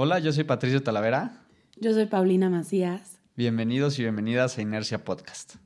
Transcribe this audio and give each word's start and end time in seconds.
Hola, 0.00 0.20
yo 0.20 0.32
soy 0.32 0.44
Patricio 0.44 0.80
Talavera. 0.80 1.44
Yo 1.76 1.92
soy 1.92 2.06
Paulina 2.06 2.48
Macías. 2.48 3.18
Bienvenidos 3.34 3.98
y 3.98 4.02
bienvenidas 4.02 4.56
a 4.56 4.62
Inercia 4.62 5.02
Podcast. 5.02 5.56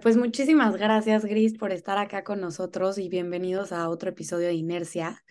Pues 0.00 0.16
muchísimas 0.16 0.78
gracias, 0.78 1.26
Gris, 1.26 1.58
por 1.58 1.70
estar 1.70 1.98
acá 1.98 2.24
con 2.24 2.40
nosotros 2.40 2.96
y 2.96 3.10
bienvenidos 3.10 3.72
a 3.72 3.90
otro 3.90 4.08
episodio 4.08 4.46
de 4.46 4.54
Inercia. 4.54 5.22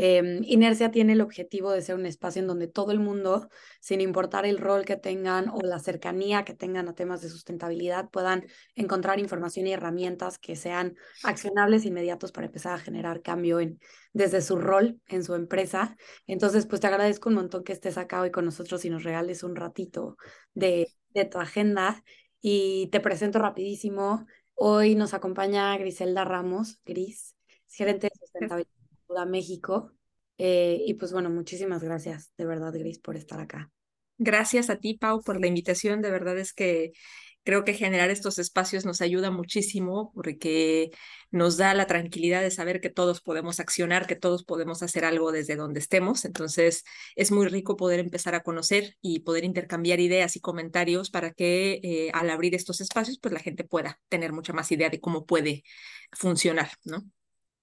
Em, 0.00 0.44
Inercia 0.44 0.92
tiene 0.92 1.14
el 1.14 1.20
objetivo 1.20 1.72
de 1.72 1.82
ser 1.82 1.96
un 1.96 2.06
espacio 2.06 2.40
en 2.40 2.46
donde 2.46 2.68
todo 2.68 2.92
el 2.92 3.00
mundo, 3.00 3.48
sin 3.80 4.00
importar 4.00 4.46
el 4.46 4.58
rol 4.58 4.84
que 4.84 4.96
tengan 4.96 5.48
o 5.48 5.60
la 5.60 5.80
cercanía 5.80 6.44
que 6.44 6.54
tengan 6.54 6.88
a 6.88 6.94
temas 6.94 7.20
de 7.20 7.28
sustentabilidad, 7.28 8.08
puedan 8.08 8.46
encontrar 8.76 9.18
información 9.18 9.66
y 9.66 9.72
herramientas 9.72 10.38
que 10.38 10.54
sean 10.54 10.94
accionables 11.24 11.84
e 11.84 11.88
inmediatos 11.88 12.30
para 12.30 12.46
empezar 12.46 12.74
a 12.74 12.78
generar 12.78 13.22
cambio 13.22 13.58
en, 13.58 13.80
desde 14.12 14.40
su 14.40 14.56
rol 14.56 15.00
en 15.08 15.24
su 15.24 15.34
empresa. 15.34 15.96
Entonces, 16.28 16.66
pues 16.66 16.80
te 16.80 16.86
agradezco 16.86 17.28
un 17.28 17.34
montón 17.34 17.64
que 17.64 17.72
estés 17.72 17.98
acá 17.98 18.20
hoy 18.20 18.30
con 18.30 18.44
nosotros 18.44 18.84
y 18.84 18.90
nos 18.90 19.02
regales 19.02 19.42
un 19.42 19.56
ratito 19.56 20.16
de, 20.54 20.86
de 21.08 21.24
tu 21.24 21.38
agenda. 21.40 22.04
Y 22.40 22.86
te 22.92 23.00
presento 23.00 23.40
rapidísimo. 23.40 24.26
Hoy 24.54 24.94
nos 24.94 25.12
acompaña 25.12 25.76
Griselda 25.76 26.24
Ramos, 26.24 26.78
Gris, 26.84 27.34
gerente 27.66 28.06
de 28.06 28.20
sustentabilidad 28.20 28.77
México. 29.26 29.92
Eh, 30.38 30.82
y 30.86 30.94
pues 30.94 31.12
bueno, 31.12 31.30
muchísimas 31.30 31.82
gracias 31.82 32.32
de 32.36 32.46
verdad, 32.46 32.72
Gris, 32.72 32.98
por 32.98 33.16
estar 33.16 33.40
acá. 33.40 33.70
Gracias 34.18 34.70
a 34.70 34.76
ti, 34.76 34.94
Pau, 34.94 35.22
por 35.22 35.40
la 35.40 35.46
invitación. 35.46 36.02
De 36.02 36.10
verdad 36.10 36.38
es 36.38 36.52
que 36.52 36.92
creo 37.44 37.64
que 37.64 37.72
generar 37.72 38.10
estos 38.10 38.38
espacios 38.38 38.84
nos 38.84 39.00
ayuda 39.00 39.30
muchísimo 39.30 40.12
porque 40.14 40.90
nos 41.30 41.56
da 41.56 41.72
la 41.72 41.86
tranquilidad 41.86 42.42
de 42.42 42.50
saber 42.50 42.80
que 42.80 42.90
todos 42.90 43.20
podemos 43.20 43.58
accionar, 43.60 44.06
que 44.06 44.16
todos 44.16 44.44
podemos 44.44 44.82
hacer 44.82 45.04
algo 45.04 45.32
desde 45.32 45.56
donde 45.56 45.80
estemos. 45.80 46.24
Entonces, 46.24 46.84
es 47.16 47.32
muy 47.32 47.46
rico 47.46 47.76
poder 47.76 48.00
empezar 48.00 48.34
a 48.34 48.42
conocer 48.42 48.96
y 49.00 49.20
poder 49.20 49.44
intercambiar 49.44 49.98
ideas 50.00 50.36
y 50.36 50.40
comentarios 50.40 51.10
para 51.10 51.32
que 51.32 51.80
eh, 51.82 52.10
al 52.12 52.28
abrir 52.30 52.54
estos 52.54 52.80
espacios, 52.80 53.18
pues 53.18 53.32
la 53.32 53.40
gente 53.40 53.64
pueda 53.64 53.98
tener 54.08 54.32
mucha 54.32 54.52
más 54.52 54.70
idea 54.70 54.90
de 54.90 55.00
cómo 55.00 55.24
puede 55.24 55.62
funcionar, 56.12 56.70
¿no? 56.84 57.02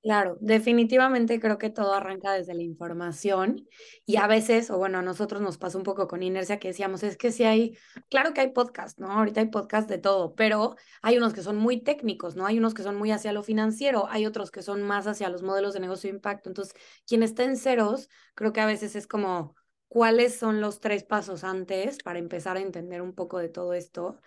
Claro, 0.06 0.38
definitivamente 0.40 1.40
creo 1.40 1.58
que 1.58 1.72
todo 1.72 1.94
arranca 1.96 2.32
desde 2.34 2.54
la 2.54 2.62
información 2.62 3.68
y 4.06 4.18
a 4.18 4.28
veces, 4.28 4.70
o 4.70 4.78
bueno, 4.78 5.00
a 5.00 5.02
nosotros 5.02 5.42
nos 5.42 5.58
pasa 5.58 5.80
un 5.80 5.84
poco 5.84 6.08
con 6.08 6.22
inercia 6.22 6.60
que 6.60 6.68
decíamos, 6.68 7.02
es 7.02 7.18
que 7.18 7.32
si 7.32 7.44
hay, 7.44 7.76
claro 8.12 8.32
que 8.32 8.42
hay 8.42 8.52
podcast, 8.52 9.00
¿no? 9.00 9.12
Ahorita 9.12 9.40
hay 9.42 9.48
podcast 9.48 9.90
de 9.90 9.98
todo, 9.98 10.36
pero 10.36 10.76
hay 11.02 11.18
unos 11.18 11.34
que 11.34 11.42
son 11.42 11.58
muy 11.58 11.82
técnicos, 11.82 12.36
¿no? 12.36 12.46
Hay 12.46 12.60
unos 12.60 12.76
que 12.76 12.84
son 12.84 12.98
muy 12.98 13.10
hacia 13.10 13.34
lo 13.34 13.42
financiero, 13.42 14.06
hay 14.08 14.28
otros 14.28 14.52
que 14.52 14.62
son 14.62 14.84
más 14.84 15.08
hacia 15.08 15.28
los 15.30 15.42
modelos 15.42 15.74
de 15.74 15.80
negocio 15.80 16.08
de 16.12 16.18
impacto. 16.18 16.50
Entonces, 16.50 16.76
quien 17.08 17.24
está 17.24 17.44
en 17.44 17.58
ceros, 17.58 18.08
creo 18.36 18.54
que 18.54 18.62
a 18.62 18.68
veces 18.68 18.96
es 18.96 19.08
como, 19.08 19.56
¿cuáles 19.88 20.38
son 20.38 20.62
los 20.62 20.82
tres 20.82 21.04
pasos 21.04 21.44
antes 21.44 21.98
para 22.04 22.20
empezar 22.20 22.58
a 22.58 22.62
entender 22.62 23.02
un 23.02 23.16
poco 23.16 23.40
de 23.40 23.50
todo 23.50 23.74
esto? 23.74 24.20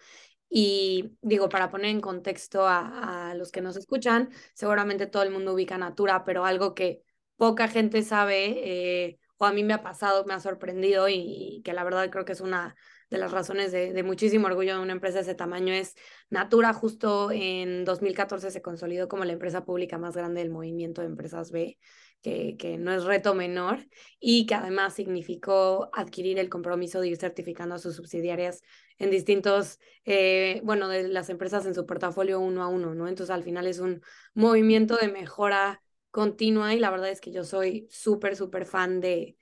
Y 0.51 1.17
digo, 1.21 1.49
para 1.49 1.71
poner 1.71 1.91
en 1.91 2.01
contexto 2.01 2.67
a, 2.67 3.35
los 3.37 3.53
que 3.53 3.61
nos 3.61 3.77
escuchan, 3.77 4.31
seguramente 4.55 5.07
todo 5.07 5.23
el 5.23 5.31
mundo 5.31 5.55
ubica 5.55 5.77
Natura, 5.79 6.25
pero 6.25 6.45
algo 6.45 6.75
que 6.75 7.03
poca 7.37 7.69
gente 7.69 8.03
sabe, 8.03 9.07
eh, 9.07 9.19
o 9.37 9.45
a 9.45 9.53
mí 9.53 9.63
me 9.63 9.75
ha 9.75 9.83
pasado, 9.83 10.25
me 10.25 10.35
ha 10.35 10.41
sorprendido 10.41 11.09
y, 11.09 11.63
que 11.65 11.73
la 11.73 11.85
verdad 11.85 12.11
creo 12.11 12.25
que 12.25 12.33
es 12.33 12.41
una 12.41 12.75
de 13.11 13.19
las 13.19 13.31
razones 13.31 13.73
de, 13.73 13.93
de, 13.93 14.03
muchísimo 14.03 14.47
orgullo 14.49 14.75
de 14.77 14.83
una 14.83 14.93
empresa 14.93 15.17
de 15.17 15.23
ese 15.23 15.35
tamaño 15.35 15.73
es 15.73 15.95
Natura. 16.31 16.75
Justo 16.75 17.31
en 17.31 17.85
2014 17.85 18.51
se 18.51 18.63
consolidó 18.63 19.09
como 19.09 19.25
la 19.25 19.33
empresa 19.33 19.65
pública 19.65 19.97
más 19.99 20.17
grande 20.17 20.41
del 20.41 20.51
movimiento 20.51 21.01
de 21.01 21.07
empresas 21.07 21.51
B 21.51 21.79
que, 22.23 22.57
que, 22.59 22.79
no 22.79 22.93
es 22.93 23.05
reto 23.05 23.35
menor 23.35 23.87
y 24.19 24.47
que 24.47 24.55
además 24.55 24.95
significó 24.95 25.91
adquirir 25.93 26.39
el 26.39 26.49
compromiso 26.49 27.01
de 27.01 27.09
ir 27.09 27.17
certificando 27.17 27.75
a 27.77 27.79
sus 27.79 27.97
subsidiarias 27.97 28.63
en 28.99 29.11
distintos, 29.11 29.79
eh, 30.05 30.61
bueno, 30.65 30.89
de 30.89 31.09
las 31.09 31.31
empresas 31.31 31.67
en 31.67 31.75
su 31.75 31.87
portafolio 31.87 32.41
uno 32.41 32.63
a 32.63 32.69
uno, 32.69 32.95
¿no? 32.95 33.09
Entonces 33.09 33.35
al 33.35 33.45
final 33.45 33.67
es 33.67 33.79
un 33.79 34.03
movimiento 34.35 34.97
de 34.97 35.09
mejora 35.09 35.83
continua 36.11 36.75
y 36.75 36.81
la 36.81 36.91
verdad 36.91 37.11
es 37.11 37.21
que 37.21 37.33
yo 37.33 37.45
soy 37.45 37.87
súper, 37.91 38.35
súper 38.37 38.65
fan 38.65 39.01
de, 39.01 39.37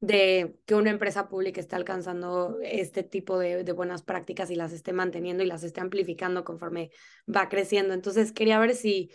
de 0.00 0.56
que 0.66 0.74
una 0.74 0.90
empresa 0.90 1.28
pública 1.28 1.60
esté 1.60 1.76
alcanzando 1.76 2.58
este 2.62 3.02
tipo 3.02 3.38
de, 3.38 3.64
de, 3.64 3.72
buenas 3.72 4.02
prácticas 4.02 4.50
y 4.50 4.56
las 4.56 4.72
esté 4.72 4.92
manteniendo 4.92 5.42
y 5.42 5.46
las 5.46 5.62
esté 5.62 5.80
amplificando 5.80 6.44
conforme 6.44 6.90
va 7.32 7.48
creciendo. 7.48 7.94
Entonces 7.94 8.32
quería 8.32 8.58
ver 8.58 8.74
si 8.74 9.10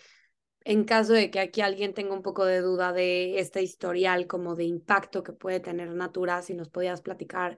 en 0.63 0.83
caso 0.83 1.13
de 1.13 1.31
que 1.31 1.39
aquí 1.39 1.61
alguien 1.61 1.93
tenga 1.93 2.13
un 2.13 2.21
poco 2.21 2.45
de 2.45 2.61
duda 2.61 2.93
de 2.93 3.39
este 3.39 3.61
historial 3.63 4.27
como 4.27 4.55
de 4.55 4.65
impacto 4.65 5.23
que 5.23 5.33
puede 5.33 5.59
tener 5.59 5.89
Natura, 5.89 6.41
si 6.41 6.53
nos 6.53 6.69
podías 6.69 7.01
platicar 7.01 7.57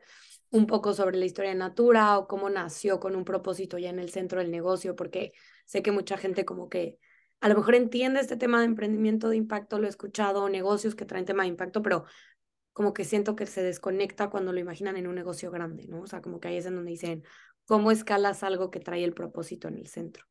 un 0.54 0.68
poco 0.68 0.94
sobre 0.94 1.18
la 1.18 1.26
historia 1.26 1.50
de 1.50 1.58
Natura 1.58 2.20
o 2.20 2.28
cómo 2.28 2.48
nació 2.48 3.00
con 3.00 3.16
un 3.16 3.26
propósito 3.26 3.80
ya 3.80 3.90
en 3.90 3.98
el 3.98 4.12
centro 4.12 4.40
del 4.40 4.52
negocio, 4.52 4.96
porque 4.96 5.34
sé 5.66 5.82
que 5.82 5.92
mucha 5.92 6.16
gente 6.16 6.46
como 6.46 6.70
que 6.70 7.00
a 7.42 7.50
lo 7.50 7.56
mejor 7.56 7.74
entiende 7.74 8.20
este 8.20 8.38
tema 8.38 8.60
de 8.60 8.66
emprendimiento 8.66 9.30
de 9.30 9.36
impacto, 9.36 9.80
lo 9.80 9.88
he 9.88 9.90
escuchado, 9.90 10.48
negocios 10.50 10.94
que 10.94 11.06
traen 11.06 11.26
tema 11.26 11.42
de 11.42 11.50
impacto, 11.50 11.82
pero 11.82 12.06
como 12.72 12.94
que 12.94 13.04
siento 13.04 13.36
que 13.36 13.48
se 13.48 13.64
desconecta 13.64 14.30
cuando 14.30 14.54
lo 14.54 14.60
imaginan 14.60 14.96
en 14.96 15.08
un 15.08 15.16
negocio 15.16 15.50
grande, 15.50 15.88
¿no? 15.88 16.02
O 16.02 16.08
sea, 16.08 16.22
como 16.22 16.40
que 16.40 16.50
ahí 16.50 16.58
es 16.58 16.68
en 16.68 16.76
donde 16.76 16.92
dicen, 16.92 17.24
¿cómo 17.66 17.90
escalas 17.90 18.44
algo 18.44 18.70
que 18.70 18.80
trae 18.80 19.04
el 19.04 19.14
propósito 19.14 19.68
en 19.68 19.80
el 19.80 19.88
centro? 19.88 20.24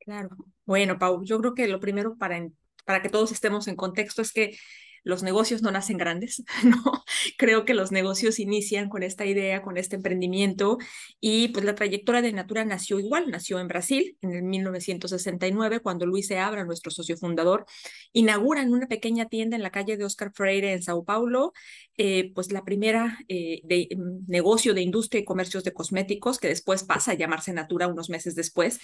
Claro. 0.00 0.30
Bueno, 0.64 0.98
Pau, 0.98 1.22
yo 1.22 1.38
creo 1.38 1.54
que 1.54 1.68
lo 1.68 1.78
primero 1.78 2.16
para, 2.16 2.44
para 2.84 3.02
que 3.02 3.08
todos 3.08 3.30
estemos 3.30 3.68
en 3.68 3.76
contexto 3.76 4.20
es 4.20 4.32
que 4.32 4.56
los 5.02 5.22
negocios 5.22 5.62
no 5.62 5.70
nacen 5.70 5.96
grandes, 5.96 6.42
¿no? 6.64 7.04
Creo 7.36 7.64
que 7.64 7.74
los 7.74 7.92
negocios 7.92 8.38
inician 8.38 8.88
con 8.88 9.02
esta 9.02 9.26
idea, 9.26 9.62
con 9.62 9.76
este 9.76 9.96
emprendimiento 9.96 10.78
y 11.20 11.48
pues 11.48 11.64
la 11.64 11.74
trayectoria 11.74 12.22
de 12.22 12.32
Natura 12.32 12.64
nació 12.64 12.98
igual, 12.98 13.30
nació 13.30 13.58
en 13.58 13.68
Brasil 13.68 14.16
en 14.22 14.32
el 14.32 14.42
1969 14.42 15.80
cuando 15.80 16.06
Luis 16.06 16.26
Seabra, 16.26 16.64
nuestro 16.64 16.90
socio 16.90 17.16
fundador, 17.16 17.66
inaugura 18.12 18.62
en 18.62 18.72
una 18.72 18.86
pequeña 18.86 19.26
tienda 19.26 19.56
en 19.56 19.62
la 19.62 19.70
calle 19.70 19.96
de 19.96 20.04
Oscar 20.04 20.32
Freire 20.34 20.72
en 20.72 20.82
Sao 20.82 21.04
Paulo, 21.04 21.52
eh, 21.96 22.32
pues 22.34 22.52
la 22.52 22.64
primera 22.64 23.18
eh, 23.28 23.60
de, 23.64 23.88
mm, 23.96 24.30
negocio 24.30 24.74
de 24.74 24.82
industria 24.82 25.20
y 25.20 25.24
comercios 25.24 25.64
de 25.64 25.72
cosméticos 25.72 26.38
que 26.38 26.48
después 26.48 26.84
pasa 26.84 27.12
a 27.12 27.14
llamarse 27.14 27.52
Natura 27.52 27.88
unos 27.88 28.10
meses 28.10 28.34
después 28.34 28.80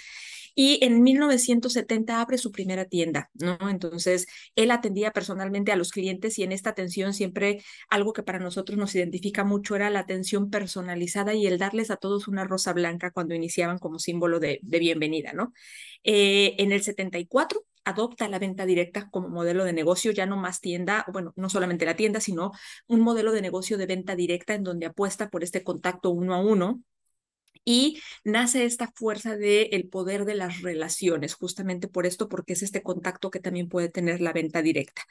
y 0.59 0.83
en 0.83 1.03
1970 1.03 2.21
abre 2.21 2.39
su 2.39 2.51
primera 2.51 2.87
tienda, 2.87 3.31
¿no? 3.35 3.59
Entonces, 3.69 4.27
él 4.57 4.71
atendía 4.71 5.13
personalmente 5.13 5.71
a 5.71 5.77
los 5.77 5.93
clientes 5.93 6.39
y 6.39 6.45
en 6.45 6.51
esta 6.51 6.71
atención 6.71 7.13
siempre 7.13 7.63
algo 7.91 8.15
que 8.15 8.23
para 8.23 8.39
nosotros 8.39 8.79
nos 8.79 8.95
identifica 8.95 9.45
mucho 9.45 9.77
era 9.77 9.91
la 9.91 10.01
atención 10.01 10.49
personalizada 10.49 11.35
y 11.35 11.47
el 11.47 11.59
darles 11.59 11.91
a 11.91 11.97
todos 11.97 12.27
una 12.27 12.45
rosa 12.45 12.73
blanca 12.73 13.11
cuando 13.11 13.35
iniciaban 13.35 13.79
como 13.79 13.99
símbolo 13.99 14.41
de, 14.41 14.59
bienvenida, 14.63 15.35
¿no? 15.35 15.53
Eh, 16.03 16.55
en 16.59 16.73
el 16.73 16.83
74 16.83 17.63
adopta 17.85 18.27
la 18.29 18.39
venta 18.39 18.65
directa 18.65 19.11
como 19.11 19.29
modelo 19.29 19.63
de 19.65 19.75
negocio, 19.75 20.11
ya 20.11 20.25
no 20.25 20.39
más 20.39 20.63
tienda, 20.63 21.05
bueno, 21.13 21.35
no 21.37 21.51
solamente 21.51 21.85
la 21.85 21.97
tienda, 21.97 22.21
sino 22.21 22.53
un 22.87 23.01
modelo 23.01 23.31
de 23.31 23.43
negocio 23.43 23.77
de 23.77 23.87
venta 23.87 24.17
directa 24.17 24.55
en 24.55 24.65
donde 24.65 24.87
apuesta 24.87 25.29
por 25.29 25.45
este 25.45 25.63
contacto 25.63 26.11
uno 26.11 26.35
a 26.35 26.39
uno 26.39 26.81
y 27.67 28.01
nace 28.25 28.65
esta 28.65 28.93
fuerza 28.95 29.37
del 29.37 29.69
el 29.73 29.89
poder 29.89 30.25
de 30.25 30.37
las 30.37 30.63
relaciones, 30.63 31.35
justamente 31.35 31.89
por 31.89 32.07
esto, 32.07 32.29
porque 32.29 32.53
es 32.53 32.63
este 32.63 32.83
contacto 32.83 33.31
que 33.31 33.41
también 33.41 33.69
puede 33.69 33.89
tener 33.89 34.21
la 34.21 34.33
venta 34.33 34.63
directa. 34.63 35.03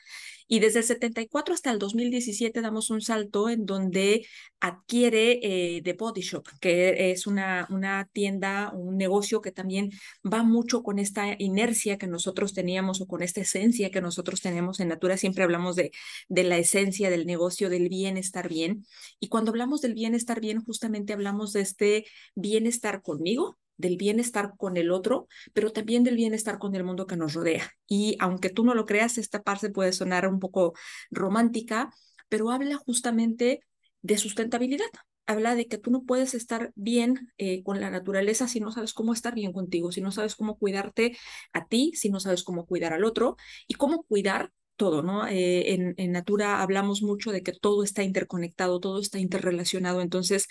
Y 0.48 0.60
desde 0.60 0.80
el 0.80 0.86
74 0.86 1.54
hasta 1.54 1.72
el 1.72 1.80
2017 1.80 2.62
damos 2.62 2.92
un 2.92 3.02
salto 3.02 3.50
en 3.50 3.66
donde 3.66 4.28
adquiere 4.60 5.40
eh, 5.42 5.82
The 5.84 5.94
Body 5.94 6.22
Shop, 6.22 6.48
que 6.62 7.12
es 7.12 7.28
una, 7.28 7.68
una 7.72 8.08
tienda, 8.14 8.72
un 8.74 8.96
negocio 8.96 9.42
que 9.42 9.52
también 9.52 9.92
va 10.24 10.44
mucho 10.44 10.84
con 10.84 11.00
esta 11.00 11.36
inercia 11.40 11.98
que 11.98 12.08
nosotros 12.08 12.54
teníamos 12.54 13.02
o 13.02 13.08
con 13.08 13.24
esta 13.24 13.42
esencia 13.42 13.92
que 13.92 14.02
nosotros 14.02 14.40
tenemos 14.42 14.80
en 14.80 14.90
Natura. 14.90 15.18
Siempre 15.18 15.44
hablamos 15.44 15.76
de, 15.76 15.92
de 16.30 16.44
la 16.44 16.58
esencia 16.58 17.10
del 17.10 17.26
negocio, 17.26 17.70
del 17.70 17.90
bienestar 17.90 18.48
bien. 18.48 18.86
Y 19.20 19.30
cuando 19.30 19.50
hablamos 19.52 19.82
del 19.82 19.96
bienestar 19.96 20.40
bien, 20.40 20.64
justamente 20.64 21.14
hablamos 21.14 21.54
de 21.54 21.62
este 21.62 22.06
bienestar 22.46 23.02
conmigo, 23.02 23.58
del 23.78 23.98
bienestar 23.98 24.54
con 24.58 24.78
el 24.78 24.92
otro, 24.92 25.28
pero 25.54 25.72
también 25.72 26.04
del 26.04 26.16
bienestar 26.16 26.60
con 26.60 26.76
el 26.76 26.84
mundo 26.84 27.08
que 27.08 27.18
nos 27.18 27.34
rodea. 27.34 27.72
Y 27.88 28.16
aunque 28.20 28.50
tú 28.50 28.64
no 28.64 28.76
lo 28.76 28.86
creas, 28.86 29.18
esta 29.18 29.42
parte 29.42 29.70
puede 29.70 29.94
sonar 29.94 30.28
un 30.28 30.40
poco 30.40 30.74
romántica, 31.12 31.92
pero 32.30 32.52
habla 32.52 32.78
justamente 32.78 33.62
de 34.02 34.18
sustentabilidad. 34.18 34.88
Habla 35.28 35.56
de 35.56 35.68
que 35.68 35.80
tú 35.80 35.90
no 35.90 36.04
puedes 36.04 36.36
estar 36.36 36.72
bien 36.76 37.32
eh, 37.40 37.64
con 37.64 37.82
la 37.82 37.90
naturaleza 37.90 38.48
si 38.48 38.60
no 38.60 38.72
sabes 38.72 38.94
cómo 38.94 39.12
estar 39.12 39.34
bien 39.34 39.54
contigo, 39.54 39.92
si 39.92 40.00
no 40.00 40.12
sabes 40.12 40.36
cómo 40.36 40.58
cuidarte 40.58 41.18
a 41.52 41.66
ti, 41.66 41.94
si 41.96 42.10
no 42.10 42.20
sabes 42.20 42.44
cómo 42.44 42.68
cuidar 42.68 42.94
al 42.94 43.04
otro 43.04 43.36
y 43.68 43.74
cómo 43.74 44.04
cuidar 44.04 44.52
todo, 44.76 45.02
¿no? 45.02 45.26
Eh, 45.28 45.74
en, 45.74 45.96
en, 45.98 46.12
Natura 46.12 46.62
hablamos 46.62 47.02
mucho 47.02 47.32
de 47.32 47.42
que 47.42 47.54
todo 47.54 47.84
está 47.84 48.04
interconectado, 48.04 48.80
todo 48.80 49.00
está 49.00 49.20
interrelacionado, 49.20 50.02
entonces 50.02 50.48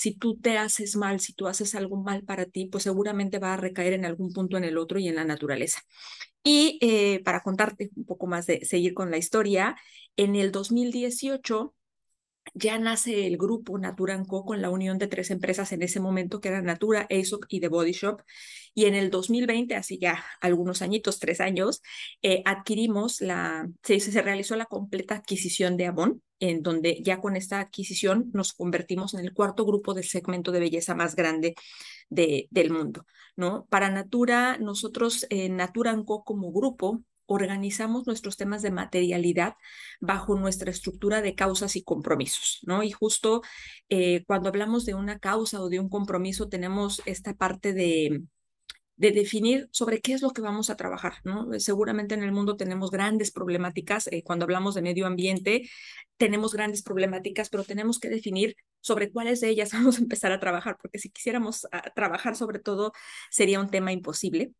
si 0.00 0.14
tú 0.14 0.38
te 0.38 0.56
haces 0.56 0.96
mal, 0.96 1.20
si 1.20 1.34
tú 1.34 1.46
haces 1.46 1.74
algo 1.74 2.02
mal 2.02 2.22
para 2.24 2.46
ti, 2.46 2.64
pues 2.66 2.84
seguramente 2.84 3.38
va 3.38 3.52
a 3.52 3.58
recaer 3.58 3.92
en 3.92 4.06
algún 4.06 4.32
punto 4.32 4.56
en 4.56 4.64
el 4.64 4.78
otro 4.78 4.98
y 4.98 5.08
en 5.08 5.16
la 5.16 5.24
naturaleza. 5.24 5.82
Y 6.42 6.78
eh, 6.80 7.20
para 7.22 7.42
contarte 7.42 7.90
un 7.94 8.06
poco 8.06 8.26
más 8.26 8.46
de 8.46 8.64
seguir 8.64 8.94
con 8.94 9.10
la 9.10 9.18
historia, 9.18 9.76
en 10.16 10.36
el 10.36 10.52
2018 10.52 11.74
ya 12.54 12.78
nace 12.78 13.26
el 13.26 13.36
grupo 13.36 13.78
Natura 13.78 14.22
Co 14.26 14.46
con 14.46 14.62
la 14.62 14.70
unión 14.70 14.96
de 14.96 15.06
tres 15.06 15.30
empresas 15.30 15.70
en 15.72 15.82
ese 15.82 16.00
momento 16.00 16.40
que 16.40 16.48
eran 16.48 16.64
Natura, 16.64 17.06
Aesop 17.10 17.44
y 17.48 17.60
The 17.60 17.68
Body 17.68 17.92
Shop. 17.92 18.22
Y 18.74 18.86
en 18.86 18.94
el 18.94 19.10
2020, 19.10 19.74
así 19.74 19.98
ya 19.98 20.24
algunos 20.40 20.80
añitos, 20.80 21.18
tres 21.18 21.42
años, 21.42 21.82
eh, 22.22 22.42
adquirimos 22.46 23.20
la, 23.20 23.68
se, 23.82 24.00
se 24.00 24.22
realizó 24.22 24.56
la 24.56 24.64
completa 24.64 25.16
adquisición 25.16 25.76
de 25.76 25.86
Avon, 25.88 26.22
en 26.40 26.62
donde 26.62 27.00
ya 27.02 27.20
con 27.20 27.36
esta 27.36 27.60
adquisición 27.60 28.30
nos 28.32 28.52
convertimos 28.52 29.14
en 29.14 29.20
el 29.20 29.32
cuarto 29.32 29.64
grupo 29.64 29.94
de 29.94 30.02
segmento 30.02 30.50
de 30.50 30.60
belleza 30.60 30.94
más 30.94 31.14
grande 31.14 31.54
de, 32.08 32.48
del 32.50 32.70
mundo, 32.70 33.06
¿no? 33.36 33.66
Para 33.70 33.90
Natura, 33.90 34.58
nosotros 34.58 35.26
en 35.30 35.56
Natura 35.56 35.96
Co 36.04 36.24
como 36.24 36.50
grupo 36.50 37.04
organizamos 37.26 38.06
nuestros 38.06 38.36
temas 38.36 38.60
de 38.62 38.72
materialidad 38.72 39.54
bajo 40.00 40.34
nuestra 40.34 40.70
estructura 40.70 41.22
de 41.22 41.36
causas 41.36 41.76
y 41.76 41.84
compromisos, 41.84 42.58
¿no? 42.62 42.82
Y 42.82 42.90
justo 42.90 43.42
eh, 43.88 44.24
cuando 44.26 44.48
hablamos 44.48 44.84
de 44.84 44.94
una 44.94 45.20
causa 45.20 45.60
o 45.60 45.68
de 45.68 45.78
un 45.78 45.88
compromiso, 45.88 46.48
tenemos 46.48 47.02
esta 47.06 47.34
parte 47.34 47.72
de, 47.72 48.24
de 49.00 49.12
definir 49.12 49.66
sobre 49.72 50.02
qué 50.02 50.12
es 50.12 50.20
lo 50.20 50.30
que 50.32 50.42
vamos 50.42 50.68
a 50.68 50.76
trabajar, 50.76 51.14
¿no? 51.24 51.58
Seguramente 51.58 52.14
en 52.14 52.22
el 52.22 52.32
mundo 52.32 52.56
tenemos 52.58 52.90
grandes 52.90 53.30
problemáticas, 53.30 54.08
eh, 54.08 54.22
cuando 54.22 54.44
hablamos 54.44 54.74
de 54.74 54.82
medio 54.82 55.06
ambiente, 55.06 55.70
tenemos 56.18 56.52
grandes 56.52 56.82
problemáticas, 56.82 57.48
pero 57.48 57.64
tenemos 57.64 57.98
que 57.98 58.10
definir 58.10 58.56
sobre 58.82 59.10
cuáles 59.10 59.40
de 59.40 59.48
ellas 59.48 59.70
vamos 59.72 59.96
a 59.96 60.02
empezar 60.02 60.32
a 60.32 60.38
trabajar, 60.38 60.76
porque 60.82 60.98
si 60.98 61.08
quisiéramos 61.08 61.66
ah, 61.72 61.90
trabajar 61.94 62.36
sobre 62.36 62.58
todo, 62.58 62.92
sería 63.30 63.58
un 63.58 63.70
tema 63.70 63.90
imposible 63.90 64.52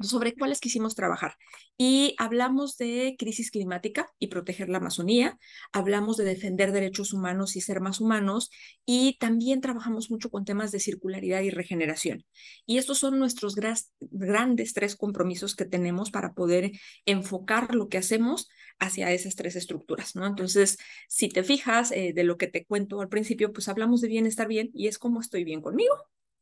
sobre 0.00 0.34
cuáles 0.34 0.60
quisimos 0.60 0.94
trabajar. 0.94 1.36
Y 1.78 2.14
hablamos 2.18 2.76
de 2.76 3.16
crisis 3.18 3.50
climática 3.50 4.10
y 4.18 4.28
proteger 4.28 4.68
la 4.68 4.78
Amazonía, 4.78 5.38
hablamos 5.72 6.16
de 6.16 6.24
defender 6.24 6.72
derechos 6.72 7.12
humanos 7.12 7.56
y 7.56 7.60
ser 7.60 7.80
más 7.80 8.00
humanos, 8.00 8.50
y 8.84 9.16
también 9.18 9.60
trabajamos 9.60 10.10
mucho 10.10 10.30
con 10.30 10.44
temas 10.44 10.72
de 10.72 10.80
circularidad 10.80 11.40
y 11.42 11.50
regeneración. 11.50 12.24
Y 12.66 12.78
estos 12.78 12.98
son 12.98 13.18
nuestros 13.18 13.56
grandes 14.00 14.72
tres 14.72 14.96
compromisos 14.96 15.54
que 15.54 15.64
tenemos 15.64 16.10
para 16.10 16.32
poder 16.32 16.72
enfocar 17.04 17.74
lo 17.74 17.88
que 17.88 17.98
hacemos 17.98 18.48
hacia 18.78 19.12
esas 19.12 19.36
tres 19.36 19.56
estructuras, 19.56 20.16
¿no? 20.16 20.26
Entonces, 20.26 20.78
si 21.08 21.28
te 21.28 21.42
fijas 21.42 21.92
eh, 21.92 22.12
de 22.14 22.24
lo 22.24 22.36
que 22.36 22.46
te 22.46 22.64
cuento 22.64 23.00
al 23.00 23.08
principio, 23.08 23.52
pues 23.52 23.68
hablamos 23.68 24.00
de 24.00 24.08
bienestar 24.08 24.48
bien 24.48 24.70
y 24.74 24.88
es 24.88 24.98
como 24.98 25.20
estoy 25.20 25.44
bien 25.44 25.62
conmigo, 25.62 25.94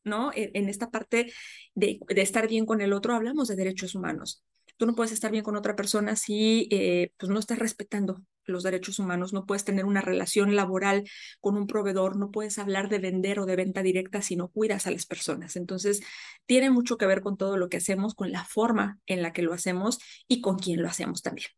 ¿no? 0.05 0.31
En, 0.35 0.69
esta 0.69 0.91
parte 0.91 1.33
de, 1.75 2.01
estar 2.09 2.49
bien 2.49 2.67
con 2.67 2.81
el 2.81 2.93
otro, 2.93 3.15
hablamos 3.15 3.49
de 3.49 3.57
derechos 3.57 3.95
humanos. 3.95 4.45
Tú 4.77 4.87
no 4.87 4.95
puedes 4.95 5.13
estar 5.13 5.31
bien 5.31 5.45
con 5.45 5.57
otra 5.57 5.77
persona 5.77 6.17
si 6.17 6.69
eh, 6.71 7.13
pues 7.17 7.31
no 7.31 7.39
estás 7.39 7.59
respetando 7.59 8.23
los 8.47 8.63
derechos 8.63 8.99
humanos, 8.99 9.33
no 9.33 9.47
puedes 9.47 9.65
tener 9.65 9.85
una 9.85 10.01
relación 10.01 10.55
laboral 10.55 11.05
con 11.41 11.57
un 11.57 11.67
proveedor, 11.67 12.17
no 12.17 12.31
puedes 12.31 12.59
hablar 12.59 12.89
de 12.89 12.99
vender 12.99 13.39
o 13.39 13.47
de 13.47 13.57
venta 13.57 13.83
directa 13.83 14.21
si 14.21 14.37
no 14.37 14.49
cuidas 14.49 14.87
a 14.87 14.91
las 14.91 15.07
personas. 15.07 15.57
Entonces, 15.57 16.03
tiene 16.47 16.71
mucho 16.71 16.97
que 16.99 17.07
ver 17.07 17.23
con 17.23 17.37
todo 17.37 17.57
lo 17.57 17.69
que 17.69 17.79
hacemos, 17.79 18.15
con 18.15 18.33
la 18.33 18.45
forma 18.45 18.99
en 19.07 19.23
la 19.23 19.33
que 19.33 19.43
lo 19.43 19.55
hacemos 19.55 19.99
y 20.29 20.41
con 20.41 20.59
quién 20.59 20.83
lo 20.83 20.89
hacemos 20.89 21.23
también. 21.23 21.49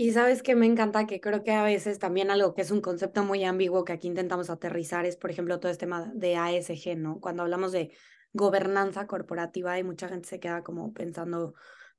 Y 0.00 0.12
sabes 0.12 0.44
que 0.44 0.54
me 0.54 0.66
encanta 0.66 1.08
que 1.08 1.20
creo 1.20 1.42
que 1.42 1.50
a 1.50 1.64
veces 1.64 1.98
también 1.98 2.30
algo 2.30 2.54
que 2.54 2.62
es 2.62 2.70
un 2.70 2.80
concepto 2.80 3.24
muy 3.24 3.42
ambiguo 3.42 3.84
que 3.84 3.92
aquí 3.92 4.06
intentamos 4.06 4.48
aterrizar 4.48 5.04
es, 5.06 5.16
por 5.16 5.28
ejemplo, 5.32 5.58
todo 5.58 5.72
este 5.72 5.86
tema 5.86 6.12
de 6.14 6.36
ASG, 6.36 6.96
¿no? 6.96 7.18
Cuando 7.18 7.42
hablamos 7.42 7.72
de 7.72 7.90
gobernanza 8.32 9.08
corporativa 9.08 9.76
y 9.76 9.82
mucha 9.82 10.08
gente 10.08 10.28
se 10.28 10.38
queda 10.38 10.62
como 10.62 10.92
pensando 10.92 11.54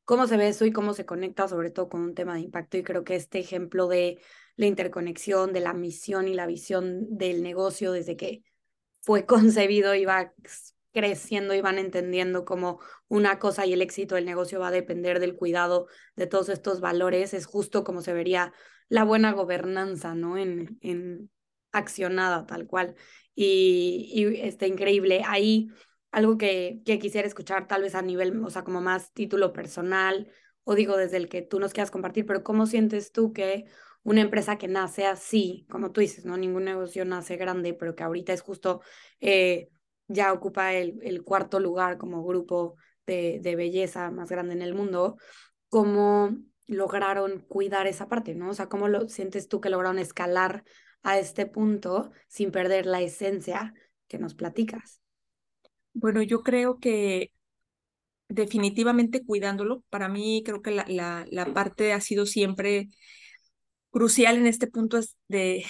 cómo 0.05 0.27
se 0.27 0.37
ve 0.37 0.47
eso 0.47 0.63
y 0.65 0.71
cómo 0.71 0.93
se 0.93 1.05
conecta 1.05 1.49
sobre 1.49 1.71
todo 1.71 1.89
con 1.89 1.99
un 1.99 2.15
tema 2.15 2.35
de 2.35 2.39
impacto 2.39 2.77
y 2.77 2.83
creo 2.83 3.03
que 3.03 3.15
este 3.15 3.39
ejemplo 3.39 3.89
de 3.89 4.21
la 4.55 4.67
interconexión, 4.67 5.51
de 5.51 5.59
la 5.59 5.73
misión 5.73 6.29
y 6.29 6.35
la 6.35 6.47
visión 6.47 7.05
del 7.17 7.43
negocio 7.43 7.91
desde 7.91 8.15
que 8.15 8.43
fue 9.01 9.25
concebido 9.25 9.93
iba 9.93 10.33
creciendo 10.91 11.53
y 11.53 11.61
van 11.61 11.77
entendiendo 11.77 12.45
cómo 12.45 12.79
una 13.07 13.39
cosa 13.39 13.65
y 13.65 13.73
el 13.73 13.81
éxito 13.81 14.15
del 14.15 14.25
negocio 14.25 14.59
va 14.59 14.69
a 14.69 14.71
depender 14.71 15.19
del 15.19 15.35
cuidado 15.35 15.87
de 16.15 16.27
todos 16.27 16.49
estos 16.49 16.81
valores, 16.81 17.33
es 17.33 17.45
justo 17.45 17.83
como 17.83 18.01
se 18.01 18.13
vería 18.13 18.53
la 18.87 19.03
buena 19.03 19.31
gobernanza, 19.33 20.15
¿no? 20.15 20.37
En, 20.37 20.79
en 20.81 21.29
accionada 21.71 22.45
tal 22.45 22.65
cual. 22.65 22.95
Y, 23.35 24.11
y 24.13 24.41
está 24.41 24.65
increíble. 24.65 25.21
Ahí 25.25 25.69
algo 26.11 26.37
que, 26.37 26.81
que 26.85 26.97
quisiera 26.97 27.27
escuchar 27.27 27.67
tal 27.67 27.83
vez 27.83 27.93
a 27.93 28.01
nivel, 28.01 28.43
o 28.43 28.49
sea, 28.49 28.63
como 28.63 28.81
más 28.81 29.13
título 29.13 29.53
personal, 29.53 30.31
o 30.63 30.73
digo 30.73 30.97
desde 30.97 31.17
el 31.17 31.29
que 31.29 31.43
tú 31.43 31.59
nos 31.59 31.71
quieras 31.71 31.91
compartir, 31.91 32.25
pero 32.25 32.43
¿cómo 32.43 32.65
sientes 32.65 33.11
tú 33.11 33.31
que 33.31 33.65
una 34.01 34.21
empresa 34.21 34.57
que 34.57 34.67
nace 34.67 35.05
así, 35.05 35.67
como 35.69 35.91
tú 35.91 36.01
dices, 36.01 36.25
¿no? 36.25 36.35
Ningún 36.35 36.63
negocio 36.63 37.05
nace 37.05 37.37
grande, 37.37 37.73
pero 37.75 37.95
que 37.95 38.03
ahorita 38.03 38.33
es 38.33 38.41
justo... 38.41 38.81
Eh, 39.19 39.69
ya 40.09 40.33
ocupa 40.33 40.73
el, 40.73 40.99
el 41.03 41.23
cuarto 41.23 41.59
lugar 41.59 41.97
como 41.97 42.25
grupo 42.25 42.75
de, 43.05 43.39
de, 43.41 43.55
belleza 43.55 44.11
más 44.11 44.29
grande 44.29 44.53
en 44.53 44.61
el 44.61 44.75
mundo, 44.75 45.17
¿cómo 45.69 46.35
lograron 46.67 47.39
cuidar 47.47 47.87
esa 47.87 48.07
parte, 48.07 48.35
no? 48.35 48.49
O 48.49 48.53
sea, 48.53 48.67
¿cómo 48.67 48.87
lo 48.87 49.07
sientes 49.07 49.47
tú 49.47 49.61
que 49.61 49.69
lograron 49.69 49.99
escalar 49.99 50.63
a 51.01 51.17
este 51.17 51.45
punto 51.45 52.11
sin 52.27 52.51
perder 52.51 52.85
la 52.85 53.01
esencia 53.01 53.73
que 54.07 54.19
nos 54.19 54.35
platicas? 54.35 55.01
Bueno, 55.93 56.21
yo 56.21 56.41
creo 56.41 56.77
que 56.79 57.31
definitivamente 58.27 59.23
cuidándolo, 59.23 59.83
para 59.89 60.09
mí 60.09 60.43
creo 60.45 60.61
que 60.61 60.71
la, 60.71 60.85
la, 60.87 61.25
la 61.29 61.53
parte 61.53 61.93
ha 61.93 62.01
sido 62.01 62.25
siempre 62.25 62.89
crucial 63.91 64.37
en 64.37 64.47
este 64.47 64.67
punto 64.67 64.97
es 64.97 65.17
de 65.27 65.65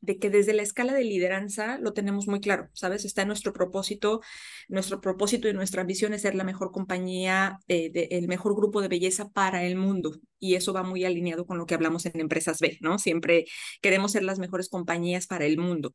de 0.00 0.18
que 0.18 0.30
desde 0.30 0.54
la 0.54 0.62
escala 0.62 0.94
de 0.94 1.04
lideranza 1.04 1.78
lo 1.78 1.92
tenemos 1.92 2.26
muy 2.26 2.40
claro, 2.40 2.68
¿sabes? 2.72 3.04
Está 3.04 3.22
en 3.22 3.28
nuestro 3.28 3.52
propósito, 3.52 4.20
nuestro 4.68 5.00
propósito 5.00 5.48
y 5.48 5.52
nuestra 5.52 5.82
ambición 5.82 6.14
es 6.14 6.22
ser 6.22 6.34
la 6.34 6.44
mejor 6.44 6.72
compañía, 6.72 7.58
eh, 7.68 8.08
el 8.10 8.28
mejor 8.28 8.54
grupo 8.56 8.80
de 8.80 8.88
belleza 8.88 9.28
para 9.30 9.64
el 9.64 9.76
mundo. 9.76 10.16
Y 10.38 10.54
eso 10.54 10.72
va 10.72 10.82
muy 10.82 11.04
alineado 11.04 11.46
con 11.46 11.58
lo 11.58 11.66
que 11.66 11.74
hablamos 11.74 12.06
en 12.06 12.18
Empresas 12.20 12.60
B, 12.60 12.78
¿no? 12.80 12.98
Siempre 12.98 13.44
queremos 13.82 14.12
ser 14.12 14.22
las 14.22 14.38
mejores 14.38 14.68
compañías 14.68 15.26
para 15.26 15.44
el 15.44 15.58
mundo. 15.58 15.92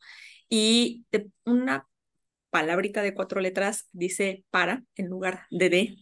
Y 0.50 1.06
una 1.46 1.88
palabrita 2.52 3.02
de 3.02 3.14
cuatro 3.14 3.42
letras 3.42 3.90
dice 3.92 4.46
para 4.52 4.84
en 4.96 5.08
lugar 5.08 5.46
de 5.52 5.70
de. 5.70 5.96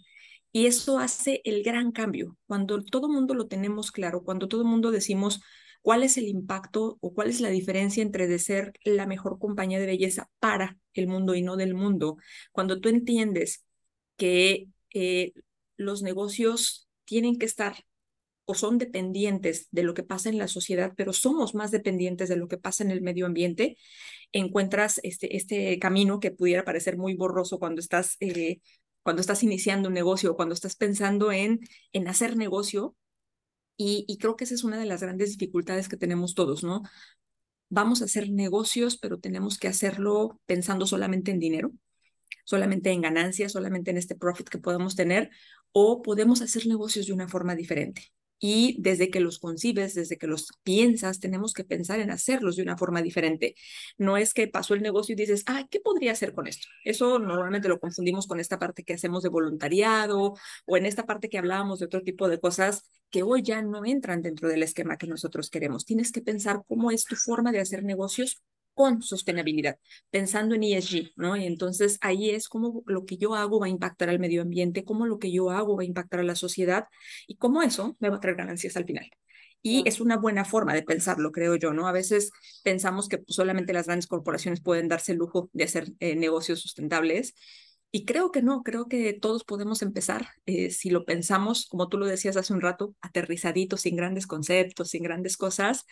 Y 0.52 0.68
eso 0.68 1.00
hace 1.00 1.42
el 1.46 1.64
gran 1.64 1.92
cambio. 1.92 2.38
Cuando 2.46 2.84
todo 2.84 3.10
mundo 3.10 3.34
lo 3.34 3.48
tenemos 3.48 3.92
claro, 3.92 4.24
cuando 4.24 4.48
todo 4.48 4.64
mundo 4.64 4.92
decimos, 4.92 5.42
¿Cuál 5.84 6.04
es 6.04 6.18
el 6.18 6.28
impacto 6.30 6.98
o 7.02 7.14
cuál 7.14 7.30
es 7.30 7.42
la 7.42 7.50
diferencia 7.50 8.02
entre 8.02 8.28
de 8.28 8.40
ser 8.40 8.72
la 8.86 9.06
mejor 9.06 9.38
compañía 9.38 9.80
de 9.80 9.86
belleza 9.86 10.30
para 10.40 10.80
el 10.94 11.08
mundo 11.08 11.36
y 11.36 11.42
no 11.44 11.58
del 11.58 11.76
mundo? 11.76 12.18
Cuando 12.54 12.80
tú 12.80 12.88
entiendes 12.88 13.66
que 14.16 14.70
eh, 14.94 15.34
los 15.76 16.02
negocios 16.02 16.88
tienen 17.04 17.38
que 17.38 17.46
estar 17.46 17.76
o 18.46 18.56
son 18.56 18.78
dependientes 18.78 19.68
de 19.72 19.84
lo 19.84 19.94
que 19.94 20.04
pasa 20.04 20.30
en 20.30 20.38
la 20.38 20.48
sociedad, 20.48 20.94
pero 20.96 21.12
somos 21.12 21.54
más 21.54 21.72
dependientes 21.72 22.30
de 22.30 22.38
lo 22.38 22.48
que 22.48 22.58
pasa 22.58 22.84
en 22.86 22.92
el 22.92 23.02
medio 23.02 23.26
ambiente, 23.26 23.78
encuentras 24.32 25.02
este, 25.04 25.36
este 25.36 25.80
camino 25.80 26.22
que 26.22 26.32
pudiera 26.32 26.64
parecer 26.64 26.98
muy 26.98 27.16
borroso 27.16 27.60
cuando 27.60 27.82
estás, 27.82 28.16
eh, 28.22 28.60
cuando 29.02 29.20
estás 29.22 29.44
iniciando 29.44 29.90
un 29.90 29.96
negocio 29.96 30.32
o 30.32 30.36
cuando 30.38 30.54
estás 30.56 30.78
pensando 30.78 31.34
en, 31.34 31.60
en 31.92 32.08
hacer 32.08 32.38
negocio, 32.38 32.96
y, 33.78 34.18
creo 34.20 34.36
que 34.36 34.44
esa 34.44 34.54
es 34.54 34.64
una 34.64 34.80
de 34.80 34.86
las 34.86 35.02
grandes 35.02 35.32
dificultades 35.32 35.90
que 35.90 35.98
tenemos 35.98 36.36
todos, 36.36 36.64
¿no? 36.64 36.84
Vamos 37.70 38.02
a 38.02 38.06
hacer 38.06 38.30
negocios, 38.30 38.98
pero 38.98 39.20
tenemos 39.20 39.58
que 39.58 39.68
hacerlo 39.68 40.40
pensando 40.46 40.86
solamente 40.86 41.32
en 41.32 41.40
dinero, 41.40 41.72
solamente 42.46 42.92
en 42.92 43.02
ganancias, 43.02 43.54
solamente 43.54 43.92
en 43.92 43.98
este 43.98 44.16
profit 44.16 44.48
que 44.50 44.60
podemos 44.60 44.96
tener, 44.96 45.32
o 45.72 46.02
podemos 46.02 46.42
hacer 46.42 46.68
negocios 46.68 47.08
de 47.08 47.14
una 47.14 47.28
forma 47.28 47.56
diferente. 47.56 48.14
Y 48.46 48.76
desde 48.82 49.10
que 49.10 49.22
los 49.22 49.40
concibes, 49.40 49.94
desde 49.96 50.18
que 50.18 50.28
los 50.28 50.50
piensas, 50.64 51.22
tenemos 51.22 51.54
que 51.54 51.64
pensar 51.64 52.02
en 52.02 52.12
hacerlos 52.12 52.58
de 52.58 52.64
una 52.64 52.78
forma 52.78 53.02
diferente. 53.02 53.56
No 53.98 54.18
es 54.18 54.34
que 54.34 54.50
pasó 54.50 54.74
el 54.74 54.82
negocio 54.82 55.14
y 55.14 55.16
dices, 55.16 55.44
ah, 55.48 55.66
¿qué 55.72 55.80
podría 55.80 56.12
hacer 56.12 56.34
con 56.34 56.48
esto? 56.48 56.68
Eso 56.84 57.20
normalmente 57.20 57.70
lo 57.70 57.80
confundimos 57.80 58.28
con 58.28 58.42
esta 58.42 58.60
parte 58.60 58.84
que 58.84 58.96
hacemos 58.96 59.24
de 59.24 59.30
voluntariado 59.30 60.34
o 60.66 60.76
en 60.76 60.86
esta 60.86 61.06
parte 61.06 61.30
que 61.30 61.38
hablábamos 61.38 61.80
de 61.80 61.86
otro 61.86 62.02
tipo 62.02 62.28
de 62.28 62.42
cosas 62.42 62.92
que 63.10 63.24
hoy 63.24 63.44
ya 63.44 63.62
no 63.62 63.86
entran 63.86 64.22
dentro 64.22 64.50
del 64.50 64.64
esquema 64.64 64.98
que 64.98 65.08
nosotros 65.08 65.50
queremos. 65.50 65.86
Tienes 65.86 66.12
que 66.12 66.22
pensar 66.22 66.64
cómo 66.68 66.92
es 66.92 67.06
tu 67.06 67.16
forma 67.16 67.54
de 67.54 67.62
hacer 67.62 67.86
negocios 67.86 68.44
con 68.74 69.02
sostenibilidad, 69.02 69.78
pensando 70.10 70.56
en 70.56 70.64
ESG, 70.64 71.12
¿no? 71.16 71.36
Y 71.36 71.46
entonces 71.46 71.98
ahí 72.02 72.32
es 72.32 72.48
cómo 72.50 72.84
lo 72.86 73.06
que 73.06 73.18
yo 73.18 73.36
hago 73.36 73.60
va 73.60 73.68
a 73.68 73.70
impactar 73.70 74.10
al 74.10 74.20
medio 74.20 74.42
ambiente, 74.42 74.84
cómo 74.84 75.06
lo 75.06 75.20
que 75.20 75.32
yo 75.32 75.50
hago 75.52 75.76
va 75.78 75.84
a 75.84 75.86
impactar 75.86 76.22
a 76.22 76.24
la 76.24 76.36
sociedad 76.36 76.86
y 77.28 77.38
cómo 77.38 77.62
eso 77.62 77.96
me 78.00 78.10
va 78.10 78.18
a 78.18 78.20
traer 78.20 78.38
ganancias 78.38 78.76
al 78.78 78.86
final. 78.86 79.10
Y 79.62 79.88
es 79.88 80.02
una 80.02 80.18
buena 80.18 80.44
forma 80.44 80.74
de 80.74 80.84
pensarlo, 80.84 81.32
creo 81.32 81.56
yo, 81.56 81.74
¿no? 81.74 81.88
A 81.88 81.94
veces 81.94 82.32
pensamos 82.64 83.08
que 83.08 83.24
solamente 83.28 83.72
las 83.72 83.86
grandes 83.86 84.08
corporaciones 84.08 84.62
pueden 84.62 84.90
darse 84.90 85.14
el 85.14 85.20
lujo 85.20 85.50
de 85.54 85.64
hacer 85.64 85.88
eh, 86.00 86.16
negocios 86.16 86.60
sustentables 86.60 87.34
y 87.96 88.06
creo 88.06 88.32
que 88.32 88.42
no, 88.42 88.64
creo 88.64 88.88
que 88.88 89.14
todos 89.14 89.44
podemos 89.44 89.84
empezar, 89.84 90.28
eh, 90.48 90.72
si 90.72 90.90
lo 90.90 91.06
pensamos, 91.06 91.68
como 91.68 91.90
tú 91.90 92.00
lo 92.00 92.08
decías 92.08 92.36
hace 92.38 92.52
un 92.52 92.62
rato, 92.62 92.96
aterrizadito, 93.02 93.78
sin 93.78 93.96
grandes 93.96 94.26
conceptos, 94.26 94.90
sin 94.90 95.04
grandes 95.04 95.38
cosas, 95.38 95.86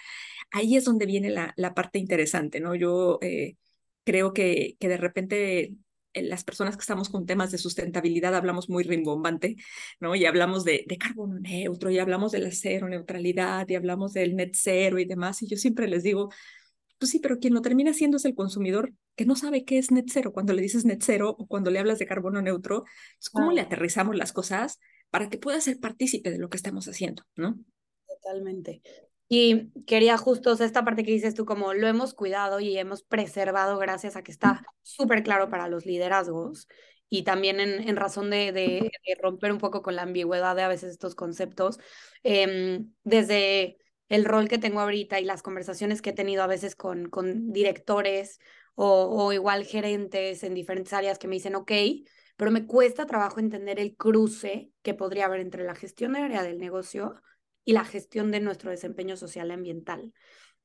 ahí 0.51 0.75
es 0.75 0.86
donde 0.86 1.05
viene 1.05 1.29
la, 1.29 1.53
la 1.58 1.75
parte 1.75 2.00
interesante, 2.00 2.60
¿no? 2.60 2.74
Yo 2.74 3.20
eh, 3.22 3.55
creo 4.03 4.34
que, 4.34 4.77
que 4.79 4.88
de 4.89 4.98
repente 4.98 5.75
eh, 6.13 6.24
las 6.24 6.43
personas 6.43 6.75
que 6.75 6.81
estamos 6.81 7.10
con 7.10 7.27
temas 7.27 7.51
de 7.51 7.60
sustentabilidad 7.60 8.34
hablamos 8.36 8.67
muy 8.67 8.84
rimbombante, 8.84 9.58
¿no? 10.00 10.15
Y 10.15 10.25
hablamos 10.25 10.63
de, 10.65 10.86
de 10.88 10.98
carbono 10.98 11.39
neutro, 11.39 11.91
y 11.91 12.00
hablamos 12.00 12.31
de 12.31 12.39
la 12.39 12.51
cero 12.51 12.89
neutralidad, 12.89 13.70
y 13.70 13.75
hablamos 13.75 14.13
del 14.13 14.36
net 14.36 14.53
cero 14.55 14.98
y 14.98 15.05
demás, 15.05 15.43
y 15.43 15.48
yo 15.48 15.55
siempre 15.58 15.88
les 15.88 16.01
digo, 16.01 16.31
pues 17.01 17.10
sí, 17.10 17.20
pero 17.20 17.39
quien 17.39 17.55
lo 17.55 17.63
termina 17.63 17.89
haciendo 17.89 18.17
es 18.17 18.25
el 18.25 18.36
consumidor 18.36 18.93
que 19.15 19.25
no 19.25 19.36
sabe 19.36 19.65
qué 19.65 19.79
es 19.79 19.89
net 19.89 20.05
cero. 20.08 20.31
Cuando 20.31 20.53
le 20.53 20.62
dices 20.62 20.86
net 20.86 21.01
cero 21.01 21.36
o 21.36 21.48
cuando 21.48 21.72
le 21.72 21.79
hablas 21.79 21.98
de 21.98 22.05
carbono 22.05 22.43
neutro, 22.43 22.84
¿cómo 23.34 23.51
le 23.51 23.62
aterrizamos 23.62 24.15
las 24.15 24.34
cosas 24.34 24.79
para 25.10 25.27
que 25.27 25.39
pueda 25.39 25.60
ser 25.62 25.79
partícipe 25.79 26.29
de 26.29 26.38
lo 26.38 26.48
que 26.48 26.58
estamos 26.58 26.88
haciendo, 26.88 27.24
¿no? 27.36 27.58
Totalmente. 28.08 28.84
Y 29.27 29.72
quería 29.88 30.15
justo, 30.20 30.51
o 30.51 30.55
sea, 30.55 30.67
esta 30.67 30.86
parte 30.86 31.03
que 31.03 31.12
dices 31.12 31.34
tú, 31.34 31.43
como 31.43 31.74
lo 31.74 31.88
hemos 31.88 32.13
cuidado 32.13 32.60
y 32.60 32.77
hemos 32.77 33.01
preservado 33.01 33.79
gracias 33.79 34.15
a 34.15 34.22
que 34.22 34.31
está 34.31 34.62
súper 34.84 35.24
claro 35.24 35.50
para 35.50 35.67
los 35.70 35.88
liderazgos 35.88 36.67
y 37.10 37.24
también 37.24 37.60
en, 37.60 37.89
en 37.89 37.96
razón 37.96 38.29
de, 38.29 38.51
de, 38.51 38.91
romper 39.20 39.51
un 39.51 39.58
poco 39.58 39.81
con 39.81 39.96
la 39.96 40.03
ambigüedad 40.03 40.55
de 40.55 40.62
a 40.62 40.67
veces 40.67 40.91
estos 40.91 41.15
conceptos, 41.15 41.79
eh, 42.24 42.84
desde 43.03 43.80
el 44.12 44.25
rol 44.25 44.50
que 44.50 44.58
tengo 44.58 44.82
ahorita 44.82 45.22
y 45.22 45.24
las 45.24 45.41
conversaciones 45.41 46.01
que 46.01 46.10
he 46.10 46.13
tenido 46.13 46.44
a 46.44 46.48
veces 46.48 46.75
con, 46.75 47.10
con 47.10 47.53
directores 47.53 48.39
o, 48.75 49.32
igual 49.32 49.63
gerentes 49.63 50.44
en 50.44 50.53
diferentes 50.53 50.91
áreas 50.91 51.18
que 51.18 51.30
me 51.30 51.36
dicen, 51.36 51.56
ok, 51.56 51.72
pero 52.36 52.51
me 52.51 52.68
cuesta 52.68 53.06
trabajo 53.06 53.39
entender 53.39 53.80
el 53.80 53.96
cruce 53.96 54.70
que 54.82 54.94
podría 54.94 55.27
haber 55.27 55.39
entre 55.39 55.63
la 55.63 55.75
gestión 55.75 56.12
de 56.12 56.20
área 56.20 56.44
del 56.44 56.58
negocio 56.58 57.22
y 57.63 57.72
la 57.72 57.86
gestión 57.86 58.32
de 58.32 58.41
nuestro 58.41 58.70
desempeño 58.70 59.15
social 59.15 59.48
y 59.48 59.53
ambiental. 59.53 60.12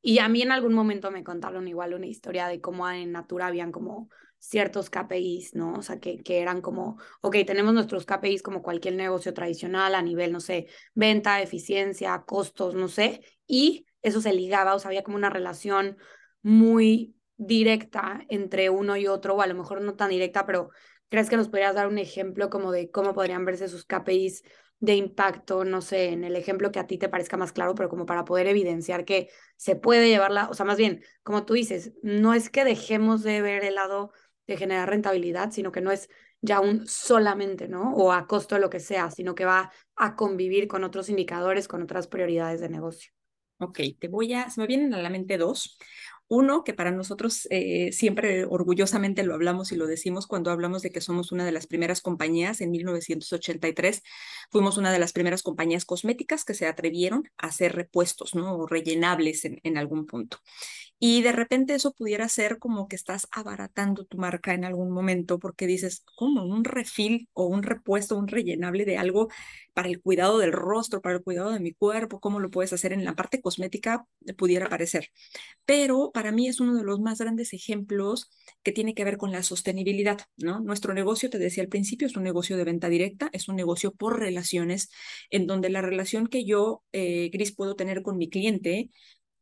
Y 0.03 0.19
a 0.19 0.29
mí 0.29 0.43
en 0.43 0.51
algún 0.51 0.73
momento 0.73 1.13
me 1.13 1.23
contaron 1.23 1.69
igual 1.69 1.95
una 1.95 2.07
historia 2.07 2.49
de 2.49 2.61
cómo 2.61 2.91
en 2.91 3.13
Natura 3.13 3.47
habían 3.47 3.71
como 3.71 4.09
ciertos 4.39 4.91
KPIs, 4.91 5.55
¿no? 5.55 5.75
O 5.75 5.83
sea, 5.83 5.99
que, 5.99 6.23
que 6.23 6.41
eran 6.41 6.61
como, 6.61 6.99
ok, 7.21 7.37
tenemos 7.47 7.75
nuestros 7.75 8.07
KPIs 8.07 8.43
como 8.43 8.63
cualquier 8.63 8.95
negocio 8.95 9.35
tradicional 9.35 9.95
a 9.95 10.03
nivel, 10.03 10.33
no 10.33 10.41
sé, 10.41 10.69
venta, 10.95 11.43
eficiencia, 11.43 12.25
costos, 12.27 12.75
no 12.75 12.89
sé, 12.89 13.23
y 13.47 13.87
eso 14.03 14.21
se 14.21 14.33
ligaba, 14.33 14.75
o 14.75 14.79
sea, 14.79 14.89
había 14.89 15.03
como 15.03 15.17
una 15.17 15.31
relación 15.31 15.97
muy 16.43 17.17
directa 17.37 18.25
entre 18.29 18.71
uno 18.71 18.97
y 18.97 19.07
otro, 19.07 19.35
o 19.35 19.43
a 19.43 19.47
lo 19.47 19.55
mejor 19.55 19.81
no 19.81 19.97
tan 19.97 20.11
directa, 20.11 20.47
pero 20.47 20.71
¿crees 21.09 21.29
que 21.29 21.37
nos 21.37 21.49
podrías 21.49 21.75
dar 21.75 21.89
un 21.89 21.99
ejemplo 21.99 22.49
como 22.51 22.73
de 22.73 22.91
cómo 22.91 23.15
podrían 23.15 23.45
verse 23.45 23.69
sus 23.69 23.85
KPIs 23.85 24.43
de 24.79 24.95
impacto, 24.95 25.65
no 25.65 25.81
sé, 25.81 26.11
en 26.11 26.25
el 26.25 26.37
ejemplo 26.37 26.71
que 26.71 26.79
a 26.79 26.87
ti 26.87 26.99
te 26.99 27.09
parezca 27.09 27.37
más 27.37 27.53
claro, 27.53 27.75
pero 27.75 27.89
como 27.89 28.07
para 28.07 28.25
poder 28.25 28.47
evidenciar 28.47 29.05
que 29.05 29.31
se 29.57 29.75
puede 29.75 30.09
llevarla, 30.09 30.49
o 30.51 30.55
sea, 30.55 30.67
más 30.67 30.77
bien, 30.77 31.03
como 31.23 31.45
tú 31.45 31.55
dices, 31.55 31.93
no 32.03 32.35
es 32.35 32.51
que 32.51 32.65
dejemos 32.65 33.23
de 33.23 33.41
ver 33.41 33.65
el 33.65 33.77
lado 33.77 34.13
de 34.47 34.57
generar 34.57 34.89
rentabilidad, 34.89 35.51
sino 35.51 35.73
que 35.73 35.81
no 35.81 35.91
es 35.91 36.09
ya 36.41 36.61
un 36.61 36.87
solamente, 36.87 37.69
¿no? 37.69 37.95
O 37.95 38.13
a 38.13 38.27
costo 38.27 38.55
de 38.55 38.61
lo 38.61 38.71
que 38.71 38.81
sea, 38.81 39.11
sino 39.11 39.35
que 39.35 39.45
va 39.45 39.73
a 39.97 40.17
convivir 40.17 40.69
con 40.69 40.85
otros 40.85 41.09
indicadores, 41.09 41.69
con 41.69 41.83
otras 41.83 42.07
prioridades 42.07 42.61
de 42.61 42.69
negocio. 42.69 43.13
Ok, 43.59 43.81
te 43.99 44.09
voy 44.09 44.35
a, 44.35 44.51
se 44.51 44.61
me 44.61 44.67
vienen 44.67 44.93
a 44.95 44.99
la 45.03 45.09
mente 45.11 45.39
dos. 45.39 45.79
Uno, 46.29 46.65
que 46.65 46.75
para 46.75 46.91
nosotros 46.91 47.47
eh, 47.51 47.93
siempre 47.93 48.45
orgullosamente 48.45 49.23
lo 49.23 49.35
hablamos 49.35 49.71
y 49.71 49.77
lo 49.77 49.87
decimos 49.87 50.27
cuando 50.27 50.51
hablamos 50.51 50.83
de 50.83 50.91
que 50.91 51.01
somos 51.01 51.31
una 51.31 51.45
de 51.45 51.53
las 51.53 51.69
primeras 51.69 52.01
compañías 52.01 52.61
en 52.61 52.73
1983, 52.73 54.03
fuimos 54.51 54.77
una 54.77 54.91
de 54.93 54.99
las 54.99 55.13
primeras 55.13 55.45
compañías 55.45 55.85
cosméticas 55.85 56.45
que 56.45 56.55
se 56.55 56.67
atrevieron 56.67 57.31
a 57.39 57.47
hacer 57.47 57.77
repuestos, 57.77 58.35
¿no? 58.35 58.57
O 58.57 58.67
rellenables 58.67 59.45
en, 59.45 59.79
algún 59.79 60.07
punto. 60.07 60.39
Y 60.99 61.23
de 61.23 61.33
repente 61.33 61.75
eso 61.75 61.93
pudiera 61.93 62.29
ser 62.29 62.59
como 62.59 62.89
que 62.89 62.97
estás 62.97 63.29
abaratando 63.31 64.05
tu 64.07 64.17
marca 64.17 64.55
en 64.55 64.65
algún 64.65 64.91
momento 64.91 65.39
porque 65.39 65.67
dices, 65.67 66.03
¿cómo? 66.17 66.45
Un 66.45 66.65
refil 66.65 67.29
o 67.35 67.47
un 67.47 67.63
repuesto, 67.63 68.17
un 68.17 68.29
rellenable 68.29 68.85
de 68.85 68.97
algo 68.97 69.29
para 69.75 69.89
el 69.89 70.01
cuidado 70.01 70.39
del 70.39 70.53
rostro, 70.53 71.03
para 71.03 71.17
el 71.17 71.23
cuidado 71.23 71.53
de 71.53 71.61
mi 71.61 71.73
cuerpo, 71.73 72.19
¿cómo 72.19 72.41
lo 72.41 72.51
puedes 72.51 72.73
hacer 72.73 72.93
en 72.95 73.05
la 73.05 73.15
parte 73.15 73.41
cosmética? 73.43 74.07
Pudiera 74.39 74.69
parecer. 74.71 75.11
Pero 75.67 76.11
para 76.17 76.33
mí 76.33 76.49
es 76.49 76.61
uno 76.61 76.75
de 76.75 76.83
los 76.83 76.99
más 76.99 77.19
grandes 77.19 77.53
ejemplos 77.53 78.31
que 78.63 78.73
tiene 78.73 78.95
que 78.95 79.05
ver 79.05 79.19
con 79.19 79.33
la 79.33 79.43
sostenibilidad, 79.43 80.19
¿no? 80.39 80.61
Nuestro 80.61 80.95
negocio, 80.95 81.29
te 81.29 81.39
decía 81.39 81.63
al 81.63 81.69
principio, 81.69 82.07
es 82.07 82.17
un 82.17 82.23
negocio 82.23 82.57
de 82.57 82.65
venta 82.65 82.89
directa, 82.89 83.29
es 83.35 83.49
un 83.49 83.57
negocio 83.57 83.93
por 83.93 84.19
relaciones, 84.19 84.89
en 85.29 85.47
donde 85.47 85.69
la 85.69 85.83
relación 85.83 86.27
que 86.27 86.47
yo, 86.47 86.83
eh, 86.93 87.29
Gris, 87.31 87.55
puedo 87.55 87.77
tener 87.77 88.01
con 88.01 88.17
mi 88.17 88.31
cliente 88.31 88.89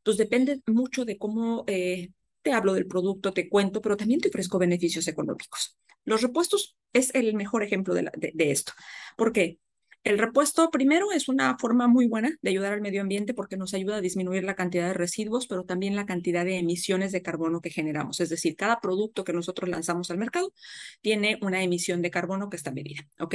pues 0.02 0.16
depende 0.16 0.60
mucho 0.66 1.04
de 1.04 1.16
cómo 1.16 1.62
eh, 1.68 2.10
te 2.42 2.52
hablo 2.52 2.74
del 2.74 2.88
producto, 2.88 3.32
te 3.32 3.48
cuento, 3.48 3.80
pero 3.80 3.96
también 3.96 4.18
te 4.18 4.30
ofrezco 4.30 4.58
beneficios 4.58 5.06
económicos. 5.06 5.78
Los 6.04 6.22
repuestos 6.22 6.76
es 6.92 7.14
el 7.14 7.34
mejor 7.34 7.62
ejemplo 7.62 7.94
de, 7.94 8.10
de, 8.34 8.50
esto. 8.50 8.72
¿Por 9.16 9.32
qué? 9.32 9.60
El 10.04 10.18
repuesto, 10.18 10.70
primero, 10.70 11.12
es 11.12 11.28
una 11.28 11.56
forma 11.58 11.88
muy 11.88 12.06
buena 12.06 12.36
de 12.42 12.50
ayudar 12.50 12.74
al 12.74 12.82
medio 12.82 13.00
ambiente 13.00 13.32
porque 13.32 13.56
nos 13.56 13.72
ayuda 13.72 13.96
a 13.96 14.00
disminuir 14.02 14.44
la 14.44 14.54
cantidad 14.54 14.86
de 14.86 14.92
residuos, 14.92 15.46
pero 15.46 15.64
también 15.64 15.96
la 15.96 16.04
cantidad 16.04 16.44
de 16.44 16.58
emisiones 16.58 17.10
de 17.10 17.22
carbono 17.22 17.62
que 17.62 17.70
generamos. 17.70 18.20
Es 18.20 18.28
decir, 18.28 18.54
cada 18.54 18.80
producto 18.80 19.24
que 19.24 19.32
nosotros 19.32 19.70
lanzamos 19.70 20.10
al 20.10 20.18
mercado 20.18 20.52
tiene 21.00 21.38
una 21.40 21.62
emisión 21.62 22.02
de 22.02 22.10
carbono 22.10 22.50
que 22.50 22.56
está 22.56 22.70
medida, 22.70 23.08
¿ok? 23.18 23.34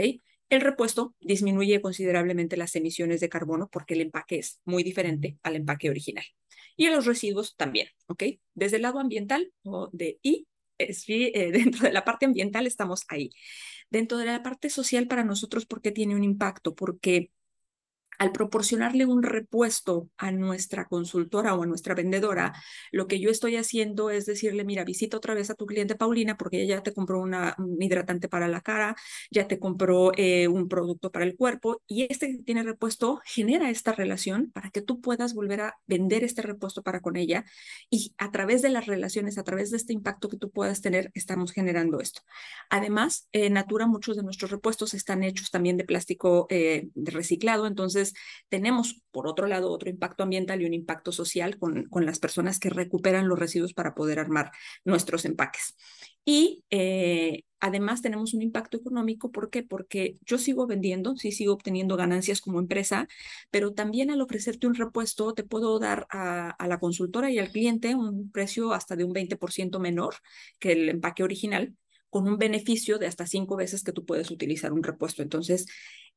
El 0.50 0.62
repuesto 0.62 1.16
disminuye 1.20 1.82
considerablemente 1.82 2.56
las 2.56 2.76
emisiones 2.76 3.20
de 3.20 3.30
carbono 3.30 3.68
porque 3.72 3.96
el 3.96 4.02
empaque 4.02 4.38
es 4.38 4.62
muy 4.64 4.84
diferente 4.84 5.40
al 5.42 5.56
empaque 5.56 5.90
original 5.90 6.26
y 6.76 6.88
los 6.90 7.06
residuos 7.06 7.56
también, 7.56 7.88
¿ok? 8.08 8.24
Desde 8.54 8.78
el 8.78 8.84
lado 8.84 9.00
ambiental 9.00 9.52
o 9.64 9.90
de 9.92 10.20
I, 10.22 10.48
es, 10.80 11.06
eh, 11.10 11.52
dentro 11.52 11.84
de 11.84 11.94
la 11.94 12.06
parte 12.06 12.26
ambiental 12.26 12.68
estamos 12.68 13.04
ahí. 13.10 13.32
Dentro 13.90 14.18
de 14.18 14.26
la 14.26 14.44
parte 14.44 14.70
social 14.70 15.08
para 15.08 15.24
nosotros, 15.24 15.66
¿por 15.66 15.82
qué 15.82 15.92
tiene 15.92 16.16
un 16.16 16.24
impacto? 16.24 16.76
Porque 16.76 17.32
al 18.20 18.34
proporcionarle 18.34 19.06
un 19.06 19.24
repuesto 19.24 20.10
a 20.18 20.32
nuestra 20.32 20.86
consultora 20.86 21.56
o 21.56 21.64
a 21.64 21.66
nuestra 21.66 21.96
vendedora, 21.96 22.54
lo 22.92 23.08
que 23.08 23.20
yo 23.20 23.30
estoy 23.30 23.56
haciendo 23.56 24.10
es 24.10 24.26
decirle, 24.26 24.66
mira, 24.66 24.84
visita 24.84 25.18
otra 25.18 25.34
vez 25.34 25.50
a 25.50 25.56
tu 25.56 25.66
cliente 25.66 25.96
Paulina 25.96 26.38
porque 26.38 26.62
ella 26.62 26.76
ya 26.76 26.84
te 26.84 26.94
compró 26.94 27.22
un 27.22 27.34
hidratante 27.80 28.28
para 28.28 28.50
la 28.50 28.60
cara, 28.62 28.96
ya 29.32 29.48
te 29.48 29.58
compró 29.58 30.12
eh, 30.18 30.50
un 30.50 30.68
producto 30.68 31.12
para 31.12 31.24
el 31.26 31.38
cuerpo 31.38 31.82
y 31.88 32.08
este 32.10 32.28
que 32.28 32.44
tiene 32.44 32.64
repuesto 32.64 33.22
genera 33.26 33.70
esta 33.70 33.94
relación 33.94 34.52
para 34.52 34.70
que 34.70 34.82
tú 34.82 35.00
puedas 35.00 35.34
volver 35.34 35.62
a 35.62 35.78
vender 35.88 36.26
este 36.26 36.42
repuesto 36.42 36.84
para 36.84 37.00
con 37.00 37.16
ella 37.16 37.46
y 37.90 38.14
a 38.18 38.32
través 38.32 38.62
de 38.62 38.70
las 38.70 38.86
relaciones, 38.86 39.38
a 39.38 39.44
través 39.44 39.72
de 39.72 39.78
este 39.78 39.94
impacto 39.94 40.28
que 40.28 40.38
tú 40.38 40.52
puedas 40.52 40.82
tener, 40.82 41.10
estamos 41.14 41.54
generando 41.54 42.02
esto. 42.02 42.22
Además, 42.70 43.30
en 43.32 43.54
Natura 43.54 43.88
muchos 43.88 44.18
de 44.18 44.24
nuestros 44.24 44.52
repuestos 44.52 44.94
están 44.94 45.24
hechos 45.24 45.52
también 45.52 45.78
de 45.78 45.86
plástico 45.86 46.48
eh, 46.50 46.90
reciclado, 46.96 47.66
entonces 47.66 48.09
tenemos, 48.50 49.01
por 49.12 49.28
otro 49.28 49.48
lado, 49.48 49.72
otro 49.72 49.89
impacto 49.89 50.24
ambiental 50.24 50.62
y 50.62 50.66
un 50.66 50.74
impacto 50.74 51.12
social 51.12 51.58
con, 51.58 51.86
con 51.86 52.06
las 52.06 52.20
personas 52.20 52.60
que 52.60 52.70
recuperan 52.70 53.28
los 53.28 53.39
residuos 53.39 53.74
para 53.74 53.96
poder 53.96 54.20
armar 54.20 54.51
nuestros 54.84 55.25
empaques. 55.25 55.75
Y 56.25 56.63
eh, 56.70 57.44
además 57.60 58.01
tenemos 58.01 58.34
un 58.34 58.42
impacto 58.42 58.78
económico, 58.78 59.32
¿por 59.32 59.50
qué? 59.50 59.63
Porque 59.63 60.18
yo 60.25 60.38
sigo 60.38 60.68
vendiendo, 60.68 61.16
sí 61.16 61.32
sigo 61.32 61.54
obteniendo 61.54 61.98
ganancias 61.98 62.42
como 62.42 62.60
empresa, 62.60 63.08
pero 63.50 63.74
también 63.74 64.12
al 64.12 64.22
ofrecerte 64.22 64.68
un 64.68 64.75
repuesto 64.75 65.34
te 65.34 65.44
puedo 65.44 65.80
dar 65.80 66.06
a, 66.12 66.51
a 66.51 66.68
la 66.68 66.80
consultora 66.80 67.32
y 67.32 67.39
al 67.39 67.50
cliente 67.50 67.96
un 67.96 68.32
precio 68.32 68.74
hasta 68.74 68.96
de 68.96 69.06
un 69.06 69.13
20% 69.13 69.80
menor 69.80 70.16
que 70.60 70.74
el 70.74 70.89
empaque 70.89 71.24
original, 71.24 71.75
con 72.10 72.28
un 72.28 72.38
beneficio 72.38 72.98
de 72.98 73.08
hasta 73.08 73.28
cinco 73.28 73.56
veces 73.56 73.84
que 73.84 73.92
tú 73.92 74.06
puedes 74.06 74.32
utilizar 74.32 74.74
un 74.74 74.84
repuesto. 74.84 75.22
Entonces, 75.22 75.68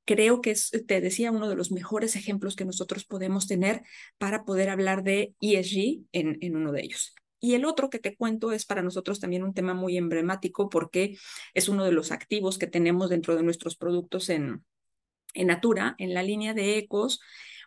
creo 0.04 0.40
que 0.40 0.52
es, 0.52 0.70
te 0.86 1.00
decía, 1.00 1.30
uno 1.30 1.48
de 1.48 1.56
los 1.56 1.72
mejores 1.72 2.16
ejemplos 2.16 2.56
que 2.56 2.64
nosotros 2.64 3.04
podemos 3.04 3.46
tener 3.46 3.82
para 4.18 4.44
poder 4.44 4.70
hablar 4.70 5.02
de 5.02 5.34
ESG 5.40 6.04
en, 6.12 6.38
en 6.40 6.56
uno 6.56 6.72
de 6.72 6.82
ellos. 6.82 7.14
Y 7.40 7.54
el 7.54 7.64
otro 7.64 7.90
que 7.90 7.98
te 7.98 8.16
cuento 8.16 8.52
es 8.52 8.64
para 8.64 8.82
nosotros 8.82 9.18
también 9.18 9.42
un 9.42 9.52
tema 9.52 9.74
muy 9.74 9.96
emblemático 9.96 10.68
porque 10.68 11.16
es 11.54 11.68
uno 11.68 11.84
de 11.84 11.90
los 11.90 12.12
activos 12.12 12.56
que 12.56 12.68
tenemos 12.68 13.10
dentro 13.10 13.34
de 13.34 13.42
nuestros 13.42 13.76
productos 13.76 14.28
en, 14.28 14.64
en 15.34 15.48
Natura, 15.48 15.96
en 15.98 16.14
la 16.14 16.22
línea 16.22 16.54
de 16.54 16.78
ecos. 16.78 17.20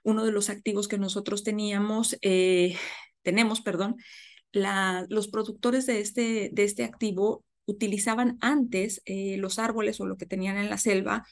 Uno 0.04 0.24
de 0.24 0.32
los 0.32 0.50
activos 0.50 0.88
que 0.88 0.98
nosotros 0.98 1.44
teníamos, 1.44 2.18
eh, 2.22 2.77
tenemos, 3.22 3.60
perdón, 3.60 3.98
la, 4.54 5.06
los 5.10 5.27
productores 5.27 5.86
de 5.86 6.00
este, 6.00 6.50
de 6.54 6.63
este 6.63 6.86
activo 6.86 7.44
utilizaban 7.65 8.38
antes 8.39 9.01
eh, 9.06 9.36
los 9.38 9.60
árboles 9.60 10.00
o 10.00 10.06
lo 10.06 10.15
que 10.15 10.25
tenían 10.25 10.58
en 10.58 10.70
la 10.70 10.77
selva 10.77 11.25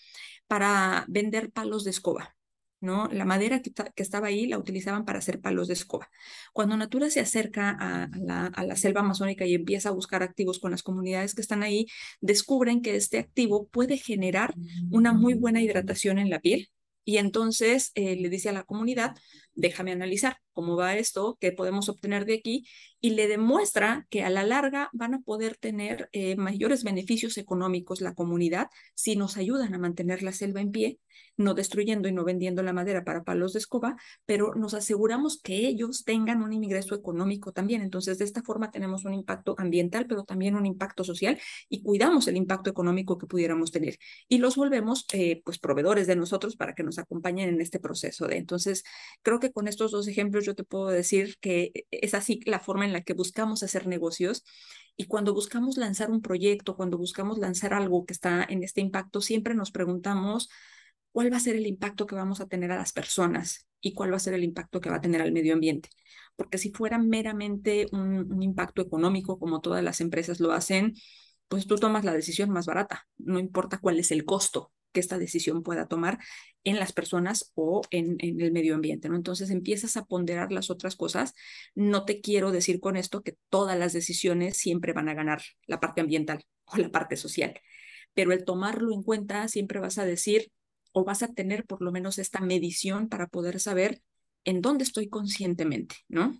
para 0.53 1.03
vender 1.07 1.49
palos 1.51 1.83
de 1.83 1.89
escoba. 1.89 2.35
¿no? 2.79 3.07
La 3.07 3.25
madera 3.25 3.63
que, 3.63 3.71
estaba 3.95 4.27
ahí 4.27 4.45
la 4.45 4.59
utilizaban 4.59 5.03
para 5.03 5.17
hacer 5.17 5.41
palos 5.41 5.67
de 5.67 5.73
escoba. 5.73 6.11
Cuando 6.51 6.77
Natura 6.77 7.09
se 7.09 7.21
acerca 7.21 7.71
a 7.71 8.07
la, 8.15 8.45
a 8.45 8.63
la, 8.63 8.75
selva 8.75 9.01
amazónica 9.01 9.47
y 9.47 9.55
empieza 9.55 9.89
a 9.89 9.93
buscar 9.93 10.21
activos 10.21 10.59
con 10.59 10.69
las 10.69 10.83
comunidades 10.83 11.33
que 11.33 11.41
están 11.41 11.63
ahí, 11.63 11.87
descubren 12.21 12.83
que 12.83 12.95
este 12.95 13.17
activo 13.17 13.67
puede 13.69 13.97
generar 13.97 14.53
una 14.91 15.11
muy 15.11 15.33
buena 15.33 15.59
hidratación 15.59 16.19
en 16.19 16.29
la 16.29 16.39
piel. 16.39 16.69
Y 17.03 17.17
entonces 17.17 17.91
eh, 17.95 18.15
le 18.15 18.29
dice 18.29 18.49
a 18.49 18.53
la 18.53 18.63
comunidad, 18.63 19.15
déjame 19.55 19.91
analizar 19.91 20.37
cómo 20.53 20.75
va 20.75 20.95
esto, 20.95 21.37
qué 21.41 21.51
podemos 21.51 21.89
obtener 21.89 22.25
de 22.25 22.35
aquí, 22.35 22.65
y 22.99 23.11
le 23.11 23.27
demuestra 23.27 24.07
que 24.09 24.23
a 24.23 24.29
la 24.29 24.43
larga 24.43 24.89
van 24.93 25.13
a 25.13 25.19
poder 25.19 25.57
tener 25.57 26.09
eh, 26.13 26.35
mayores 26.35 26.83
beneficios 26.83 27.37
económicos 27.37 28.01
la 28.01 28.13
comunidad 28.13 28.67
si 28.93 29.15
nos 29.15 29.35
ayudan 29.35 29.73
a 29.73 29.79
mantener 29.79 30.23
la 30.23 30.31
selva 30.31 30.61
en 30.61 30.71
pie, 30.71 30.99
no 31.35 31.53
destruyendo 31.53 32.07
y 32.07 32.13
no 32.13 32.23
vendiendo 32.23 32.63
la 32.63 32.73
madera 32.73 33.03
para 33.03 33.23
palos 33.23 33.53
de 33.53 33.59
escoba, 33.59 33.97
pero 34.25 34.53
nos 34.55 34.73
aseguramos 34.73 35.41
que 35.41 35.67
ellos 35.67 36.03
tengan 36.03 36.41
un 36.43 36.53
ingreso 36.53 36.95
económico 36.95 37.51
también. 37.51 37.81
Entonces, 37.81 38.19
de 38.19 38.25
esta 38.25 38.43
forma 38.43 38.71
tenemos 38.71 39.05
un 39.05 39.13
impacto 39.13 39.55
ambiental, 39.57 40.05
pero 40.07 40.23
también 40.23 40.55
un 40.55 40.65
impacto 40.65 41.03
social 41.03 41.39
y 41.69 41.81
cuidamos 41.81 42.27
el 42.27 42.37
impacto 42.37 42.69
económico 42.69 43.17
que 43.17 43.27
pudiéramos 43.27 43.71
tener. 43.71 43.97
Y 44.29 44.37
los 44.37 44.55
volvemos, 44.55 45.05
eh, 45.13 45.41
pues, 45.43 45.59
proveedores 45.59 46.07
de 46.07 46.15
nosotros 46.15 46.55
para 46.55 46.73
que 46.75 46.83
nos 46.83 46.99
acompañen 46.99 47.49
en 47.49 47.61
este 47.61 47.79
proceso. 47.79 48.29
Entonces, 48.29 48.83
creo 49.21 49.39
que 49.43 49.51
con 49.51 49.67
estos 49.67 49.91
dos 49.91 50.07
ejemplos 50.07 50.45
yo 50.45 50.55
te 50.55 50.63
puedo 50.63 50.87
decir 50.87 51.37
que 51.39 51.85
es 51.91 52.13
así 52.13 52.39
la 52.45 52.59
forma 52.59 52.85
en 52.85 52.93
la 52.93 53.01
que 53.01 53.13
buscamos 53.13 53.61
hacer 53.63 53.87
negocios. 53.87 54.43
Y 54.95 55.05
cuando 55.05 55.33
buscamos 55.33 55.77
lanzar 55.77 56.11
un 56.11 56.21
proyecto, 56.21 56.75
cuando 56.77 56.97
buscamos 56.97 57.37
lanzar 57.39 57.73
algo 57.73 58.05
que 58.05 58.13
está 58.13 58.45
en 58.47 58.63
este 58.63 58.81
impacto, 58.81 59.21
siempre 59.21 59.53
nos 59.55 59.71
preguntamos 59.71 60.49
cuál 61.11 61.31
va 61.31 61.37
a 61.37 61.41
ser 61.41 61.55
el 61.57 61.67
impacto 61.67 62.05
que 62.05 62.15
vamos 62.15 62.41
a 62.41 62.47
tener 62.47 62.71
a 62.71 62.77
las 62.77 62.93
personas 62.93 63.67
y 63.81 63.93
cuál 63.93 64.13
va 64.13 64.17
a 64.17 64.19
ser 64.19 64.33
el 64.33 64.43
impacto 64.43 64.79
que 64.79 64.89
va 64.89 64.97
a 64.97 65.01
tener 65.01 65.21
al 65.21 65.33
medio 65.33 65.53
ambiente. 65.53 65.89
Porque 66.35 66.57
si 66.57 66.71
fuera 66.71 66.97
meramente 66.97 67.87
un, 67.91 68.31
un 68.31 68.43
impacto 68.43 68.81
económico, 68.81 69.39
como 69.39 69.61
todas 69.61 69.83
las 69.83 69.99
empresas 70.01 70.39
lo 70.39 70.53
hacen, 70.53 70.93
pues 71.49 71.67
tú 71.67 71.75
tomas 71.75 72.05
la 72.05 72.13
decisión 72.13 72.49
más 72.49 72.65
barata, 72.65 73.07
no 73.17 73.39
importa 73.39 73.79
cuál 73.79 73.99
es 73.99 74.11
el 74.11 74.25
costo 74.25 74.71
que 74.93 75.01
esta 75.01 75.17
decisión 75.17 75.63
pueda 75.63 75.87
tomar 75.87 76.19
en 76.63 76.79
las 76.79 76.93
personas 76.93 77.51
o 77.55 77.81
en, 77.89 78.15
en, 78.19 78.39
el 78.39 78.53
medio 78.53 78.75
ambiente, 78.75 79.09
¿no? 79.09 79.17
Entonces 79.17 79.49
empiezas 79.49 79.97
a 79.97 80.05
ponderar 80.05 80.51
las 80.51 80.69
otras 80.69 80.95
cosas. 80.95 81.33
No 81.75 82.05
te 82.05 82.21
quiero 82.21 82.51
decir 82.51 82.79
con 82.79 82.95
esto 82.95 83.21
que 83.21 83.35
todas 83.49 83.77
las 83.77 83.91
decisiones 83.91 84.55
siempre 84.57 84.93
van 84.93 85.09
a 85.09 85.13
ganar 85.13 85.41
la 85.67 85.79
parte 85.81 85.99
ambiental 85.99 86.45
o 86.65 86.77
la 86.77 86.89
parte 86.89 87.17
social, 87.17 87.59
pero 88.13 88.31
el 88.31 88.45
tomarlo 88.45 88.93
en 88.93 89.03
cuenta 89.03 89.47
siempre 89.49 89.79
vas 89.79 89.97
a 89.97 90.05
decir 90.05 90.51
o 90.93 91.03
vas 91.03 91.23
a 91.23 91.33
tener 91.33 91.65
por 91.65 91.81
lo 91.81 91.91
menos 91.91 92.19
esta 92.19 92.39
medición 92.39 93.09
para 93.09 93.27
poder 93.27 93.59
saber 93.59 94.01
en 94.45 94.61
dónde 94.61 94.83
estoy 94.83 95.09
conscientemente, 95.09 95.95
¿no? 96.07 96.39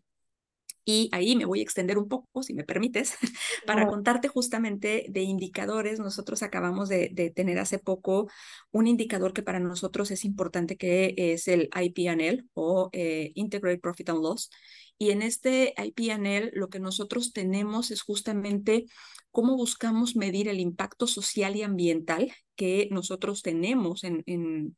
Y 0.86 1.10
ahí 1.14 1.36
me 1.36 1.46
voy 1.46 1.60
a 1.60 1.64
extender 1.64 1.98
un 1.98 2.08
poco, 2.10 2.44
si 2.44 2.54
me 2.54 2.64
permites, 2.64 3.16
para 3.66 3.88
contarte 3.88 4.28
justamente 4.28 5.06
de 5.10 5.22
indicadores. 5.22 6.00
Nosotros 6.00 6.44
acabamos 6.44 6.90
de, 6.90 7.10
de, 7.14 7.30
tener 7.30 7.60
hace 7.60 7.80
poco 7.80 8.30
un 8.72 8.88
indicador 8.88 9.34
que 9.34 9.44
para 9.44 9.60
nosotros 9.60 10.12
es 10.12 10.26
importante, 10.26 10.78
que 10.78 11.14
es 11.18 11.48
el 11.48 11.70
IPNL 11.74 12.50
o 12.54 12.90
eh, 12.92 13.32
Integrated 13.36 13.82
Profit 13.82 14.10
and 14.10 14.22
Loss. 14.22 14.50
Y 14.98 15.12
en 15.12 15.22
este 15.22 15.74
IPNL 15.78 16.52
lo 16.54 16.70
que 16.70 16.80
nosotros 16.80 17.34
tenemos 17.34 17.92
es 17.92 18.02
justamente 18.02 18.86
cómo 19.32 19.56
buscamos 19.56 20.16
medir 20.16 20.48
el 20.48 20.60
impacto 20.60 21.08
social 21.08 21.56
y 21.56 21.64
ambiental 21.64 22.32
que 22.56 22.88
nosotros 22.92 23.42
tenemos 23.42 24.04
en, 24.04 24.24
en 24.28 24.78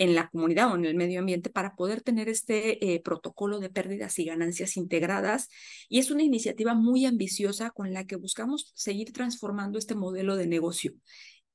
en 0.00 0.14
la 0.14 0.30
comunidad 0.30 0.72
o 0.72 0.76
en 0.76 0.86
el 0.86 0.94
medio 0.94 1.20
ambiente 1.20 1.50
para 1.50 1.76
poder 1.76 2.00
tener 2.00 2.30
este 2.30 2.94
eh, 2.94 3.00
protocolo 3.00 3.60
de 3.60 3.68
pérdidas 3.68 4.18
y 4.18 4.24
ganancias 4.24 4.78
integradas. 4.78 5.50
Y 5.90 5.98
es 5.98 6.10
una 6.10 6.22
iniciativa 6.22 6.72
muy 6.72 7.04
ambiciosa 7.04 7.70
con 7.70 7.92
la 7.92 8.06
que 8.06 8.16
buscamos 8.16 8.72
seguir 8.74 9.12
transformando 9.12 9.78
este 9.78 9.94
modelo 9.94 10.36
de 10.36 10.46
negocio. 10.46 10.94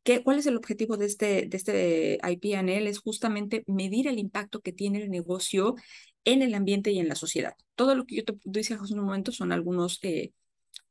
¿Qué, 0.03 0.23
¿Cuál 0.23 0.37
es 0.37 0.45
el 0.45 0.57
objetivo 0.57 0.95
de 0.95 1.07
este, 1.07 1.47
de 1.47 1.57
este 1.57 2.19
IPNL? 2.23 2.87
Es 2.87 2.99
justamente 2.99 3.63
medir 3.65 4.07
el 4.07 4.19
impacto 4.19 4.61
que 4.61 4.71
tiene 4.71 5.01
el 5.01 5.09
negocio 5.09 5.73
en 6.23 6.43
el 6.43 6.53
ambiente 6.53 6.91
y 6.91 6.99
en 6.99 7.07
la 7.07 7.15
sociedad. 7.15 7.55
Todo 7.73 7.95
lo 7.95 8.05
que 8.05 8.17
yo 8.17 8.25
te 8.25 8.35
dije 8.43 8.75
hace 8.75 8.93
un 8.93 8.99
momento 8.99 9.31
son 9.31 9.53
algunos 9.53 9.97
eh, 10.03 10.33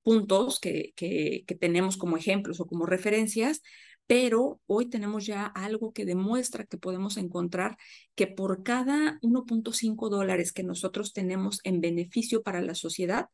puntos 0.02 0.58
que, 0.58 0.92
que, 0.96 1.44
que 1.46 1.54
tenemos 1.54 1.96
como 1.96 2.16
ejemplos 2.16 2.58
o 2.58 2.66
como 2.66 2.84
referencias, 2.84 3.62
pero 4.06 4.60
hoy 4.66 4.86
tenemos 4.90 5.26
ya 5.26 5.46
algo 5.46 5.92
que 5.92 6.04
demuestra 6.04 6.64
que 6.64 6.76
podemos 6.76 7.16
encontrar 7.16 7.76
que 8.14 8.26
por 8.26 8.62
cada 8.62 9.18
1.5 9.22 10.08
dólares 10.10 10.52
que 10.52 10.62
nosotros 10.62 11.12
tenemos 11.12 11.60
en 11.64 11.80
beneficio 11.80 12.42
para 12.42 12.60
la 12.60 12.74
sociedad, 12.74 13.28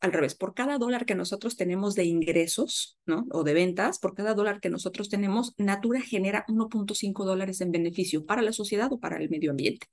al 0.00 0.12
revés, 0.12 0.34
por 0.34 0.54
cada 0.54 0.76
dólar 0.76 1.06
que 1.06 1.14
nosotros 1.14 1.56
tenemos 1.56 1.94
de 1.94 2.04
ingresos, 2.04 2.98
¿no? 3.06 3.26
O 3.30 3.42
de 3.42 3.54
ventas, 3.54 3.98
por 3.98 4.14
cada 4.14 4.34
dólar 4.34 4.60
que 4.60 4.68
nosotros 4.68 5.08
tenemos, 5.08 5.54
Natura 5.56 6.02
genera 6.02 6.44
1.5 6.48 7.24
dólares 7.24 7.60
en 7.62 7.72
beneficio 7.72 8.26
para 8.26 8.42
la 8.42 8.52
sociedad 8.52 8.92
o 8.92 9.00
para 9.00 9.16
el 9.16 9.30
medio 9.30 9.52
ambiente 9.52 9.86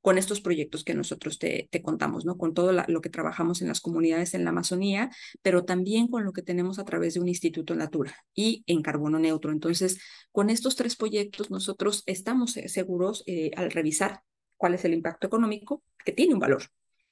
con 0.00 0.16
estos 0.16 0.40
proyectos 0.40 0.84
que 0.84 0.94
nosotros 0.94 1.38
te, 1.38 1.68
te 1.70 1.82
contamos, 1.82 2.24
¿no? 2.24 2.38
Con 2.38 2.54
todo 2.54 2.72
lo 2.72 3.00
que 3.00 3.10
trabajamos 3.10 3.62
en 3.62 3.68
las 3.68 3.80
comunidades 3.80 4.34
en 4.34 4.44
la 4.44 4.50
Amazonía, 4.50 5.10
pero 5.42 5.64
también 5.64 6.08
con 6.08 6.24
lo 6.24 6.32
que 6.32 6.42
tenemos 6.42 6.78
a 6.78 6.84
través 6.84 7.14
de 7.14 7.20
un 7.20 7.28
instituto 7.28 7.74
Natura 7.74 8.14
y 8.34 8.62
en 8.66 8.82
carbono 8.82 9.18
neutro. 9.18 9.50
Entonces, 9.50 10.00
con 10.32 10.50
estos 10.50 10.76
tres 10.76 10.96
proyectos 10.96 11.50
nosotros 11.50 12.04
estamos 12.06 12.52
seguros 12.52 13.24
eh, 13.26 13.50
al 13.56 13.70
revisar 13.70 14.22
cuál 14.56 14.74
es 14.74 14.84
el 14.84 14.94
impacto 14.94 15.26
económico, 15.26 15.82
que 16.04 16.12
tiene 16.12 16.34
un 16.34 16.40
valor, 16.40 16.64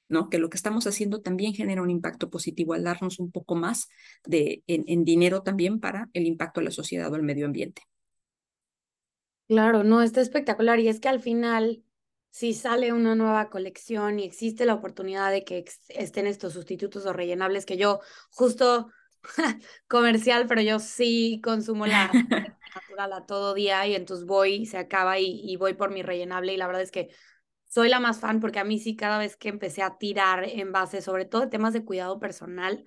¿no? 0.09 0.29
Que 0.29 0.39
lo 0.39 0.49
que 0.49 0.57
estamos 0.57 0.87
haciendo 0.87 1.21
también 1.21 1.53
genera 1.53 1.81
un 1.81 1.89
impacto 1.89 2.29
positivo 2.29 2.73
al 2.73 2.83
darnos 2.83 3.19
un 3.19 3.31
poco 3.31 3.55
más 3.55 3.89
de, 4.25 4.63
en, 4.67 4.85
en 4.87 5.03
dinero 5.03 5.43
también 5.43 5.79
para 5.79 6.09
el 6.13 6.25
impacto 6.25 6.61
a 6.61 6.63
la 6.63 6.71
sociedad 6.71 7.11
o 7.11 7.15
al 7.15 7.23
medio 7.23 7.45
ambiente. 7.45 7.81
Claro, 9.47 9.83
no, 9.83 10.01
está 10.01 10.21
espectacular. 10.21 10.79
Y 10.79 10.89
es 10.89 10.99
que 10.99 11.07
al 11.07 11.21
final 11.21 11.83
si 12.37 12.53
sale 12.53 12.93
una 12.93 13.15
nueva 13.15 13.49
colección 13.49 14.19
y 14.19 14.23
existe 14.23 14.67
la 14.67 14.75
oportunidad 14.75 15.31
de 15.31 15.43
que 15.43 15.65
estén 15.89 16.27
estos 16.27 16.53
sustitutos 16.53 17.07
o 17.07 17.11
rellenables, 17.11 17.65
que 17.65 17.77
yo 17.77 17.99
justo 18.29 18.91
comercial, 19.87 20.45
pero 20.45 20.61
yo 20.61 20.77
sí 20.77 21.41
consumo 21.43 21.87
la 21.87 22.11
natural 22.75 23.13
a 23.13 23.25
todo 23.25 23.55
día 23.55 23.87
y 23.87 23.95
entonces 23.95 24.27
voy, 24.27 24.67
se 24.67 24.77
acaba 24.77 25.17
y, 25.17 25.41
y, 25.51 25.55
voy 25.55 25.73
por 25.73 25.89
mi 25.89 26.03
rellenable 26.03 26.53
y 26.53 26.57
la 26.57 26.67
verdad 26.67 26.83
es 26.83 26.91
que 26.91 27.09
soy 27.65 27.89
la 27.89 27.99
más 27.99 28.19
fan 28.19 28.39
porque 28.39 28.59
a 28.59 28.63
mí 28.63 28.77
sí 28.77 28.95
cada 28.95 29.17
vez 29.17 29.35
que 29.35 29.49
empecé 29.49 29.81
a 29.81 29.97
tirar 29.97 30.43
en 30.43 30.71
base, 30.71 31.01
sobre 31.01 31.25
todo 31.25 31.41
de 31.41 31.47
temas 31.47 31.73
de 31.73 31.85
cuidado 31.85 32.19
personal, 32.19 32.85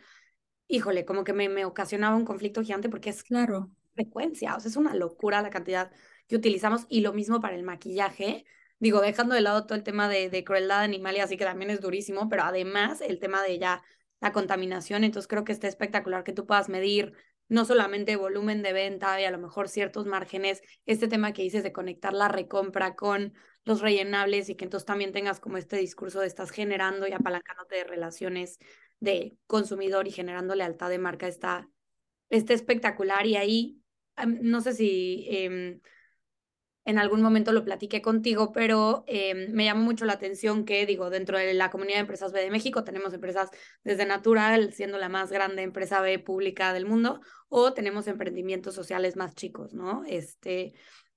híjole, 0.69 1.05
como 1.05 1.25
que 1.25 1.33
me, 1.33 1.49
me 1.49 1.65
ocasionaba 1.65 2.15
un 2.15 2.25
conflicto 2.25 2.63
gigante 2.63 2.89
porque 2.89 3.11
es 3.11 3.25
claro. 3.25 3.73
frecuencia, 3.95 4.55
o 4.55 4.61
sea, 4.61 4.69
es 4.69 4.77
una 4.77 4.95
locura 4.95 5.43
la 5.43 5.51
cantidad 5.51 5.91
que 6.29 6.37
utilizamos 6.37 6.87
y 6.89 7.01
lo 7.01 7.13
mismo 7.13 7.41
para 7.41 7.57
el 7.57 7.65
maquillaje 7.65 8.47
digo, 8.81 9.01
dejando 9.01 9.35
de 9.35 9.43
lado 9.43 9.67
todo 9.67 9.77
el 9.77 9.85
tema 9.85 10.09
de, 10.09 10.29
de 10.31 10.45
crueldad 10.45 10.81
animal 10.83 11.17
y 11.17 11.21
así 11.21 11.37
que 11.37 11.45
también 11.45 11.71
es 11.71 11.81
durísimo, 11.81 12.29
pero 12.29 12.43
además 12.43 13.01
el 13.01 13.21
tema 13.21 13.43
de 13.43 13.59
ya 13.59 13.83
la 14.21 14.33
contaminación, 14.33 15.05
entonces 15.05 15.29
creo 15.29 15.45
que 15.45 15.53
está 15.53 15.69
espectacular 15.69 16.25
que 16.25 16.33
tú 16.33 16.47
puedas 16.47 16.69
medir 16.69 17.15
no 17.49 17.65
solamente 17.65 18.17
volumen 18.17 18.63
de 18.63 18.73
venta 18.73 19.21
y 19.21 19.25
a 19.25 19.31
lo 19.31 19.39
mejor 19.39 19.69
ciertos 19.69 20.07
márgenes, 20.07 20.63
este 20.87 21.09
tema 21.09 21.33
que 21.33 21.43
dices 21.43 21.63
de 21.65 21.73
conectar 21.73 22.13
la 22.13 22.29
recompra 22.29 22.95
con 22.95 23.35
los 23.65 23.81
rellenables 23.81 24.49
y 24.49 24.55
que 24.55 24.65
entonces 24.65 24.87
también 24.87 25.13
tengas 25.13 25.41
como 25.41 25.57
este 25.57 25.77
discurso 25.77 26.21
de 26.21 26.29
estás 26.29 26.51
generando 26.51 27.07
y 27.09 27.13
apalancándote 27.13 27.77
de 27.77 27.85
relaciones 27.85 28.59
de 29.01 29.37
consumidor 29.47 30.07
y 30.07 30.13
generando 30.13 30.55
lealtad 30.55 30.91
de 30.91 30.99
marca 30.99 31.27
está, 31.27 31.69
está 32.29 32.55
espectacular 32.55 33.27
y 33.27 33.37
ahí 33.37 33.83
no 34.27 34.61
sé 34.61 34.73
si 34.75 35.27
eh, 35.31 35.81
en 36.91 36.99
algún 36.99 37.23
momento 37.23 37.53
lo 37.53 37.65
platiqué 37.65 38.03
contigo, 38.03 38.53
pero 38.53 39.05
eh, 39.07 39.49
me 39.49 39.65
llamó 39.65 39.83
mucho 39.83 40.05
la 40.05 40.13
atención 40.15 40.65
que, 40.65 40.85
digo, 40.85 41.09
dentro 41.09 41.39
de 41.39 41.55
la 41.55 41.71
comunidad 41.71 41.97
de 41.97 42.01
empresas 42.03 42.33
B 42.33 42.41
de 42.41 42.51
México 42.51 42.85
tenemos 42.85 43.15
empresas 43.15 43.51
desde 43.83 44.05
Natural, 44.05 44.73
siendo 44.73 44.99
la 44.99 45.09
más 45.09 45.31
grande 45.31 45.63
empresa 45.63 46.01
B 46.01 46.19
pública 46.19 46.73
del 46.73 46.87
mundo, 46.87 47.21
o 47.49 47.73
tenemos 47.73 48.07
emprendimientos 48.07 48.75
sociales 48.75 49.17
más 49.17 49.35
chicos, 49.35 49.73
¿no? 49.73 50.05
Este, 50.07 50.75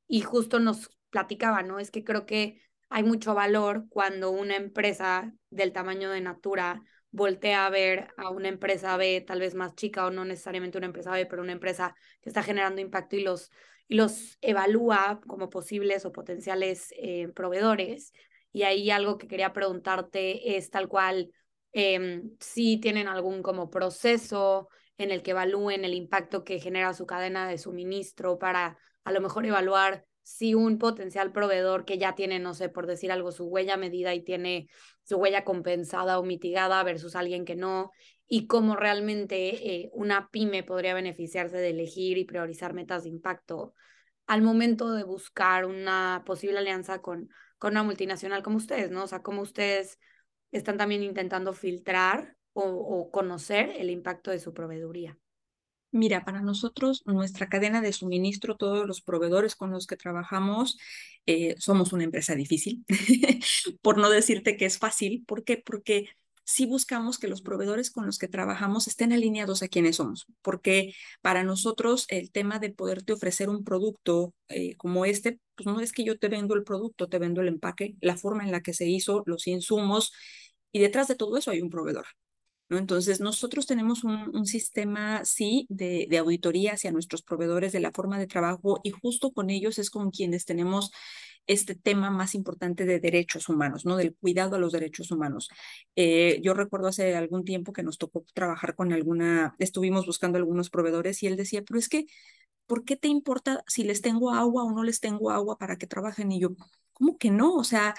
y 0.08 0.22
justo 0.22 0.60
nos 0.60 0.90
platicaba, 1.10 1.64
¿no? 1.64 1.80
Es 1.80 1.92
que 1.92 2.04
creo 2.04 2.26
que 2.26 2.62
hay 2.90 3.04
mucho 3.04 3.34
valor 3.34 3.86
cuando 3.90 4.32
una 4.32 4.56
empresa 4.56 5.34
del 5.50 5.74
tamaño 5.74 6.10
de 6.12 6.22
Natura 6.22 6.84
voltea 7.14 7.68
a 7.68 7.70
ver 7.70 8.08
a 8.18 8.32
una 8.32 8.50
empresa 8.50 8.98
B, 8.98 9.22
tal 9.22 9.40
vez 9.40 9.54
más 9.54 9.76
chica 9.76 10.06
o 10.06 10.10
no 10.10 10.26
necesariamente 10.26 10.80
una 10.80 10.88
empresa 10.88 11.12
B, 11.12 11.28
pero 11.28 11.44
una 11.44 11.52
empresa 11.52 11.96
que 12.22 12.30
está 12.30 12.42
generando 12.42 12.82
impacto 12.82 13.16
y 13.16 13.22
los, 13.22 13.52
y 13.88 13.96
los 13.96 14.40
evalúa 14.42 15.22
como 15.28 15.50
posibles 15.52 16.06
o 16.06 16.12
potenciales 16.12 16.92
eh, 16.98 17.28
proveedores. 17.30 18.14
Y 18.52 18.64
ahí 18.64 18.90
algo 18.90 19.20
que 19.20 19.28
quería 19.28 19.54
preguntarte 19.54 20.58
es 20.58 20.72
tal 20.72 20.88
cual, 20.88 21.32
em, 21.72 22.32
si 22.40 22.78
tienen 22.80 23.08
algún 23.08 23.44
como 23.44 23.70
proceso 23.70 24.70
en 24.98 25.12
el 25.12 25.22
que 25.22 25.32
evalúen 25.32 25.86
el 25.86 25.94
impacto 25.94 26.44
que 26.44 26.60
genera 26.60 26.94
su 26.96 27.06
cadena 27.06 27.48
de 27.48 27.60
suministro 27.60 28.40
para 28.40 28.78
a 29.04 29.12
lo 29.12 29.22
mejor 29.22 29.46
evaluar 29.46 30.06
si 30.24 30.56
un 30.56 30.78
potencial 30.78 31.32
proveedor 31.32 31.86
que 31.86 31.98
ya 31.98 32.16
tiene, 32.16 32.40
no 32.40 32.54
sé, 32.54 32.70
por 32.70 32.88
decir 32.88 33.12
algo, 33.12 33.32
su 33.32 33.46
huella 33.46 33.78
medida 33.78 34.14
y 34.14 34.24
tiene 34.24 34.70
su 35.04 35.18
huella 35.18 35.44
compensada 35.44 36.18
o 36.18 36.24
mitigada 36.24 36.82
versus 36.84 37.16
alguien 37.16 37.46
que 37.46 37.56
no, 37.56 37.92
y 38.28 38.48
cómo 38.48 38.76
realmente 38.76 39.76
eh, 39.76 39.90
una 39.94 40.30
pyme 40.30 40.64
podría 40.64 40.94
beneficiarse 40.94 41.58
de 41.58 41.70
elegir 41.70 42.18
y 42.18 42.26
priorizar 42.26 42.74
metas 42.74 43.04
de 43.04 43.10
impacto 43.10 43.74
al 44.26 44.42
momento 44.42 44.92
de 44.94 45.04
buscar 45.04 45.66
una 45.66 46.24
posible 46.26 46.60
alianza 46.60 47.02
con, 47.02 47.30
con 47.58 47.74
una 47.74 47.84
multinacional 47.84 48.42
como 48.42 48.58
ustedes, 48.58 48.90
¿no? 48.92 49.04
O 49.04 49.08
sea, 49.08 49.22
cómo 49.22 49.42
ustedes 49.42 50.00
están 50.52 50.78
también 50.78 51.04
intentando 51.04 51.54
filtrar 51.54 52.38
o, 52.54 52.64
o 52.64 53.12
conocer 53.12 53.74
el 53.78 53.90
impacto 53.90 54.32
de 54.32 54.40
su 54.40 54.54
proveeduría. 54.54 55.18
Mira, 55.94 56.26
para 56.26 56.42
nosotros, 56.42 57.04
nuestra 57.06 57.50
cadena 57.50 57.80
de 57.80 57.94
suministro, 57.94 58.58
todos 58.58 58.88
los 58.88 59.02
proveedores 59.02 59.56
con 59.56 59.70
los 59.70 59.86
que 59.86 59.96
trabajamos, 59.96 60.80
eh, 61.28 61.54
somos 61.60 61.94
una 61.94 62.04
empresa 62.04 62.34
difícil, 62.34 62.84
por 63.84 64.00
no 64.00 64.10
decirte 64.10 64.58
que 64.58 64.66
es 64.66 64.80
fácil. 64.80 65.24
¿Por 65.28 65.44
qué? 65.44 65.58
Porque 65.64 66.10
sí 66.46 66.66
buscamos 66.66 67.20
que 67.20 67.28
los 67.28 67.44
proveedores 67.44 67.92
con 67.92 68.08
los 68.08 68.18
que 68.18 68.28
trabajamos 68.28 68.88
estén 68.88 69.14
alineados 69.14 69.62
a 69.62 69.68
quienes 69.68 69.98
somos, 69.98 70.26
porque 70.42 70.96
para 71.22 71.44
nosotros 71.44 72.08
el 72.10 72.32
tema 72.32 72.58
de 72.58 72.72
poderte 72.74 73.14
ofrecer 73.14 73.48
un 73.50 73.64
producto 73.64 74.34
eh, 74.50 74.76
como 74.78 75.06
este, 75.06 75.40
pues 75.56 75.68
no 75.68 75.80
es 75.80 75.92
que 75.94 76.04
yo 76.04 76.18
te 76.18 76.28
vendo 76.28 76.56
el 76.56 76.64
producto, 76.64 77.08
te 77.08 77.20
vendo 77.20 77.42
el 77.42 77.50
empaque, 77.50 77.96
la 78.02 78.18
forma 78.18 78.44
en 78.44 78.52
la 78.52 78.62
que 78.62 78.74
se 78.74 78.88
hizo, 78.88 79.22
los 79.28 79.46
insumos, 79.46 80.12
y 80.72 80.80
detrás 80.80 81.08
de 81.08 81.16
todo 81.16 81.38
eso 81.38 81.52
hay 81.52 81.62
un 81.62 81.70
proveedor. 81.70 82.08
Entonces, 82.78 83.20
nosotros 83.20 83.66
tenemos 83.66 84.04
un, 84.04 84.46
sistema, 84.46 85.24
sí, 85.26 85.66
de, 85.70 86.08
auditoría 86.18 86.74
hacia 86.74 86.92
nuestros 86.92 87.22
proveedores 87.22 87.72
de 87.72 87.80
la 87.80 87.92
forma 87.92 88.20
de 88.20 88.28
trabajo 88.28 88.80
y 88.84 88.92
justo 88.92 89.32
con 89.32 89.50
ellos 89.50 89.80
es 89.80 89.90
con 89.90 90.12
quienes 90.12 90.46
tenemos 90.46 90.92
este 91.48 91.76
tema 91.76 92.10
más 92.10 92.36
importante 92.36 92.86
de 92.86 93.00
derechos 93.00 93.50
humanos, 93.50 93.86
¿no? 93.86 93.98
Del 93.98 94.16
cuidado 94.16 94.56
a 94.56 94.60
los 94.60 94.72
derechos 94.72 95.12
humanos. 95.12 95.50
Eh, 95.96 96.40
yo 96.42 96.54
recuerdo 96.54 96.88
hace 96.88 97.16
algún 97.16 97.44
tiempo 97.44 97.74
que 97.74 97.84
nos 97.84 97.98
tocó 97.98 98.26
trabajar 98.34 98.76
con 98.76 98.94
alguna, 98.94 99.56
estuvimos 99.60 100.06
buscando 100.06 100.38
algunos 100.38 100.70
proveedores 100.70 101.22
y 101.24 101.28
él 101.28 101.36
decía, 101.36 101.64
pero 101.64 101.80
es 101.80 101.90
que, 101.90 102.06
¿por 102.66 102.86
qué 102.86 102.96
te 102.96 103.10
importa 103.10 103.64
si 103.68 103.84
les 103.84 104.02
tengo 104.02 104.32
agua 104.32 104.64
o 104.64 104.72
no 104.72 104.84
les 104.84 105.00
tengo 105.00 105.32
agua 105.32 105.58
para 105.58 105.78
que 105.78 105.88
trabajen? 105.88 106.32
Y 106.32 106.40
yo, 106.40 106.50
¿cómo 106.94 107.18
que 107.18 107.32
no? 107.32 107.56
O 107.56 107.64
sea, 107.64 107.96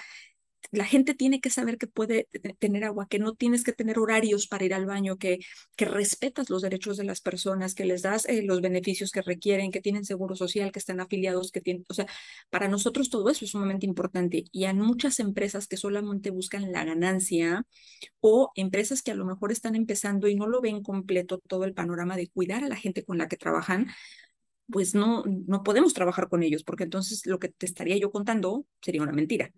la 0.71 0.85
gente 0.85 1.13
tiene 1.13 1.39
que 1.41 1.49
saber 1.49 1.77
que 1.77 1.87
puede 1.87 2.27
tener 2.59 2.83
agua, 2.83 3.07
que 3.07 3.19
no 3.19 3.33
tienes 3.33 3.63
que 3.63 3.73
tener 3.73 3.99
horarios 3.99 4.47
para 4.47 4.65
ir 4.65 4.73
al 4.73 4.85
baño, 4.85 5.17
que, 5.17 5.39
que 5.75 5.85
respetas 5.85 6.49
los 6.49 6.61
derechos 6.61 6.97
de 6.97 7.03
las 7.03 7.21
personas, 7.21 7.75
que 7.75 7.85
les 7.85 8.01
das 8.01 8.25
eh, 8.27 8.41
los 8.43 8.61
beneficios 8.61 9.11
que 9.11 9.21
requieren, 9.21 9.71
que 9.71 9.81
tienen 9.81 10.05
seguro 10.05 10.35
social, 10.35 10.71
que 10.71 10.79
están 10.79 10.99
afiliados, 10.99 11.51
que 11.51 11.61
tienen, 11.61 11.85
o 11.89 11.93
sea, 11.93 12.07
para 12.49 12.67
nosotros 12.67 13.09
todo 13.09 13.29
eso 13.29 13.45
es 13.45 13.51
sumamente 13.51 13.85
importante. 13.85 14.45
Y 14.51 14.65
hay 14.65 14.73
muchas 14.73 15.19
empresas 15.19 15.67
que 15.67 15.77
solamente 15.77 16.29
buscan 16.31 16.71
la 16.71 16.83
ganancia 16.85 17.65
o 18.19 18.51
empresas 18.55 19.01
que 19.01 19.11
a 19.11 19.15
lo 19.15 19.25
mejor 19.25 19.51
están 19.51 19.75
empezando 19.75 20.27
y 20.27 20.35
no 20.35 20.47
lo 20.47 20.61
ven 20.61 20.81
completo 20.83 21.39
todo 21.47 21.65
el 21.65 21.73
panorama 21.73 22.17
de 22.17 22.27
cuidar 22.29 22.63
a 22.63 22.69
la 22.69 22.75
gente 22.75 23.03
con 23.03 23.17
la 23.17 23.27
que 23.27 23.37
trabajan, 23.37 23.87
pues 24.69 24.95
no, 24.95 25.23
no 25.25 25.63
podemos 25.63 25.93
trabajar 25.93 26.27
con 26.29 26.43
ellos, 26.43 26.63
porque 26.63 26.83
entonces 26.83 27.25
lo 27.25 27.39
que 27.39 27.49
te 27.49 27.65
estaría 27.65 27.97
yo 27.97 28.11
contando 28.11 28.65
sería 28.81 29.03
una 29.03 29.11
mentira. 29.11 29.51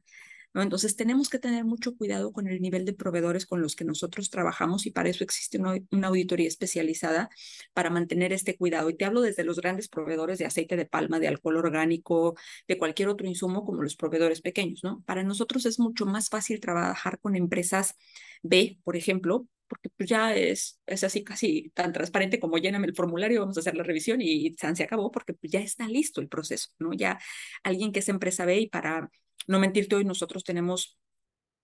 Entonces 0.53 0.95
tenemos 0.95 1.29
que 1.29 1.39
tener 1.39 1.65
mucho 1.65 1.95
cuidado 1.95 2.31
con 2.31 2.47
el 2.47 2.61
nivel 2.61 2.85
de 2.85 2.93
proveedores 2.93 3.45
con 3.45 3.61
los 3.61 3.75
que 3.75 3.85
nosotros 3.85 4.29
trabajamos 4.29 4.85
y 4.85 4.91
para 4.91 5.09
eso 5.09 5.23
existe 5.23 5.59
una, 5.59 5.77
auditoría 6.07 6.47
especializada 6.47 7.29
para 7.73 7.89
mantener 7.89 8.33
este 8.33 8.57
cuidado. 8.57 8.89
Y 8.89 8.95
te 8.97 9.05
hablo 9.05 9.21
desde 9.21 9.43
los 9.43 9.59
grandes 9.59 9.87
proveedores 9.87 10.39
de 10.39 10.45
aceite 10.45 10.75
de 10.75 10.85
palma, 10.85 11.19
de 11.19 11.27
alcohol 11.27 11.57
orgánico, 11.57 12.35
de 12.67 12.77
cualquier 12.77 13.09
otro 13.09 13.27
insumo 13.27 13.65
como 13.65 13.83
los 13.83 13.95
proveedores 13.95 14.41
pequeños, 14.41 14.83
¿no? 14.83 15.03
Para 15.05 15.23
nosotros 15.23 15.65
es 15.65 15.79
mucho 15.79 16.05
más 16.05 16.29
fácil 16.29 16.59
trabajar 16.59 17.19
con 17.19 17.35
empresas 17.35 17.95
B, 18.41 18.79
por 18.83 18.95
ejemplo, 18.95 19.47
porque 19.67 19.89
pues 19.89 20.09
ya 20.09 20.33
es, 20.33 20.79
es 20.85 21.03
así 21.03 21.23
casi 21.23 21.71
tan 21.73 21.93
transparente 21.93 22.39
como 22.39 22.57
lléname 22.57 22.87
el 22.87 22.95
formulario, 22.95 23.41
vamos 23.41 23.57
a 23.57 23.59
hacer 23.59 23.75
la 23.75 23.83
revisión 23.83 24.21
y 24.21 24.55
se 24.57 24.83
acabó 24.83 25.11
porque 25.11 25.33
pues 25.33 25.51
ya 25.51 25.59
está 25.59 25.87
listo 25.87 26.21
el 26.21 26.29
proceso, 26.29 26.69
¿no? 26.79 26.93
Ya 26.93 27.19
alguien 27.63 27.91
que 27.91 27.99
es 27.99 28.09
empresa 28.09 28.45
B 28.45 28.59
y 28.61 28.69
para 28.69 29.09
no 29.47 29.59
mentirte, 29.59 29.95
hoy 29.95 30.05
nosotros 30.05 30.43
tenemos 30.43 30.97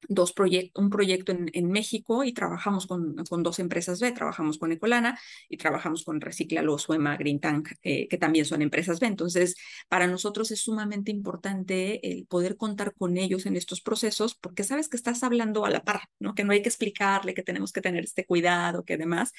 dos 0.10 0.34
proyectos, 0.34 0.84
un 0.84 0.89
proyecto 0.89 1.32
en, 1.32 1.50
en, 1.54 1.70
México 1.70 2.24
y 2.24 2.34
trabajamos 2.34 2.88
con, 2.88 3.16
con, 3.30 3.44
dos 3.44 3.60
empresas 3.60 4.00
B, 4.00 4.12
trabajamos 4.12 4.58
con 4.58 4.72
Ecolana 4.72 5.20
y 5.50 5.58
trabajamos 5.58 6.04
con 6.04 6.22
Reciclalo, 6.22 6.78
Suema, 6.78 7.18
Green 7.18 7.39
Tank, 7.39 7.70
eh, 7.82 8.08
que 8.08 8.18
también 8.18 8.46
son 8.46 8.62
empresas 8.62 9.00
B. 9.00 9.08
Entonces, 9.08 9.56
para 9.89 10.08
nosotros 10.08 10.52
es 10.52 10.62
sumamente 10.62 11.12
importante 11.12 12.12
el 12.12 12.26
poder 12.26 12.58
contar 12.58 12.94
con 12.96 13.18
ellos 13.18 13.46
en 13.46 13.56
estos 13.56 13.82
procesos, 13.82 14.36
porque 14.36 14.63
sabes 14.63 14.89
que 14.89 14.98
estás 14.98 15.24
hablando 15.24 15.66
a 15.66 15.70
la 15.70 15.84
par, 15.84 16.02
¿no? 16.20 16.36
Que 16.36 16.44
no 16.44 16.54
hay 16.54 16.62
que 16.62 16.70
explicarle 16.70 17.34
que 17.34 17.44
tenemos 17.44 17.72
que 17.72 17.82
tener 17.82 18.04
este 18.04 18.26
cuidado, 18.26 18.84
que 18.84 18.98
demás, 18.98 19.32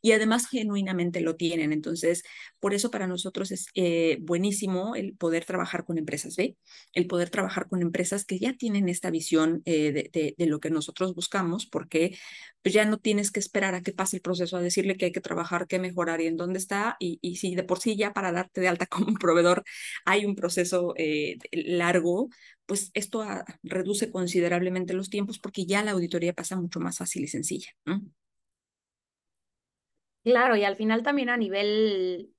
y 0.00 0.12
además 0.12 0.48
genuinamente 0.48 1.20
lo 1.20 1.36
tienen. 1.36 1.72
Entonces, 1.72 2.22
por 2.60 2.74
eso 2.74 2.90
para 2.90 3.06
nosotros 3.06 3.50
es 3.50 3.66
eh, 3.74 4.18
buenísimo 4.20 4.94
el 4.94 5.16
poder 5.16 5.44
trabajar 5.44 5.84
con 5.84 5.98
empresas 5.98 6.36
B, 6.36 6.56
el 6.92 7.06
poder 7.06 7.30
trabajar 7.30 7.68
con 7.68 7.82
empresas 7.82 8.24
que 8.24 8.38
ya 8.38 8.54
tienen 8.54 8.88
esta 8.88 9.10
visión 9.10 9.62
eh, 9.64 9.92
de, 9.92 10.10
de, 10.12 10.34
lo 10.38 10.60
que 10.60 10.70
nosotros 10.70 11.14
buscamos, 11.14 11.66
porque 11.66 12.16
pues 12.62 12.74
ya 12.74 12.84
no 12.84 12.98
tienes 12.98 13.30
que 13.30 13.40
esperar 13.40 13.74
a 13.74 13.82
que 13.82 13.92
pase 13.92 14.16
el 14.16 14.22
proceso 14.22 14.56
a 14.56 14.62
decirle 14.62 14.96
que 14.96 15.06
hay 15.06 15.12
que 15.12 15.20
trabajar, 15.20 15.66
que 15.66 15.78
mejorar 15.78 16.20
y 16.20 16.26
en 16.26 16.36
dónde 16.36 16.58
está. 16.58 16.96
Y, 17.00 17.18
y 17.22 17.36
si 17.36 17.54
de 17.54 17.64
por 17.64 17.80
sí 17.80 17.96
ya 17.96 18.12
para 18.12 18.32
darte 18.32 18.60
de 18.60 18.68
alta 18.68 18.86
como 18.86 19.14
proveedor 19.14 19.64
hay 20.04 20.24
un 20.24 20.36
proceso 20.36 20.94
eh, 20.96 21.38
largo, 21.52 22.28
pues 22.66 22.90
esto 22.94 23.22
ah, 23.22 23.44
reduce 23.62 24.10
considerablemente 24.10 24.94
los 24.94 25.10
tiempos 25.10 25.38
porque 25.38 25.66
ya 25.66 25.82
la 25.82 25.92
auditoría 25.92 26.32
pasa 26.32 26.56
mucho 26.56 26.80
más 26.80 26.98
fácil 26.98 27.24
y 27.24 27.28
sencilla. 27.28 27.70
Claro, 30.24 30.56
y 30.56 30.64
al 30.64 30.76
final 30.76 31.02
también 31.02 31.30
a 31.30 31.36
nivel 31.36 32.32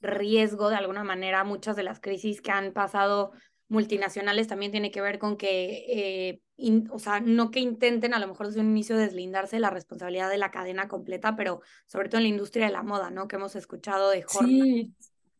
riesgo, 0.00 0.70
de 0.70 0.76
alguna 0.76 1.04
manera, 1.04 1.44
muchas 1.44 1.76
de 1.76 1.82
las 1.82 2.00
crisis 2.00 2.40
que 2.40 2.50
han 2.50 2.72
pasado 2.72 3.32
multinacionales 3.68 4.46
también 4.48 4.72
tiene 4.72 4.90
que 4.90 5.00
ver 5.00 5.18
con 5.18 5.36
que, 5.36 5.84
eh, 5.88 6.42
o 6.90 6.98
sea, 6.98 7.20
no 7.20 7.50
que 7.50 7.60
intenten 7.60 8.14
a 8.14 8.18
lo 8.18 8.28
mejor 8.28 8.46
desde 8.46 8.60
un 8.60 8.70
inicio 8.70 8.96
deslindarse 8.96 9.56
de 9.56 9.60
la 9.60 9.70
responsabilidad 9.70 10.30
de 10.30 10.38
la 10.38 10.50
cadena 10.50 10.88
completa, 10.88 11.36
pero 11.36 11.60
sobre 11.86 12.08
todo 12.08 12.18
en 12.18 12.24
la 12.24 12.28
industria 12.30 12.66
de 12.66 12.72
la 12.72 12.82
moda, 12.82 13.10
¿no? 13.10 13.28
Que 13.28 13.36
hemos 13.36 13.56
escuchado 13.56 14.10
de 14.10 14.22
jornadas, 14.22 14.68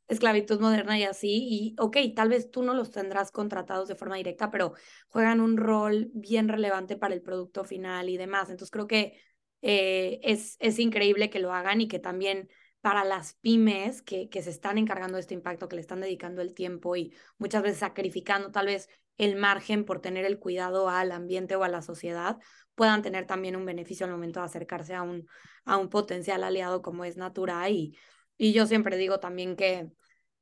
esclavitud 0.09 0.61
moderna 0.61 0.99
y 0.99 1.05
así, 1.05 1.47
y 1.51 1.77
ok, 1.79 1.97
tal 2.15 2.29
vez 2.31 2.51
tú 2.51 2.63
no 2.63 2.75
los 2.75 2.91
tendrás 2.91 3.33
contratados 3.33 3.89
de 3.89 3.97
forma 3.97 4.17
directa, 4.17 4.51
pero 4.51 4.75
juegan 5.09 5.41
un 5.41 5.57
rol 5.57 6.11
bien 6.15 6.49
relevante 6.49 6.97
para 6.97 7.15
el 7.15 7.23
producto 7.23 7.65
final 7.65 8.09
y 8.09 8.17
demás. 8.17 8.51
Entonces 8.51 8.71
creo 8.71 8.87
que 8.87 9.19
eh, 9.63 10.21
es, 10.23 10.57
es 10.61 10.79
increíble 10.79 11.31
que 11.31 11.41
lo 11.41 11.53
hagan 11.53 11.81
y 11.81 11.89
que 11.89 11.99
también 11.99 12.49
para 12.81 13.05
las 13.05 13.35
pymes 13.35 14.03
que, 14.03 14.29
que 14.29 14.43
se 14.43 14.51
están 14.51 14.79
encargando 14.79 15.17
de 15.17 15.21
este 15.21 15.35
impacto, 15.35 15.69
que 15.69 15.77
le 15.77 15.81
están 15.83 16.01
dedicando 16.01 16.43
el 16.43 16.55
tiempo 16.55 16.97
y 16.97 17.15
muchas 17.39 17.63
veces 17.63 17.79
sacrificando 17.79 18.51
tal 18.51 18.67
vez 18.67 18.89
el 19.19 19.37
margen 19.37 19.85
por 19.85 20.01
tener 20.01 20.25
el 20.25 20.39
cuidado 20.39 20.89
al 20.89 21.13
ambiente 21.13 21.57
o 21.57 21.65
a 21.65 21.69
la 21.69 21.83
sociedad, 21.83 22.39
puedan 22.75 23.03
tener 23.03 23.27
también 23.27 23.57
un 23.57 23.65
beneficio 23.65 24.07
al 24.07 24.13
momento 24.13 24.41
de 24.41 24.47
acercarse 24.47 24.95
a 24.95 25.03
un, 25.03 25.27
a 25.65 25.79
un 25.79 25.89
potencial 25.89 26.45
aliado 26.45 26.83
como 26.83 27.05
es 27.05 27.17
Natura. 27.17 27.69
Y, 27.71 27.97
y 28.37 28.53
yo 28.53 28.67
siempre 28.67 28.97
digo 28.97 29.19
también 29.19 29.57
que 29.57 29.91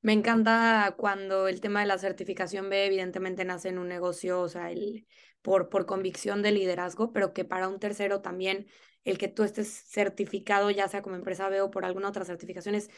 me 0.02 0.12
encanta 0.12 0.94
cuando 0.98 1.48
el 1.48 1.60
tema 1.60 1.80
de 1.80 1.86
la 1.86 1.98
certificación 1.98 2.68
B 2.68 2.86
evidentemente 2.86 3.44
nace 3.44 3.70
en 3.70 3.78
un 3.78 3.88
negocio, 3.88 4.40
o 4.40 4.48
sea, 4.48 4.70
el, 4.70 5.06
por, 5.40 5.68
por 5.68 5.86
convicción 5.86 6.42
de 6.42 6.52
liderazgo, 6.52 7.12
pero 7.12 7.32
que 7.32 7.44
para 7.44 7.68
un 7.68 7.78
tercero 7.78 8.20
también 8.20 8.66
el 9.04 9.18
que 9.18 9.28
tú 9.28 9.42
estés 9.42 9.68
certificado, 9.68 10.70
ya 10.70 10.88
sea 10.88 11.02
como 11.02 11.16
empresa 11.16 11.48
B 11.48 11.60
o 11.60 11.70
por 11.70 11.84
alguna 11.84 12.08
otra 12.08 12.24
certificación, 12.24 12.74
es, 12.74 12.90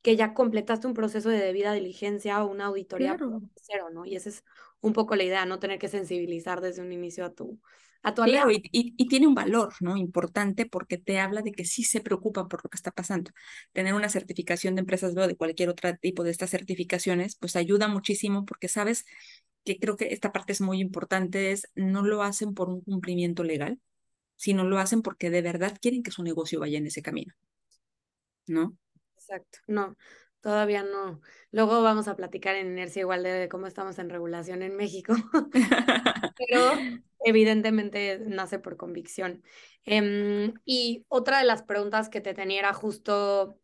que 0.00 0.16
ya 0.16 0.34
completaste 0.34 0.86
un 0.86 0.94
proceso 0.94 1.28
de 1.28 1.38
debida 1.38 1.72
diligencia 1.72 2.42
o 2.42 2.50
una 2.50 2.66
auditoría 2.66 3.16
cero, 3.56 3.88
¿no? 3.92 4.04
Y 4.04 4.16
ese 4.16 4.30
es 4.30 4.44
un 4.80 4.92
poco 4.92 5.14
la 5.14 5.22
idea, 5.22 5.46
no 5.46 5.58
tener 5.58 5.78
que 5.78 5.88
sensibilizar 5.88 6.60
desde 6.60 6.82
un 6.82 6.92
inicio 6.92 7.24
a 7.24 7.32
tu, 7.32 7.60
a 8.02 8.14
tu 8.14 8.22
Claro, 8.22 8.50
y, 8.50 8.62
y, 8.72 9.06
tiene 9.06 9.28
un 9.28 9.34
valor, 9.34 9.74
¿no? 9.80 9.96
Importante 9.96 10.66
porque 10.66 10.98
te 10.98 11.20
habla 11.20 11.42
de 11.42 11.52
que 11.52 11.64
sí 11.64 11.84
se 11.84 12.00
preocupan 12.00 12.48
por 12.48 12.64
lo 12.64 12.70
que 12.70 12.76
está 12.76 12.90
pasando. 12.90 13.30
Tener 13.72 13.94
una 13.94 14.08
certificación 14.08 14.74
de 14.74 14.80
empresas 14.80 15.16
o 15.16 15.26
de 15.26 15.36
cualquier 15.36 15.68
otro 15.68 15.94
tipo 15.98 16.24
de 16.24 16.30
estas 16.30 16.50
certificaciones, 16.50 17.36
pues 17.36 17.54
ayuda 17.54 17.86
muchísimo 17.86 18.44
porque 18.44 18.68
sabes 18.68 19.04
que 19.64 19.78
creo 19.78 19.96
que 19.96 20.12
esta 20.12 20.32
parte 20.32 20.52
es 20.52 20.60
muy 20.60 20.80
importante, 20.80 21.52
es 21.52 21.68
no 21.74 22.02
lo 22.02 22.22
hacen 22.22 22.54
por 22.54 22.68
un 22.68 22.80
cumplimiento 22.80 23.44
legal, 23.44 23.78
sino 24.42 24.64
lo 24.64 24.80
hacen 24.80 25.02
porque 25.02 25.30
de 25.30 25.40
verdad 25.40 25.78
quieren 25.80 26.02
que 26.02 26.10
su 26.10 26.24
negocio 26.24 26.58
vaya 26.58 26.76
en 26.76 26.88
ese 26.88 27.00
camino, 27.00 27.32
¿no? 28.48 28.76
Exacto, 29.14 29.60
no, 29.68 29.96
todavía 30.40 30.82
no. 30.82 31.20
Luego 31.52 31.80
vamos 31.80 32.08
a 32.08 32.16
platicar 32.16 32.56
en 32.56 32.66
inercia 32.66 33.02
igual 33.02 33.22
de 33.22 33.48
cómo 33.48 33.68
estamos 33.68 34.00
en 34.00 34.10
regulación 34.10 34.62
en 34.62 34.74
México, 34.74 35.14
pero 36.36 36.72
evidentemente 37.24 38.18
nace 38.26 38.58
por 38.58 38.76
convicción. 38.76 39.44
Em, 39.84 40.52
y 40.64 41.04
otra 41.06 41.38
de 41.38 41.44
las 41.44 41.62
preguntas 41.62 42.08
que 42.08 42.20
te 42.20 42.34
tenía 42.34 42.58
era 42.58 42.74
justo, 42.74 43.60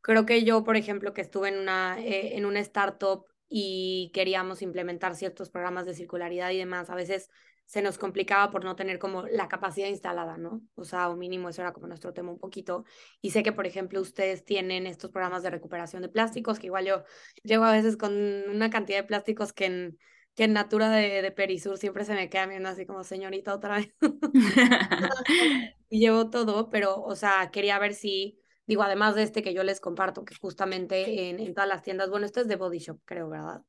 creo 0.00 0.26
que 0.26 0.42
yo, 0.42 0.64
por 0.64 0.76
ejemplo, 0.76 1.14
que 1.14 1.20
estuve 1.20 1.50
en 1.50 1.58
una, 1.58 2.00
eh, 2.00 2.36
en 2.36 2.46
una 2.46 2.58
startup 2.58 3.26
y 3.48 4.10
queríamos 4.12 4.60
implementar 4.60 5.14
ciertos 5.14 5.50
programas 5.50 5.86
de 5.86 5.94
circularidad 5.94 6.50
y 6.50 6.58
demás, 6.58 6.90
a 6.90 6.96
veces 6.96 7.30
se 7.66 7.82
nos 7.82 7.98
complicaba 7.98 8.50
por 8.50 8.64
no 8.64 8.76
tener 8.76 8.98
como 8.98 9.26
la 9.26 9.48
capacidad 9.48 9.88
instalada, 9.88 10.38
¿no? 10.38 10.62
O 10.76 10.84
sea, 10.84 11.08
o 11.08 11.16
mínimo 11.16 11.48
eso 11.48 11.62
era 11.62 11.72
como 11.72 11.88
nuestro 11.88 12.12
tema 12.12 12.30
un 12.30 12.38
poquito. 12.38 12.84
Y 13.20 13.30
sé 13.30 13.42
que, 13.42 13.52
por 13.52 13.66
ejemplo, 13.66 14.00
ustedes 14.00 14.44
tienen 14.44 14.86
estos 14.86 15.10
programas 15.10 15.42
de 15.42 15.50
recuperación 15.50 16.02
de 16.02 16.08
plásticos, 16.08 16.60
que 16.60 16.66
igual 16.66 16.86
yo 16.86 17.02
llego 17.42 17.64
a 17.64 17.72
veces 17.72 17.96
con 17.96 18.14
una 18.14 18.70
cantidad 18.70 18.98
de 18.98 19.04
plásticos 19.04 19.52
que 19.52 19.66
en, 19.66 19.98
que 20.36 20.44
en 20.44 20.52
Natura 20.52 20.90
de, 20.90 21.22
de 21.22 21.32
Perisur 21.32 21.76
siempre 21.76 22.04
se 22.04 22.14
me 22.14 22.30
queda 22.30 22.46
viendo 22.46 22.68
así 22.68 22.86
como 22.86 23.02
señorita 23.02 23.52
otra 23.52 23.76
vez. 23.76 23.92
y 25.88 25.98
llevo 25.98 26.30
todo, 26.30 26.70
pero, 26.70 27.02
o 27.02 27.16
sea, 27.16 27.50
quería 27.50 27.80
ver 27.80 27.94
si, 27.94 28.38
digo, 28.66 28.82
además 28.84 29.16
de 29.16 29.24
este 29.24 29.42
que 29.42 29.54
yo 29.54 29.64
les 29.64 29.80
comparto, 29.80 30.24
que 30.24 30.36
justamente 30.36 31.30
en, 31.30 31.40
en 31.40 31.52
todas 31.52 31.68
las 31.68 31.82
tiendas, 31.82 32.10
bueno, 32.10 32.26
esto 32.26 32.40
es 32.40 32.46
de 32.46 32.54
Body 32.54 32.78
Shop, 32.78 33.00
creo, 33.04 33.28
¿verdad? 33.28 33.62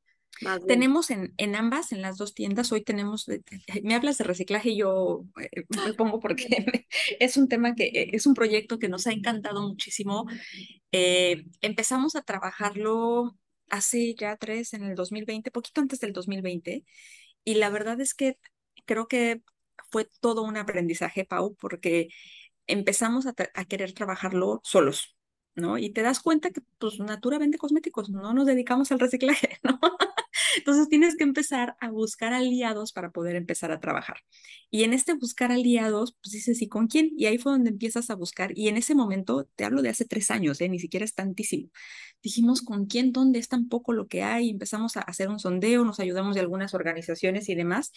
Tenemos 0.68 1.10
en, 1.10 1.34
en 1.38 1.56
ambas, 1.56 1.92
en 1.92 2.02
las 2.02 2.18
dos 2.18 2.34
tiendas, 2.34 2.72
hoy 2.72 2.84
tenemos, 2.84 3.26
me 3.84 3.96
hablas 3.96 4.18
de 4.18 4.24
reciclaje 4.24 4.70
y 4.70 4.78
yo 4.78 5.26
eh, 5.42 5.66
me 5.88 5.94
pongo 5.94 6.20
porque 6.20 6.48
es 7.20 7.38
un 7.38 7.48
tema 7.48 7.76
que 7.76 7.86
eh, 7.86 8.10
es 8.14 8.26
un 8.28 8.34
proyecto 8.34 8.80
que 8.80 8.90
nos 8.90 9.08
ha 9.08 9.12
encantado 9.12 9.68
muchísimo. 9.68 10.26
Eh, 10.92 11.46
empezamos 11.62 12.16
a 12.16 12.22
trabajarlo 12.22 13.38
hace 13.70 14.16
ya 14.16 14.38
tres, 14.38 14.74
en 14.74 14.84
el 14.84 14.96
2020, 14.96 15.52
poquito 15.52 15.82
antes 15.82 16.00
del 16.00 16.14
2020, 16.14 16.86
y 17.44 17.54
la 17.56 17.70
verdad 17.70 18.00
es 18.00 18.14
que 18.14 18.38
creo 18.86 19.08
que 19.08 19.42
fue 19.92 20.08
todo 20.22 20.44
un 20.44 20.58
aprendizaje, 20.58 21.26
Pau, 21.26 21.56
porque 21.60 22.10
empezamos 22.68 23.26
a, 23.26 23.34
a 23.54 23.66
querer 23.66 23.94
trabajarlo 23.94 24.62
solos. 24.64 25.16
¿no? 25.56 25.80
Y 25.80 25.90
te 25.90 26.04
das 26.04 26.20
cuenta 26.20 26.52
que, 26.52 26.62
pues, 26.78 27.00
Natura 27.00 27.40
vende 27.40 27.58
cosméticos, 27.58 28.12
no 28.12 28.32
nos 28.32 28.46
dedicamos 28.46 28.92
al 28.92 29.00
reciclaje, 29.00 29.58
¿no? 29.64 29.80
Entonces 30.58 30.90
tienes 30.90 31.16
que 31.16 31.24
empezar 31.24 31.76
a 31.80 31.90
buscar 31.90 32.34
aliados 32.34 32.92
para 32.94 33.12
poder 33.12 33.36
empezar 33.36 33.72
a 33.72 33.80
trabajar. 33.80 34.18
Y 34.70 34.84
en 34.84 34.94
este 34.94 35.14
buscar 35.14 35.52
aliados, 35.52 36.16
pues 36.22 36.34
dices, 36.34 36.62
¿y 36.62 36.68
con 36.68 36.88
quién? 36.88 37.12
Y 37.16 37.26
ahí 37.26 37.38
fue 37.38 37.52
donde 37.54 37.70
empiezas 37.70 38.10
a 38.10 38.16
buscar. 38.16 38.52
Y 38.58 38.68
en 38.68 38.78
ese 38.78 38.96
momento, 38.96 39.48
te 39.56 39.64
hablo 39.64 39.82
de 39.82 39.90
hace 39.90 40.06
tres 40.06 40.32
años, 40.32 40.60
¿eh? 40.62 40.70
ni 40.70 40.80
siquiera 40.80 41.06
es 41.06 41.14
tantísimo. 41.14 41.70
Dijimos, 42.22 42.62
¿con 42.62 42.88
quién? 42.88 43.12
¿Dónde 43.12 43.40
es 43.40 43.48
tan 43.48 43.70
poco 43.70 43.94
lo 43.94 44.08
que 44.08 44.24
hay? 44.24 44.50
Empezamos 44.50 44.98
a 44.98 45.02
hacer 45.02 45.30
un 45.30 45.40
sondeo, 45.40 45.86
nos 45.86 46.00
ayudamos 46.00 46.36
de 46.36 46.42
algunas 46.42 46.74
organizaciones 46.74 47.48
y 47.50 47.56
demás. 47.56 47.92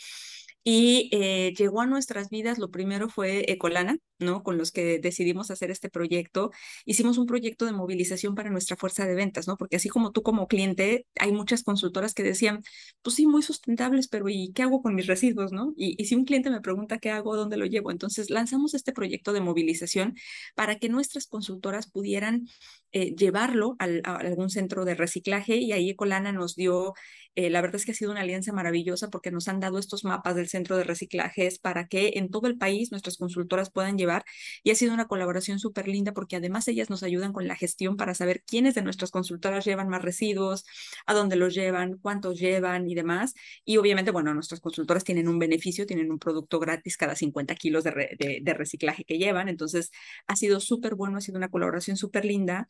Y 0.63 1.09
eh, 1.13 1.55
llegó 1.57 1.81
a 1.81 1.87
nuestras 1.87 2.29
vidas, 2.29 2.59
lo 2.59 2.71
primero 2.71 3.09
fue 3.09 3.51
Ecolana, 3.51 3.97
¿no? 4.19 4.43
Con 4.43 4.59
los 4.59 4.73
que 4.73 4.99
decidimos 4.99 5.51
hacer 5.51 5.71
este 5.71 5.89
proyecto. 5.89 6.51
Hicimos 6.85 7.17
un 7.17 7.27
proyecto 7.27 7.65
de 7.65 7.73
movilización 7.73 8.35
para 8.35 8.51
nuestra 8.51 8.77
fuerza 8.77 9.07
de 9.07 9.15
ventas, 9.15 9.49
¿no? 9.49 9.57
Porque 9.57 9.77
así 9.77 9.89
como 9.89 10.13
tú 10.13 10.23
como 10.23 10.49
cliente, 10.49 11.07
hay 11.19 11.33
muchas 11.33 11.63
consultoras 11.63 12.13
que 12.13 12.23
decían, 12.23 12.63
pues 13.03 13.17
sí, 13.17 13.27
muy 13.27 13.43
sustentables, 13.43 14.09
pero 14.09 14.29
¿y 14.29 14.53
qué 14.53 14.63
hago 14.63 14.83
con 14.83 14.95
mis 14.95 15.07
residuos, 15.07 15.53
no? 15.53 15.73
Y, 15.77 15.95
y 16.01 16.07
si 16.07 16.15
un 16.15 16.25
cliente 16.27 16.51
me 16.51 16.61
pregunta 16.61 16.99
qué 16.99 17.11
hago, 17.11 17.37
dónde 17.37 17.57
lo 17.57 17.65
llevo, 17.67 17.91
entonces 17.91 18.29
lanzamos 18.31 18.75
este 18.75 18.93
proyecto 18.93 19.33
de 19.33 19.41
movilización 19.41 20.15
para 20.55 20.79
que 20.79 20.89
nuestras 20.91 21.27
consultoras 21.27 21.91
pudieran 21.91 22.47
eh, 22.93 23.15
llevarlo 23.15 23.77
al, 23.79 24.03
a 24.05 24.17
algún 24.17 24.51
centro 24.51 24.85
de 24.85 24.95
reciclaje 24.95 25.57
y 25.57 25.73
ahí 25.73 25.91
Ecolana 25.91 26.33
nos 26.33 26.57
dio, 26.57 26.95
eh, 27.37 27.49
la 27.51 27.61
verdad 27.61 27.77
es 27.77 27.85
que 27.87 27.93
ha 27.93 27.95
sido 27.95 28.11
una 28.11 28.23
alianza 28.23 28.53
maravillosa 28.53 29.09
porque 29.09 29.31
nos 29.31 29.49
han 29.49 29.61
dado 29.61 29.79
estos 29.79 30.05
mapas 30.05 30.35
del 30.35 30.49
centro 30.49 30.77
de 30.77 30.85
reciclajes 30.85 31.59
para 31.59 31.87
que 31.87 32.13
en 32.17 32.31
todo 32.31 32.49
el 32.49 32.59
país 32.59 32.91
nuestras 32.91 33.17
consultoras 33.17 33.71
puedan 33.71 33.97
llevar 33.97 34.25
y 34.63 34.71
ha 34.71 34.75
sido 34.75 34.93
una 34.95 35.07
colaboración 35.07 35.59
súper 35.59 35.89
linda 35.89 36.13
porque 36.13 36.37
además 36.37 36.67
ellas 36.69 36.91
nos 36.91 37.03
ayudan 37.03 37.33
con 37.33 37.47
la 37.49 37.57
gestión 37.57 37.97
para 37.97 38.15
saber 38.15 38.43
quiénes 38.47 38.75
de 38.75 38.83
nuestras 38.83 39.11
consultoras 39.11 39.65
llevan 39.65 39.89
más 39.89 40.03
residuos, 40.03 40.65
a 41.07 41.15
dónde 41.15 41.37
los 41.37 41.55
llevan, 41.55 41.99
cuántos 41.99 42.39
llevan 42.39 42.89
y 42.89 42.95
demás. 42.95 43.35
Y 43.65 43.77
obviamente, 43.77 44.11
bueno, 44.11 44.35
nuestras 44.35 44.61
consultoras 44.61 45.05
tienen 45.05 45.29
un 45.29 45.39
beneficio, 45.39 45.87
tienen 45.87 46.11
un 46.11 46.19
producto 46.19 46.59
gratis 46.59 46.97
cada 46.97 47.15
50 47.15 47.55
kilos 47.55 47.85
de, 47.85 47.91
de, 48.19 48.41
de 48.43 48.55
reciclaje 48.55 49.05
que 49.05 49.19
llevan. 49.19 49.49
Entonces, 49.49 49.91
ha 50.27 50.37
sido 50.37 50.61
súper 50.61 50.95
bueno, 50.95 51.19
ha 51.19 51.21
sido 51.21 51.39
una 51.39 51.49
colaboración 51.49 51.97
súper 51.97 52.25
linda. 52.25 52.69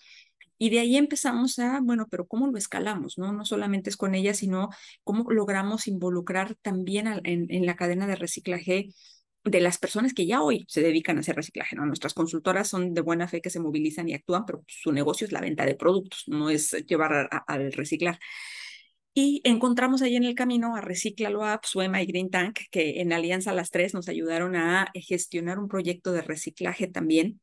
Y 0.62 0.68
de 0.68 0.80
ahí 0.80 0.98
empezamos 0.98 1.58
a, 1.58 1.80
bueno, 1.80 2.06
pero 2.10 2.26
¿cómo 2.26 2.46
lo 2.46 2.58
escalamos? 2.58 3.16
No, 3.16 3.32
no 3.32 3.46
solamente 3.46 3.88
es 3.88 3.96
con 3.96 4.14
ella, 4.14 4.34
sino 4.34 4.68
cómo 5.04 5.30
logramos 5.30 5.88
involucrar 5.88 6.54
también 6.60 7.06
en, 7.24 7.64
la 7.64 7.76
cadena 7.76 8.06
de 8.06 8.14
reciclaje 8.14 8.90
de 9.42 9.60
las 9.62 9.78
personas 9.78 10.12
que 10.12 10.26
ya 10.26 10.42
hoy 10.42 10.66
se 10.68 10.82
dedican 10.82 11.16
a 11.16 11.20
hacer 11.20 11.36
reciclaje, 11.36 11.76
¿no? 11.76 11.86
Nuestras 11.86 12.12
consultoras 12.12 12.68
son 12.68 12.92
de 12.92 13.00
buena 13.00 13.26
fe 13.26 13.40
que 13.40 13.48
se 13.48 13.58
movilizan 13.58 14.10
y 14.10 14.12
actúan, 14.12 14.44
pero 14.44 14.62
su 14.66 14.92
negocio 14.92 15.26
es 15.26 15.32
la 15.32 15.40
venta 15.40 15.64
de 15.64 15.76
productos, 15.76 16.24
no 16.26 16.50
es 16.50 16.72
llevar 16.86 17.30
al 17.46 17.72
reciclar. 17.72 18.18
Y 19.14 19.40
encontramos 19.44 20.02
ahí 20.02 20.16
en 20.16 20.24
el 20.24 20.34
camino 20.34 20.76
a 20.76 20.82
Reciclalo 20.82 21.42
App, 21.42 21.64
Suema 21.64 22.02
y 22.02 22.06
Green 22.06 22.28
Tank, 22.28 22.58
que 22.70 23.00
en 23.00 23.14
alianza 23.14 23.54
las 23.54 23.70
tres 23.70 23.94
nos 23.94 24.08
ayudaron 24.10 24.56
a 24.56 24.92
gestionar 24.92 25.58
un 25.58 25.68
proyecto 25.68 26.12
de 26.12 26.20
reciclaje 26.20 26.86
también 26.86 27.40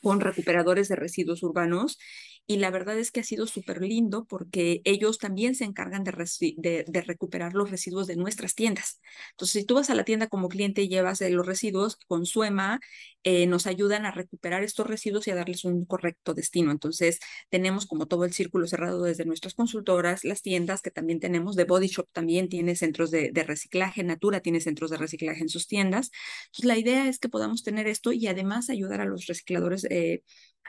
con 0.00 0.20
recuperadores 0.20 0.88
de 0.88 0.96
residuos 0.96 1.42
urbanos 1.42 1.98
y 2.46 2.56
la 2.56 2.70
verdad 2.70 2.98
es 2.98 3.12
que 3.12 3.20
ha 3.20 3.24
sido 3.24 3.46
súper 3.46 3.80
lindo 3.80 4.24
porque 4.24 4.80
ellos 4.84 5.18
también 5.18 5.54
se 5.54 5.64
encargan 5.64 6.02
de, 6.02 6.12
de, 6.56 6.84
de, 6.86 7.00
recuperar 7.02 7.54
los 7.54 7.70
residuos 7.70 8.06
de 8.08 8.16
nuestras 8.16 8.54
tiendas. 8.54 9.00
Entonces, 9.32 9.60
si 9.60 9.66
tú 9.66 9.74
vas 9.74 9.88
a 9.90 9.94
la 9.94 10.04
tienda 10.04 10.26
como 10.26 10.48
cliente 10.48 10.82
y 10.82 10.88
llevas 10.88 11.20
los 11.20 11.46
residuos, 11.46 11.96
con 12.08 12.26
Suema 12.26 12.80
eh, 13.22 13.46
nos 13.46 13.66
ayudan 13.66 14.06
a 14.06 14.10
recuperar 14.10 14.64
estos 14.64 14.86
residuos 14.86 15.26
y 15.26 15.30
a 15.30 15.34
darles 15.34 15.64
un 15.64 15.84
correcto 15.84 16.32
destino. 16.34 16.70
Entonces, 16.70 17.18
tenemos 17.50 17.86
como 17.86 18.06
todo 18.06 18.24
el 18.24 18.32
círculo 18.32 18.66
cerrado 18.66 19.02
desde 19.02 19.26
nuestras 19.26 19.54
consultoras, 19.54 20.24
las 20.24 20.42
tiendas 20.42 20.80
que 20.82 20.90
también 20.90 21.20
tenemos, 21.20 21.54
de 21.54 21.64
Body 21.64 21.88
Shop 21.88 22.08
también 22.12 22.48
tiene 22.48 22.76
centros 22.76 23.10
de, 23.10 23.30
de 23.30 23.44
reciclaje, 23.44 24.02
Natura 24.02 24.40
tiene 24.40 24.60
centros 24.60 24.90
de 24.90 24.96
reciclaje 24.96 25.42
en 25.42 25.50
sus 25.50 25.66
tiendas. 25.66 26.10
Entonces, 26.46 26.64
la 26.64 26.78
idea 26.78 27.08
es 27.08 27.18
que 27.18 27.28
podamos 27.28 27.62
tener 27.62 27.86
esto 27.86 28.12
y 28.12 28.26
además 28.26 28.70
ayudar 28.70 29.00
a 29.02 29.04
los 29.04 29.26
recicladores 29.26 29.84
eh, 29.84 30.22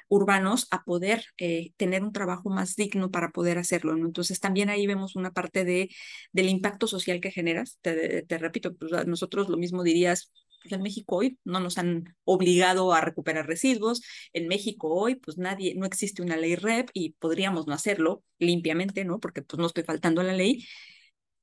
urbanos 0.09 0.67
a 0.71 0.83
poder 0.83 1.23
eh, 1.37 1.70
tener 1.77 2.03
un 2.03 2.11
trabajo 2.13 2.49
más 2.49 2.75
digno 2.75 3.11
para 3.11 3.31
poder 3.31 3.57
hacerlo. 3.57 3.95
¿no? 3.95 4.05
Entonces 4.05 4.39
también 4.39 4.69
ahí 4.69 4.87
vemos 4.87 5.15
una 5.15 5.31
parte 5.31 5.65
de, 5.65 5.89
del 6.31 6.49
impacto 6.49 6.87
social 6.87 7.19
que 7.21 7.31
generas. 7.31 7.77
Te, 7.81 8.23
te 8.23 8.37
repito, 8.37 8.75
pues, 8.75 8.91
nosotros 9.07 9.49
lo 9.49 9.57
mismo 9.57 9.83
dirías, 9.83 10.31
pues 10.61 10.73
en 10.73 10.81
México 10.81 11.17
hoy 11.17 11.39
no 11.43 11.59
nos 11.59 11.77
han 11.77 12.15
obligado 12.23 12.93
a 12.93 13.01
recuperar 13.01 13.47
residuos. 13.47 14.01
En 14.33 14.47
México 14.47 14.89
hoy, 14.89 15.15
pues 15.15 15.37
nadie, 15.37 15.75
no 15.75 15.85
existe 15.85 16.21
una 16.21 16.37
ley 16.37 16.55
REP 16.55 16.89
y 16.93 17.11
podríamos 17.13 17.67
no 17.67 17.73
hacerlo 17.73 18.23
limpiamente, 18.39 19.03
¿no? 19.05 19.19
Porque 19.19 19.41
pues 19.41 19.59
no 19.59 19.67
estoy 19.67 19.83
faltando 19.83 20.21
a 20.21 20.23
la 20.23 20.33
ley, 20.33 20.65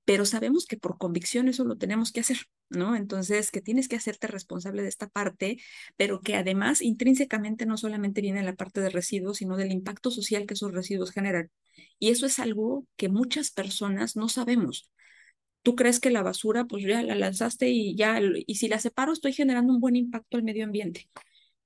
pero 0.08 0.24
sabemos 0.24 0.64
que 0.64 0.78
por 0.78 0.96
convicción 0.96 1.48
eso 1.48 1.64
lo 1.64 1.76
tenemos 1.76 2.12
que 2.12 2.20
hacer, 2.20 2.38
¿no? 2.70 2.96
Entonces, 2.96 3.50
que 3.50 3.60
tienes 3.60 3.88
que 3.88 3.96
hacerte 3.96 4.26
responsable 4.26 4.80
de 4.80 4.88
esta 4.88 5.06
parte, 5.06 5.58
pero 5.98 6.22
que 6.22 6.34
además 6.34 6.80
intrínsecamente 6.80 7.66
no 7.66 7.76
solamente 7.76 8.22
viene 8.22 8.42
la 8.42 8.54
parte 8.54 8.80
de 8.80 8.88
residuos, 8.88 9.36
sino 9.36 9.58
del 9.58 9.70
impacto 9.70 10.10
social 10.10 10.46
que 10.46 10.54
esos 10.54 10.72
residuos 10.72 11.10
generan. 11.10 11.50
Y 11.98 12.08
eso 12.08 12.24
es 12.24 12.38
algo 12.38 12.86
que 12.96 13.10
muchas 13.10 13.50
personas 13.50 14.16
no 14.16 14.30
sabemos. 14.30 14.90
Tú 15.62 15.76
crees 15.76 16.00
que 16.00 16.10
la 16.10 16.22
basura, 16.22 16.64
pues 16.64 16.84
ya 16.84 17.02
la 17.02 17.14
lanzaste 17.14 17.68
y 17.68 17.94
ya, 17.94 18.18
y 18.46 18.54
si 18.54 18.68
la 18.68 18.78
separo, 18.80 19.12
estoy 19.12 19.34
generando 19.34 19.74
un 19.74 19.80
buen 19.80 19.96
impacto 19.96 20.38
al 20.38 20.42
medio 20.42 20.64
ambiente 20.64 21.10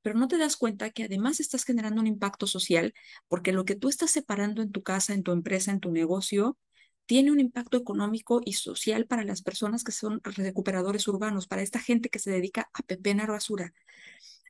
pero 0.03 0.19
no 0.19 0.27
te 0.27 0.37
das 0.37 0.57
cuenta 0.57 0.91
que 0.91 1.05
además 1.05 1.39
estás 1.39 1.65
generando 1.65 2.01
un 2.01 2.09
impacto 2.09 2.49
social 2.49 2.93
porque 3.29 3.53
lo 3.53 3.65
que 3.65 3.77
tú 3.77 3.89
estás 3.89 4.11
separando 4.11 4.61
en 4.61 4.73
tu 4.73 4.83
casa, 4.83 5.15
en 5.15 5.23
tu 5.23 5.31
empresa, 5.31 5.71
en 5.71 5.79
tu 5.79 5.93
negocio, 5.93 6.59
tiene 7.13 7.31
un 7.31 7.41
impacto 7.41 7.77
económico 7.77 8.41
y 8.43 8.55
social 8.55 9.05
para 9.05 9.23
las 9.23 9.43
personas 9.43 9.85
que 9.85 9.93
son 9.93 10.23
recuperadores 10.25 11.07
urbanos, 11.09 11.47
para 11.47 11.61
esta 11.61 11.79
gente 11.79 12.09
que 12.09 12.19
se 12.19 12.31
dedica 12.31 12.71
a 12.73 12.83
pepenar 12.85 13.31
basura. 13.31 13.75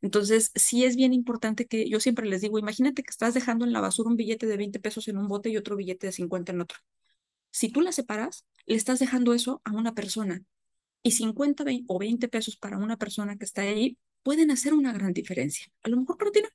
Entonces, 0.00 0.52
sí 0.54 0.84
es 0.84 0.94
bien 0.94 1.12
importante 1.12 1.66
que 1.66 1.88
yo 1.90 1.98
siempre 1.98 2.24
les 2.28 2.40
digo, 2.40 2.60
imagínate 2.60 3.02
que 3.02 3.10
estás 3.10 3.34
dejando 3.34 3.64
en 3.64 3.72
la 3.72 3.80
basura 3.80 4.10
un 4.10 4.16
billete 4.16 4.46
de 4.46 4.56
20 4.56 4.78
pesos 4.78 5.08
en 5.08 5.18
un 5.18 5.26
bote 5.26 5.48
y 5.48 5.56
otro 5.56 5.74
billete 5.74 6.06
de 6.06 6.12
50 6.12 6.52
en 6.52 6.60
otro. 6.60 6.78
Si 7.50 7.68
tú 7.68 7.80
la 7.80 7.90
separas, 7.90 8.46
le 8.66 8.76
estás 8.76 9.00
dejando 9.00 9.34
eso 9.34 9.60
a 9.64 9.72
una 9.72 9.92
persona. 9.96 10.44
Y 11.02 11.10
50 11.10 11.64
o 11.88 11.98
20 11.98 12.28
pesos 12.28 12.56
para 12.56 12.78
una 12.78 12.96
persona 12.96 13.36
que 13.38 13.44
está 13.44 13.62
ahí 13.62 13.98
pueden 14.22 14.52
hacer 14.52 14.72
una 14.72 14.92
gran 14.92 15.12
diferencia. 15.12 15.66
A 15.82 15.88
lo 15.88 15.96
mejor 15.96 16.16
para 16.16 16.30
ti 16.30 16.42
no, 16.42 16.48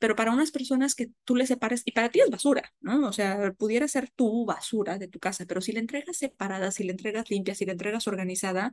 pero 0.00 0.16
para 0.16 0.32
unas 0.32 0.50
personas 0.50 0.94
que 0.94 1.10
tú 1.24 1.36
le 1.36 1.46
separes, 1.46 1.82
y 1.84 1.92
para 1.92 2.08
ti 2.08 2.20
es 2.20 2.30
basura, 2.30 2.72
¿no? 2.80 3.06
O 3.06 3.12
sea, 3.12 3.52
pudiera 3.52 3.86
ser 3.86 4.10
tu 4.10 4.46
basura 4.46 4.98
de 4.98 5.08
tu 5.08 5.20
casa, 5.20 5.44
pero 5.46 5.60
si 5.60 5.72
la 5.72 5.80
entregas 5.80 6.16
separada, 6.16 6.70
si 6.72 6.84
la 6.84 6.92
entregas 6.92 7.30
limpia, 7.30 7.54
si 7.54 7.66
la 7.66 7.72
entregas 7.72 8.08
organizada, 8.08 8.72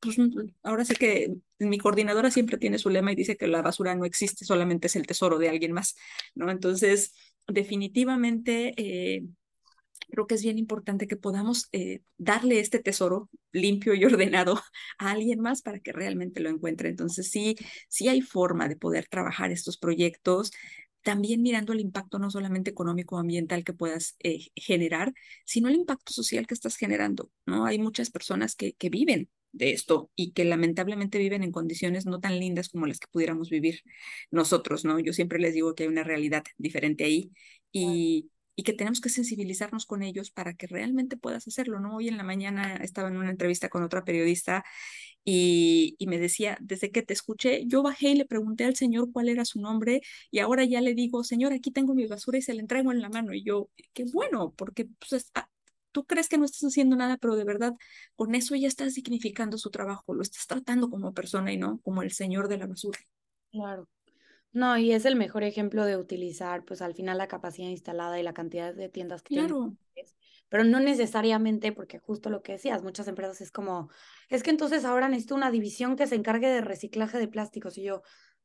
pues 0.00 0.16
ahora 0.62 0.84
sí 0.86 0.94
que 0.94 1.34
mi 1.58 1.78
coordinadora 1.78 2.30
siempre 2.30 2.56
tiene 2.56 2.78
su 2.78 2.88
lema 2.88 3.12
y 3.12 3.14
dice 3.14 3.36
que 3.36 3.46
la 3.46 3.62
basura 3.62 3.94
no 3.94 4.06
existe, 4.06 4.46
solamente 4.46 4.86
es 4.86 4.96
el 4.96 5.06
tesoro 5.06 5.38
de 5.38 5.50
alguien 5.50 5.72
más, 5.72 5.96
¿no? 6.34 6.50
Entonces, 6.50 7.14
definitivamente... 7.46 8.72
Eh, 8.76 9.24
creo 10.14 10.26
que 10.28 10.36
es 10.36 10.42
bien 10.42 10.58
importante 10.58 11.08
que 11.08 11.16
podamos 11.16 11.68
eh, 11.72 12.00
darle 12.18 12.60
este 12.60 12.78
tesoro 12.78 13.28
limpio 13.52 13.94
y 13.94 14.04
ordenado 14.04 14.60
a 14.98 15.10
alguien 15.10 15.40
más 15.40 15.60
para 15.62 15.80
que 15.80 15.92
realmente 15.92 16.40
lo 16.40 16.50
encuentre. 16.50 16.88
Entonces, 16.88 17.30
sí, 17.30 17.56
sí 17.88 18.08
hay 18.08 18.20
forma 18.20 18.68
de 18.68 18.76
poder 18.76 19.08
trabajar 19.08 19.50
estos 19.50 19.76
proyectos, 19.76 20.52
también 21.02 21.42
mirando 21.42 21.72
el 21.72 21.80
impacto 21.80 22.18
no 22.18 22.30
solamente 22.30 22.70
económico 22.70 23.16
o 23.16 23.18
ambiental 23.18 23.64
que 23.64 23.74
puedas 23.74 24.16
eh, 24.20 24.46
generar, 24.54 25.12
sino 25.44 25.68
el 25.68 25.74
impacto 25.74 26.12
social 26.12 26.46
que 26.46 26.54
estás 26.54 26.76
generando, 26.76 27.30
¿no? 27.44 27.66
Hay 27.66 27.78
muchas 27.78 28.10
personas 28.10 28.54
que, 28.54 28.74
que 28.74 28.88
viven 28.88 29.28
de 29.52 29.72
esto 29.72 30.10
y 30.16 30.32
que 30.32 30.44
lamentablemente 30.44 31.18
viven 31.18 31.42
en 31.42 31.52
condiciones 31.52 32.06
no 32.06 32.20
tan 32.20 32.38
lindas 32.38 32.68
como 32.70 32.86
las 32.86 32.98
que 33.00 33.08
pudiéramos 33.10 33.50
vivir 33.50 33.82
nosotros, 34.30 34.84
¿no? 34.84 34.98
Yo 35.00 35.12
siempre 35.12 35.38
les 35.38 35.54
digo 35.54 35.74
que 35.74 35.84
hay 35.84 35.88
una 35.88 36.04
realidad 36.04 36.44
diferente 36.58 37.04
ahí 37.04 37.32
y, 37.72 38.30
y 38.56 38.62
que 38.62 38.72
tenemos 38.72 39.00
que 39.00 39.08
sensibilizarnos 39.08 39.86
con 39.86 40.02
ellos 40.02 40.30
para 40.30 40.54
que 40.54 40.66
realmente 40.66 41.16
puedas 41.16 41.46
hacerlo, 41.48 41.80
¿no? 41.80 41.96
Hoy 41.96 42.08
en 42.08 42.16
la 42.16 42.22
mañana 42.22 42.76
estaba 42.76 43.08
en 43.08 43.16
una 43.16 43.30
entrevista 43.30 43.68
con 43.68 43.82
otra 43.82 44.04
periodista 44.04 44.64
y, 45.24 45.96
y, 45.98 46.06
me 46.06 46.18
decía, 46.18 46.58
desde 46.60 46.90
que 46.90 47.02
te 47.02 47.14
escuché, 47.14 47.64
yo 47.66 47.82
bajé 47.82 48.10
y 48.10 48.14
le 48.14 48.26
pregunté 48.26 48.64
al 48.64 48.76
señor 48.76 49.10
cuál 49.12 49.28
era 49.28 49.44
su 49.44 49.60
nombre 49.60 50.02
y 50.30 50.40
ahora 50.40 50.64
ya 50.64 50.80
le 50.80 50.94
digo, 50.94 51.24
señor, 51.24 51.52
aquí 51.52 51.70
tengo 51.70 51.94
mi 51.94 52.06
basura 52.06 52.38
y 52.38 52.42
se 52.42 52.54
la 52.54 52.60
entrego 52.60 52.92
en 52.92 53.00
la 53.00 53.08
mano. 53.08 53.32
Y 53.34 53.42
yo, 53.42 53.70
qué 53.94 54.04
bueno, 54.12 54.52
porque 54.56 54.86
pues, 55.08 55.30
ah, 55.34 55.48
tú 55.92 56.04
crees 56.04 56.28
que 56.28 56.36
no 56.36 56.44
estás 56.44 56.64
haciendo 56.64 56.96
nada, 56.96 57.16
pero 57.16 57.36
de 57.36 57.44
verdad 57.44 57.72
con 58.16 58.34
eso 58.34 58.54
ya 58.56 58.68
estás 58.68 58.94
significando 58.94 59.56
su 59.56 59.70
trabajo, 59.70 60.12
lo 60.12 60.22
estás 60.22 60.46
tratando 60.46 60.90
como 60.90 61.14
persona 61.14 61.52
y 61.52 61.56
no 61.56 61.80
como 61.82 62.02
el 62.02 62.12
señor 62.12 62.48
de 62.48 62.58
la 62.58 62.66
basura. 62.66 62.98
Claro. 63.50 63.88
No, 64.54 64.78
y 64.78 64.92
es 64.92 65.04
el 65.04 65.16
mejor 65.16 65.42
ejemplo 65.42 65.84
de 65.84 65.96
utilizar, 65.96 66.64
pues 66.64 66.80
al 66.80 66.94
final 66.94 67.18
la 67.18 67.26
capacidad 67.26 67.68
instalada 67.68 68.18
y 68.18 68.22
la 68.22 68.32
cantidad 68.32 68.72
de 68.72 68.88
tiendas 68.88 69.22
que 69.22 69.34
claro. 69.34 69.76
Pero 70.48 70.62
no 70.62 70.78
necesariamente, 70.78 71.72
porque 71.72 71.98
justo 71.98 72.30
lo 72.30 72.42
que 72.42 72.52
decías, 72.52 72.84
muchas 72.84 73.08
empresas 73.08 73.40
es 73.40 73.50
como, 73.50 73.90
es 74.28 74.44
que 74.44 74.50
entonces 74.50 74.84
ahora 74.84 75.08
necesito 75.08 75.34
una 75.34 75.50
división 75.50 75.96
que 75.96 76.06
se 76.06 76.14
encargue 76.14 76.48
de 76.48 76.60
reciclaje 76.60 77.18
de 77.18 77.26
plásticos. 77.26 77.76
Y 77.78 77.82
yo, 77.82 78.02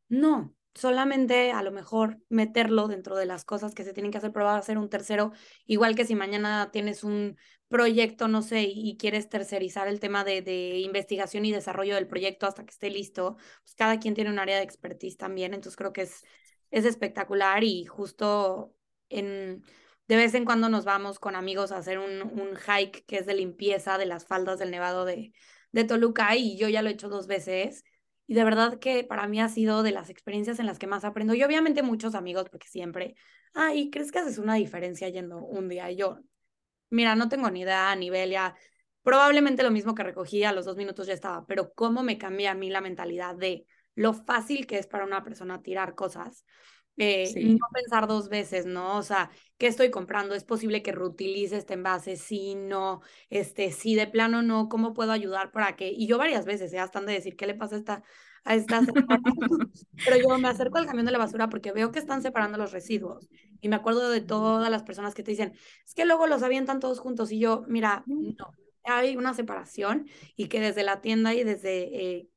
no, 0.08 0.56
solamente 0.76 1.52
a 1.52 1.64
lo 1.64 1.72
mejor 1.72 2.20
meterlo 2.30 2.88
dentro 2.88 3.16
de 3.18 3.26
las 3.26 3.46
cosas 3.46 3.74
que 3.74 3.84
se 3.84 3.94
tienen 3.94 4.12
que 4.12 4.20
hacer, 4.20 4.32
pero 4.32 4.46
va 4.46 4.58
a 4.58 4.62
ser 4.62 4.78
un 4.78 4.90
tercero, 4.90 5.32
igual 5.66 5.96
que 5.96 6.06
si 6.06 6.16
mañana 6.16 6.70
tienes 6.72 7.04
un 7.04 7.38
proyecto, 7.68 8.28
no 8.28 8.42
sé, 8.42 8.64
y, 8.64 8.98
quieres 8.98 9.30
tercerizar 9.30 9.88
el 9.88 10.00
tema 10.00 10.24
de, 10.24 10.42
de, 10.42 10.80
investigación 10.80 11.46
y 11.46 11.52
desarrollo 11.52 11.96
del 11.96 12.08
proyecto 12.08 12.48
hasta 12.48 12.64
que 12.66 12.72
esté 12.72 12.90
listo, 12.90 13.38
pues 13.64 13.76
cada 13.76 14.00
quien 14.00 14.16
tiene 14.16 14.32
un 14.32 14.40
área 14.40 14.58
de 14.58 14.64
expertise 14.64 15.18
también, 15.18 15.54
entonces 15.54 15.78
creo 15.78 15.94
que 15.94 16.02
es, 16.04 16.24
es 16.72 16.86
espectacular 16.86 17.64
y 17.64 17.86
justo 17.86 18.76
en, 19.10 19.64
de 20.08 20.16
vez 20.16 20.34
en 20.34 20.46
cuando 20.46 20.70
nos 20.70 20.86
vamos 20.86 21.20
con 21.20 21.36
amigos 21.36 21.72
a 21.72 21.78
hacer 21.78 22.00
un, 22.00 22.22
un 22.24 22.56
hike 22.58 23.06
que 23.06 23.18
es 23.18 23.26
de 23.26 23.36
limpieza 23.36 23.98
de 23.98 24.08
las 24.08 24.26
faldas 24.26 24.60
del 24.60 24.72
Nevado 24.72 25.06
de, 25.06 25.34
de 25.72 25.84
Toluca 25.84 26.36
y 26.36 26.58
yo 26.58 26.70
ya 26.70 26.82
lo 26.82 26.90
he 26.90 26.94
hecho 26.94 27.10
dos 27.10 27.28
veces. 27.28 27.84
Y 28.30 28.36
de 28.36 28.44
verdad 28.44 28.78
que 28.78 29.04
para 29.04 29.28
mí 29.28 29.42
ha 29.42 29.50
sido 29.50 29.82
de 29.82 29.92
las 29.92 30.12
experiencias 30.12 30.60
en 30.60 30.68
las 30.68 30.78
que 30.78 30.86
más 30.86 31.04
aprendo. 31.04 31.34
Y 31.34 31.44
obviamente 31.44 31.82
muchos 31.82 32.14
amigos, 32.14 32.48
porque 32.52 32.68
siempre, 32.68 33.16
ay, 33.56 33.90
¿crees 33.90 34.12
que 34.12 34.20
haces 34.20 34.38
una 34.38 34.54
diferencia 34.54 35.10
yendo 35.10 35.40
un 35.40 35.68
día? 35.68 35.90
Y 35.90 35.96
yo, 35.96 36.20
Mira, 36.92 37.16
no 37.16 37.30
tengo 37.30 37.50
ni 37.50 37.62
idea 37.62 37.96
nivel 37.96 38.32
ya. 38.32 38.56
Probablemente 39.02 39.64
lo 39.64 39.72
mismo 39.72 39.96
que 39.96 40.04
recogí 40.04 40.44
a 40.44 40.52
los 40.52 40.66
dos 40.66 40.76
minutos 40.76 41.08
ya 41.08 41.14
estaba, 41.14 41.46
pero 41.46 41.74
cómo 41.74 42.04
me 42.04 42.18
cambia 42.18 42.52
a 42.52 42.56
mí 42.56 42.70
la 42.70 42.82
mentalidad 42.82 43.36
de 43.36 43.66
lo 43.96 44.14
fácil 44.14 44.68
que 44.68 44.78
es 44.78 44.88
para 44.88 45.06
una 45.06 45.24
persona 45.24 45.62
tirar 45.62 45.96
cosas. 45.96 46.46
Eh, 47.02 47.56
no 47.58 47.66
pensar 47.74 48.08
dos 48.08 48.28
veces, 48.28 48.66
¿no? 48.66 48.98
O 48.98 49.04
sea, 49.04 49.32
¿qué 49.58 49.68
estoy 49.68 49.90
comprando? 49.90 50.36
¿Es 50.36 50.44
posible 50.44 50.84
que 50.84 50.92
reutilice 50.92 51.56
este 51.56 51.76
envase? 51.76 52.18
Sí, 52.18 52.56
no, 52.56 53.02
este, 53.30 53.72
sí, 53.72 53.96
de 53.96 54.06
plano 54.06 54.42
no, 54.42 54.68
¿cómo 54.68 54.94
puedo 54.94 55.14
ayudar 55.14 55.54
para 55.54 55.78
que? 55.78 55.90
Y 55.90 56.08
yo 56.08 56.18
varias 56.18 56.46
veces, 56.46 56.72
ya 56.72 56.82
¿eh? 56.82 56.86
están 56.86 57.06
de 57.06 57.14
decir, 57.14 57.38
¿qué 57.38 57.48
le 57.48 57.56
pasa 57.56 57.76
a 57.76 57.80
esta, 57.80 58.04
a 58.44 58.54
esta 58.54 58.82
Pero 60.06 60.18
yo 60.18 60.38
me 60.38 60.50
acerco 60.50 60.78
al 60.78 60.88
camión 60.88 61.06
de 61.06 61.14
la 61.14 61.18
basura 61.18 61.48
porque 61.48 61.72
veo 61.72 61.90
que 61.92 62.00
están 62.00 62.22
separando 62.22 62.58
los 62.58 62.74
residuos. 62.74 63.30
Y 63.62 63.70
me 63.70 63.78
acuerdo 63.78 64.10
de 64.10 64.20
todas 64.20 64.70
las 64.70 64.84
personas 64.84 65.14
que 65.14 65.24
te 65.24 65.32
dicen, 65.32 65.54
es 65.86 65.94
que 65.94 66.04
luego 66.04 66.28
los 66.28 66.44
avientan 66.44 66.82
todos 66.82 67.00
juntos. 67.00 67.32
Y 67.32 67.40
yo, 67.40 67.64
mira, 67.70 68.04
no, 68.08 68.54
hay 68.84 69.16
una 69.16 69.34
separación 69.34 70.10
y 70.36 70.48
que 70.48 70.60
desde 70.60 70.84
la 70.84 71.00
tienda 71.00 71.34
y 71.34 71.46
desde 71.46 72.18
eh, 72.18 72.30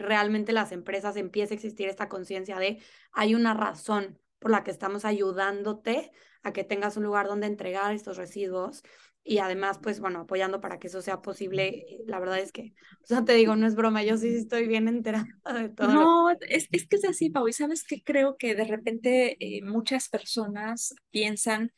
realmente 0.00 0.52
las 0.52 0.72
empresas 0.72 1.16
empiece 1.16 1.54
a 1.54 1.56
existir 1.56 1.88
esta 1.88 2.08
conciencia 2.08 2.58
de 2.58 2.82
hay 3.12 3.34
una 3.34 3.54
razón 3.54 4.18
por 4.38 4.50
la 4.50 4.64
que 4.64 4.70
estamos 4.70 5.04
ayudándote 5.04 6.10
a 6.42 6.52
que 6.52 6.64
tengas 6.64 6.96
un 6.96 7.04
lugar 7.04 7.26
donde 7.26 7.46
entregar 7.46 7.94
estos 7.94 8.16
residuos 8.16 8.82
y 9.22 9.38
además, 9.38 9.78
pues 9.82 10.00
bueno, 10.00 10.20
apoyando 10.20 10.60
para 10.60 10.78
que 10.78 10.86
eso 10.86 11.02
sea 11.02 11.20
posible. 11.20 11.84
La 12.06 12.18
verdad 12.18 12.38
es 12.38 12.52
que, 12.52 12.72
o 13.02 13.06
sea, 13.06 13.24
te 13.24 13.34
digo, 13.34 13.54
no 13.54 13.66
es 13.66 13.74
broma, 13.74 14.02
yo 14.02 14.16
sí 14.16 14.28
estoy 14.28 14.66
bien 14.66 14.88
enterada 14.88 15.26
de 15.54 15.68
todo. 15.68 15.92
No, 15.92 16.30
es, 16.48 16.68
es 16.72 16.88
que 16.88 16.96
es 16.96 17.04
así, 17.04 17.30
Pau, 17.30 17.46
y 17.46 17.52
sabes 17.52 17.84
que 17.84 18.02
creo 18.02 18.36
que 18.38 18.54
de 18.54 18.64
repente 18.64 19.36
eh, 19.38 19.62
muchas 19.62 20.08
personas 20.08 20.94
piensan, 21.10 21.72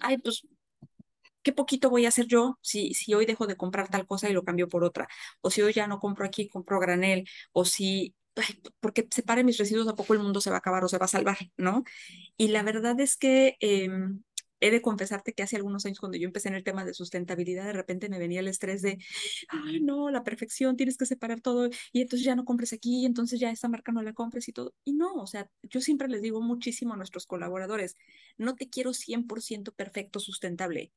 ay, 0.00 0.18
pues 0.18 0.46
qué 1.42 1.52
poquito 1.52 1.90
voy 1.90 2.06
a 2.06 2.08
hacer 2.08 2.26
yo 2.26 2.58
si, 2.62 2.94
si 2.94 3.14
hoy 3.14 3.26
dejo 3.26 3.46
de 3.46 3.56
comprar 3.56 3.88
tal 3.88 4.06
cosa 4.06 4.28
y 4.28 4.32
lo 4.32 4.44
cambio 4.44 4.68
por 4.68 4.84
otra, 4.84 5.08
o 5.40 5.50
si 5.50 5.62
hoy 5.62 5.72
ya 5.72 5.86
no 5.86 5.98
compro 6.00 6.24
aquí, 6.26 6.48
compro 6.48 6.80
granel, 6.80 7.28
o 7.52 7.64
si, 7.64 8.14
porque 8.80 9.06
separe 9.10 9.44
mis 9.44 9.58
residuos, 9.58 9.88
a 9.88 9.94
poco 9.94 10.14
el 10.14 10.20
mundo 10.20 10.40
se 10.40 10.50
va 10.50 10.56
a 10.56 10.58
acabar 10.60 10.84
o 10.84 10.88
se 10.88 10.98
va 10.98 11.06
a 11.06 11.08
salvar, 11.08 11.38
¿no? 11.56 11.84
Y 12.36 12.48
la 12.48 12.62
verdad 12.62 12.98
es 13.00 13.16
que... 13.16 13.56
Eh, 13.60 13.88
he 14.62 14.70
de 14.70 14.80
confesarte 14.80 15.34
que 15.34 15.42
hace 15.42 15.56
algunos 15.56 15.84
años 15.84 15.98
cuando 15.98 16.16
yo 16.16 16.24
empecé 16.24 16.48
en 16.48 16.54
el 16.54 16.62
tema 16.64 16.84
de 16.84 16.94
sustentabilidad, 16.94 17.66
de 17.66 17.72
repente 17.72 18.08
me 18.08 18.18
venía 18.18 18.40
el 18.40 18.48
estrés 18.48 18.80
de, 18.80 18.98
ay, 19.48 19.80
no, 19.80 20.08
la 20.10 20.22
perfección, 20.22 20.76
tienes 20.76 20.96
que 20.96 21.04
separar 21.04 21.40
todo 21.40 21.68
y 21.92 22.00
entonces 22.00 22.24
ya 22.24 22.36
no 22.36 22.44
compres 22.44 22.72
aquí 22.72 23.00
y 23.02 23.06
entonces 23.06 23.40
ya 23.40 23.50
esta 23.50 23.68
marca 23.68 23.92
no 23.92 24.02
la 24.02 24.12
compres 24.12 24.48
y 24.48 24.52
todo. 24.52 24.72
Y 24.84 24.94
no, 24.94 25.14
o 25.14 25.26
sea, 25.26 25.50
yo 25.64 25.80
siempre 25.80 26.08
les 26.08 26.22
digo 26.22 26.40
muchísimo 26.40 26.94
a 26.94 26.96
nuestros 26.96 27.26
colaboradores, 27.26 27.96
no 28.38 28.54
te 28.54 28.70
quiero 28.70 28.92
100% 28.94 29.72
perfecto 29.74 30.20
sustentable 30.20 30.92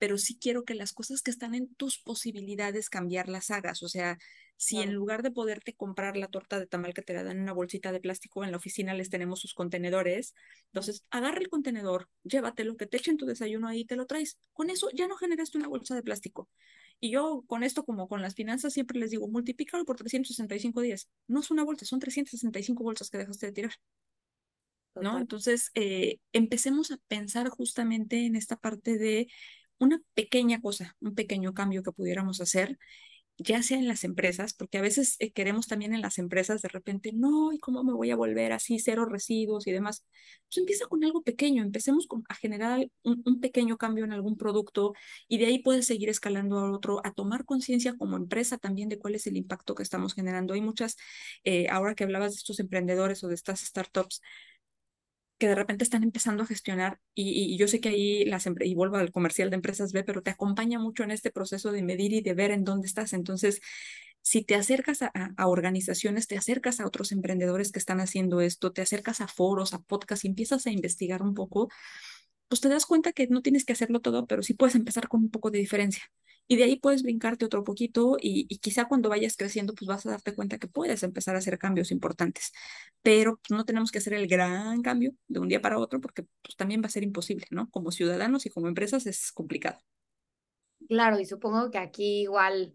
pero 0.00 0.16
sí 0.16 0.38
quiero 0.38 0.64
que 0.64 0.74
las 0.74 0.94
cosas 0.94 1.20
que 1.20 1.30
están 1.30 1.54
en 1.54 1.74
tus 1.74 1.98
posibilidades 1.98 2.88
cambiar 2.88 3.28
las 3.28 3.50
hagas. 3.50 3.82
O 3.82 3.88
sea, 3.88 4.16
si 4.56 4.78
en 4.78 4.94
lugar 4.94 5.22
de 5.22 5.30
poderte 5.30 5.74
comprar 5.74 6.16
la 6.16 6.28
torta 6.28 6.58
de 6.58 6.66
tamal 6.66 6.94
que 6.94 7.02
te 7.02 7.12
la 7.12 7.22
dan 7.22 7.36
en 7.36 7.42
una 7.42 7.52
bolsita 7.52 7.92
de 7.92 8.00
plástico, 8.00 8.42
en 8.42 8.50
la 8.50 8.56
oficina 8.56 8.94
les 8.94 9.10
tenemos 9.10 9.40
sus 9.40 9.52
contenedores, 9.52 10.34
entonces 10.68 11.04
agarra 11.10 11.40
el 11.40 11.50
contenedor, 11.50 12.08
llévatelo, 12.24 12.78
que 12.78 12.86
te 12.86 12.96
echen 12.96 13.18
tu 13.18 13.26
desayuno 13.26 13.68
ahí 13.68 13.80
y 13.80 13.84
te 13.84 13.94
lo 13.96 14.06
traes. 14.06 14.38
Con 14.54 14.70
eso 14.70 14.88
ya 14.94 15.06
no 15.06 15.16
generaste 15.16 15.58
una 15.58 15.68
bolsa 15.68 15.94
de 15.94 16.02
plástico. 16.02 16.48
Y 16.98 17.10
yo 17.10 17.44
con 17.46 17.62
esto, 17.62 17.84
como 17.84 18.08
con 18.08 18.22
las 18.22 18.34
finanzas, 18.34 18.72
siempre 18.72 18.98
les 18.98 19.10
digo, 19.10 19.28
multiplícalo 19.28 19.84
por 19.84 19.96
365 19.96 20.80
días. 20.80 21.10
No 21.26 21.40
es 21.40 21.50
una 21.50 21.62
bolsa, 21.62 21.84
son 21.84 22.00
365 22.00 22.82
bolsas 22.82 23.10
que 23.10 23.18
dejaste 23.18 23.46
de 23.46 23.52
tirar. 23.52 23.72
¿No? 24.94 25.18
Entonces, 25.18 25.70
eh, 25.74 26.18
empecemos 26.32 26.90
a 26.90 26.96
pensar 27.06 27.48
justamente 27.50 28.24
en 28.24 28.34
esta 28.34 28.56
parte 28.56 28.96
de 28.98 29.28
una 29.80 30.00
pequeña 30.14 30.60
cosa, 30.60 30.96
un 31.00 31.14
pequeño 31.14 31.54
cambio 31.54 31.82
que 31.82 31.92
pudiéramos 31.92 32.40
hacer, 32.40 32.78
ya 33.42 33.62
sea 33.62 33.78
en 33.78 33.88
las 33.88 34.04
empresas, 34.04 34.52
porque 34.54 34.78
a 34.78 34.82
veces 34.82 35.16
eh, 35.18 35.32
queremos 35.32 35.66
también 35.66 35.94
en 35.94 36.02
las 36.02 36.18
empresas 36.18 36.60
de 36.62 36.68
repente, 36.68 37.12
no, 37.14 37.52
¿y 37.52 37.58
cómo 37.58 37.82
me 37.82 37.94
voy 37.94 38.10
a 38.10 38.16
volver 38.16 38.52
así, 38.52 38.78
cero 38.78 39.06
residuos 39.06 39.66
y 39.66 39.72
demás? 39.72 40.04
Pues 40.46 40.58
empieza 40.58 40.86
con 40.86 41.02
algo 41.04 41.22
pequeño, 41.22 41.62
empecemos 41.62 42.06
a 42.28 42.34
generar 42.34 42.86
un, 43.02 43.40
pequeño 43.40 43.78
cambio 43.78 44.04
en 44.04 44.12
algún 44.12 44.36
producto 44.36 44.92
y 45.26 45.38
de 45.38 45.46
ahí 45.46 45.60
puedes 45.60 45.86
seguir 45.86 46.10
escalando 46.10 46.58
a 46.58 46.70
otro, 46.70 47.00
a 47.04 47.12
tomar 47.14 47.46
conciencia 47.46 47.96
como 47.96 48.16
empresa 48.16 48.58
también 48.58 48.90
de 48.90 48.98
cuál 48.98 49.14
es 49.14 49.26
el 49.26 49.36
impacto 49.38 49.74
que 49.74 49.82
estamos 49.82 50.14
generando. 50.14 50.52
Hay 50.54 50.60
muchas, 50.60 50.96
eh, 51.44 51.68
ahora 51.70 51.94
que 51.94 52.04
hablabas 52.04 52.32
de 52.32 52.36
estos 52.38 52.60
emprendedores 52.60 53.24
o 53.24 53.28
de 53.28 53.34
estas 53.34 53.60
startups, 53.60 54.20
que 55.40 55.48
de 55.48 55.54
repente 55.56 55.84
están 55.84 56.04
empezando 56.04 56.42
a 56.44 56.46
gestionar 56.46 57.00
y, 57.14 57.56
yo 57.56 57.66
sé 57.66 57.80
que 57.80 57.88
ahí 57.88 58.24
las 58.26 58.46
y 58.46 58.74
vuelvo 58.74 58.96
al 58.96 59.10
comercial 59.10 59.50
de 59.50 59.56
empresas 59.56 59.92
B, 59.92 60.04
pero 60.04 60.22
te 60.22 60.30
acompaña 60.30 60.78
mucho 60.78 61.02
en 61.02 61.10
este 61.10 61.30
proceso 61.32 61.72
de 61.72 61.82
medir 61.82 62.12
y 62.12 62.20
de 62.20 62.34
ver 62.34 62.50
en 62.52 62.64
dónde 62.64 62.86
estás. 62.86 63.14
Entonces, 63.14 63.60
si 64.22 64.44
te 64.44 64.54
acercas 64.54 65.02
a, 65.02 65.10
a, 65.36 65.48
organizaciones, 65.48 66.26
te 66.28 66.36
acercas 66.36 66.80
a 66.80 66.86
otros 66.86 67.10
emprendedores 67.12 67.72
que 67.72 67.78
están 67.78 68.00
haciendo 68.00 68.40
esto, 68.42 68.72
te 68.72 68.82
acercas 68.82 69.20
a 69.22 69.28
foros, 69.28 69.74
a 69.74 69.80
podcasts 69.80 70.24
y 70.26 70.28
empiezas 70.28 70.66
a 70.66 70.70
investigar 70.70 71.22
un 71.22 71.34
poco, 71.34 71.70
pues 72.48 72.60
te 72.60 72.68
das 72.68 72.86
cuenta 72.86 73.12
que 73.12 73.26
no 73.28 73.42
tienes 73.42 73.64
que 73.64 73.72
hacerlo 73.72 74.00
todo, 74.00 74.26
pero 74.26 74.42
sí 74.42 74.54
puedes 74.54 74.74
empezar 74.76 75.08
con 75.08 75.22
un 75.22 75.30
poco 75.30 75.50
de 75.50 75.58
diferencia. 75.58 76.04
Y 76.50 76.56
de 76.56 76.64
ahí 76.64 76.74
puedes 76.74 77.04
brincarte 77.04 77.44
otro 77.44 77.62
poquito 77.62 78.16
y, 78.20 78.44
y, 78.48 78.58
quizá 78.58 78.86
cuando 78.86 79.08
vayas 79.08 79.36
creciendo, 79.36 79.72
pues 79.72 79.86
vas 79.86 80.04
a 80.04 80.10
darte 80.10 80.34
cuenta 80.34 80.58
que 80.58 80.66
puedes 80.66 81.04
empezar 81.04 81.36
a 81.36 81.38
hacer 81.38 81.58
cambios 81.58 81.92
importantes. 81.92 82.50
Pero 83.02 83.40
no 83.50 83.64
tenemos 83.64 83.92
que 83.92 83.98
hacer 83.98 84.14
el 84.14 84.26
gran 84.26 84.82
cambio 84.82 85.12
de 85.28 85.38
un 85.38 85.46
día 85.46 85.60
para 85.60 85.78
otro 85.78 86.00
porque 86.00 86.24
pues, 86.42 86.56
también 86.56 86.82
va 86.82 86.86
a 86.86 86.90
ser 86.90 87.04
imposible, 87.04 87.46
¿no? 87.50 87.70
Como 87.70 87.92
ciudadanos 87.92 88.46
y 88.46 88.50
como 88.50 88.66
empresas 88.66 89.06
es 89.06 89.30
complicado. 89.30 89.78
Claro, 90.88 91.20
y 91.20 91.24
supongo 91.24 91.70
que 91.70 91.78
aquí 91.78 92.22
igual 92.22 92.74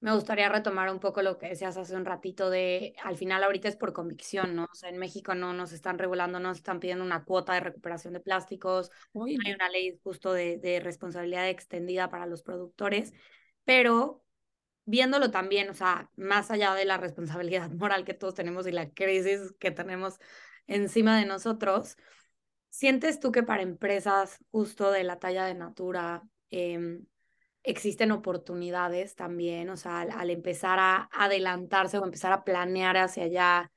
me 0.00 0.14
gustaría 0.14 0.48
retomar 0.48 0.90
un 0.90 0.98
poco 0.98 1.20
lo 1.20 1.36
que 1.36 1.48
decías 1.48 1.76
hace 1.76 1.94
un 1.94 2.06
ratito 2.06 2.48
de, 2.48 2.94
al 3.04 3.18
final 3.18 3.44
ahorita 3.44 3.68
es 3.68 3.76
por 3.76 3.92
convicción, 3.92 4.56
¿no? 4.56 4.64
O 4.64 4.74
sea, 4.74 4.88
en 4.88 4.98
México 4.98 5.34
no 5.34 5.52
nos 5.52 5.72
están 5.72 5.98
regulando, 5.98 6.40
no 6.40 6.48
nos 6.48 6.58
están 6.58 6.80
pidiendo 6.80 7.04
una 7.04 7.24
cuota 7.24 7.52
de 7.52 7.60
recuperación 7.60 8.14
de 8.14 8.20
plásticos, 8.20 8.90
no 9.12 9.24
hay 9.24 9.52
una 9.52 9.68
ley 9.68 10.00
justo 10.02 10.32
de, 10.32 10.56
de 10.56 10.80
responsabilidad 10.80 11.48
extendida 11.50 12.08
para 12.08 12.24
los 12.26 12.42
productores, 12.42 13.12
pero 13.64 14.24
viéndolo 14.86 15.30
también, 15.30 15.68
o 15.68 15.74
sea, 15.74 16.10
más 16.16 16.50
allá 16.50 16.74
de 16.74 16.86
la 16.86 16.96
responsabilidad 16.96 17.70
moral 17.70 18.04
que 18.04 18.14
todos 18.14 18.34
tenemos 18.34 18.66
y 18.66 18.72
la 18.72 18.90
crisis 18.90 19.52
que 19.58 19.70
tenemos 19.70 20.18
encima 20.66 21.18
de 21.18 21.26
nosotros, 21.26 21.98
¿sientes 22.70 23.20
tú 23.20 23.32
que 23.32 23.42
para 23.42 23.62
empresas 23.62 24.38
justo 24.50 24.90
de 24.90 25.04
la 25.04 25.18
talla 25.18 25.44
de 25.44 25.54
Natura, 25.54 26.22
eh, 26.50 27.00
existen 27.62 28.10
oportunidades 28.12 29.14
también, 29.14 29.68
o 29.70 29.76
sea, 29.76 30.00
al, 30.00 30.30
empezar 30.30 30.78
a 30.78 31.08
adelantarse 31.12 31.98
o 31.98 32.04
empezar 32.04 32.32
a 32.32 32.44
planear 32.44 32.96
hacia 32.96 33.24
allá, 33.24 33.72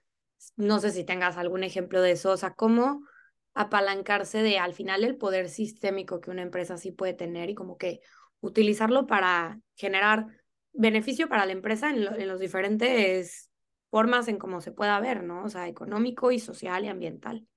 no 0.56 0.80
sé 0.80 0.92
si 0.92 1.04
tengas 1.04 1.38
algún 1.38 1.64
ejemplo 1.64 2.02
de 2.02 2.12
eso, 2.12 2.32
o 2.32 2.38
sea, 2.38 2.54
cómo 2.54 3.06
apalancarse 3.54 4.42
de 4.42 4.58
al 4.58 4.74
final 4.74 5.04
el 5.04 5.18
poder 5.18 5.50
sistémico 5.50 6.22
que 6.22 6.32
una 6.32 6.42
empresa 6.42 6.78
sí 6.78 6.92
puede 6.92 7.14
tener 7.14 7.50
y 7.50 7.56
como 7.56 7.78
que 7.78 8.02
utilizarlo 8.40 9.06
para 9.06 9.60
generar 9.76 10.28
beneficio 10.74 11.30
para 11.30 11.46
la 11.46 11.52
empresa 11.52 11.90
en, 11.90 12.02
en 12.02 12.28
los 12.28 12.40
diferentes 12.40 13.52
formas 13.92 14.28
en 14.28 14.38
cómo 14.38 14.60
se 14.60 14.72
pueda 14.72 15.00
ver, 15.00 15.24
¿no? 15.24 15.44
O 15.44 15.50
sea, 15.50 15.68
económico 15.68 16.32
y 16.32 16.40
social 16.40 16.84
y 16.84 16.88
ambiental. 16.88 17.48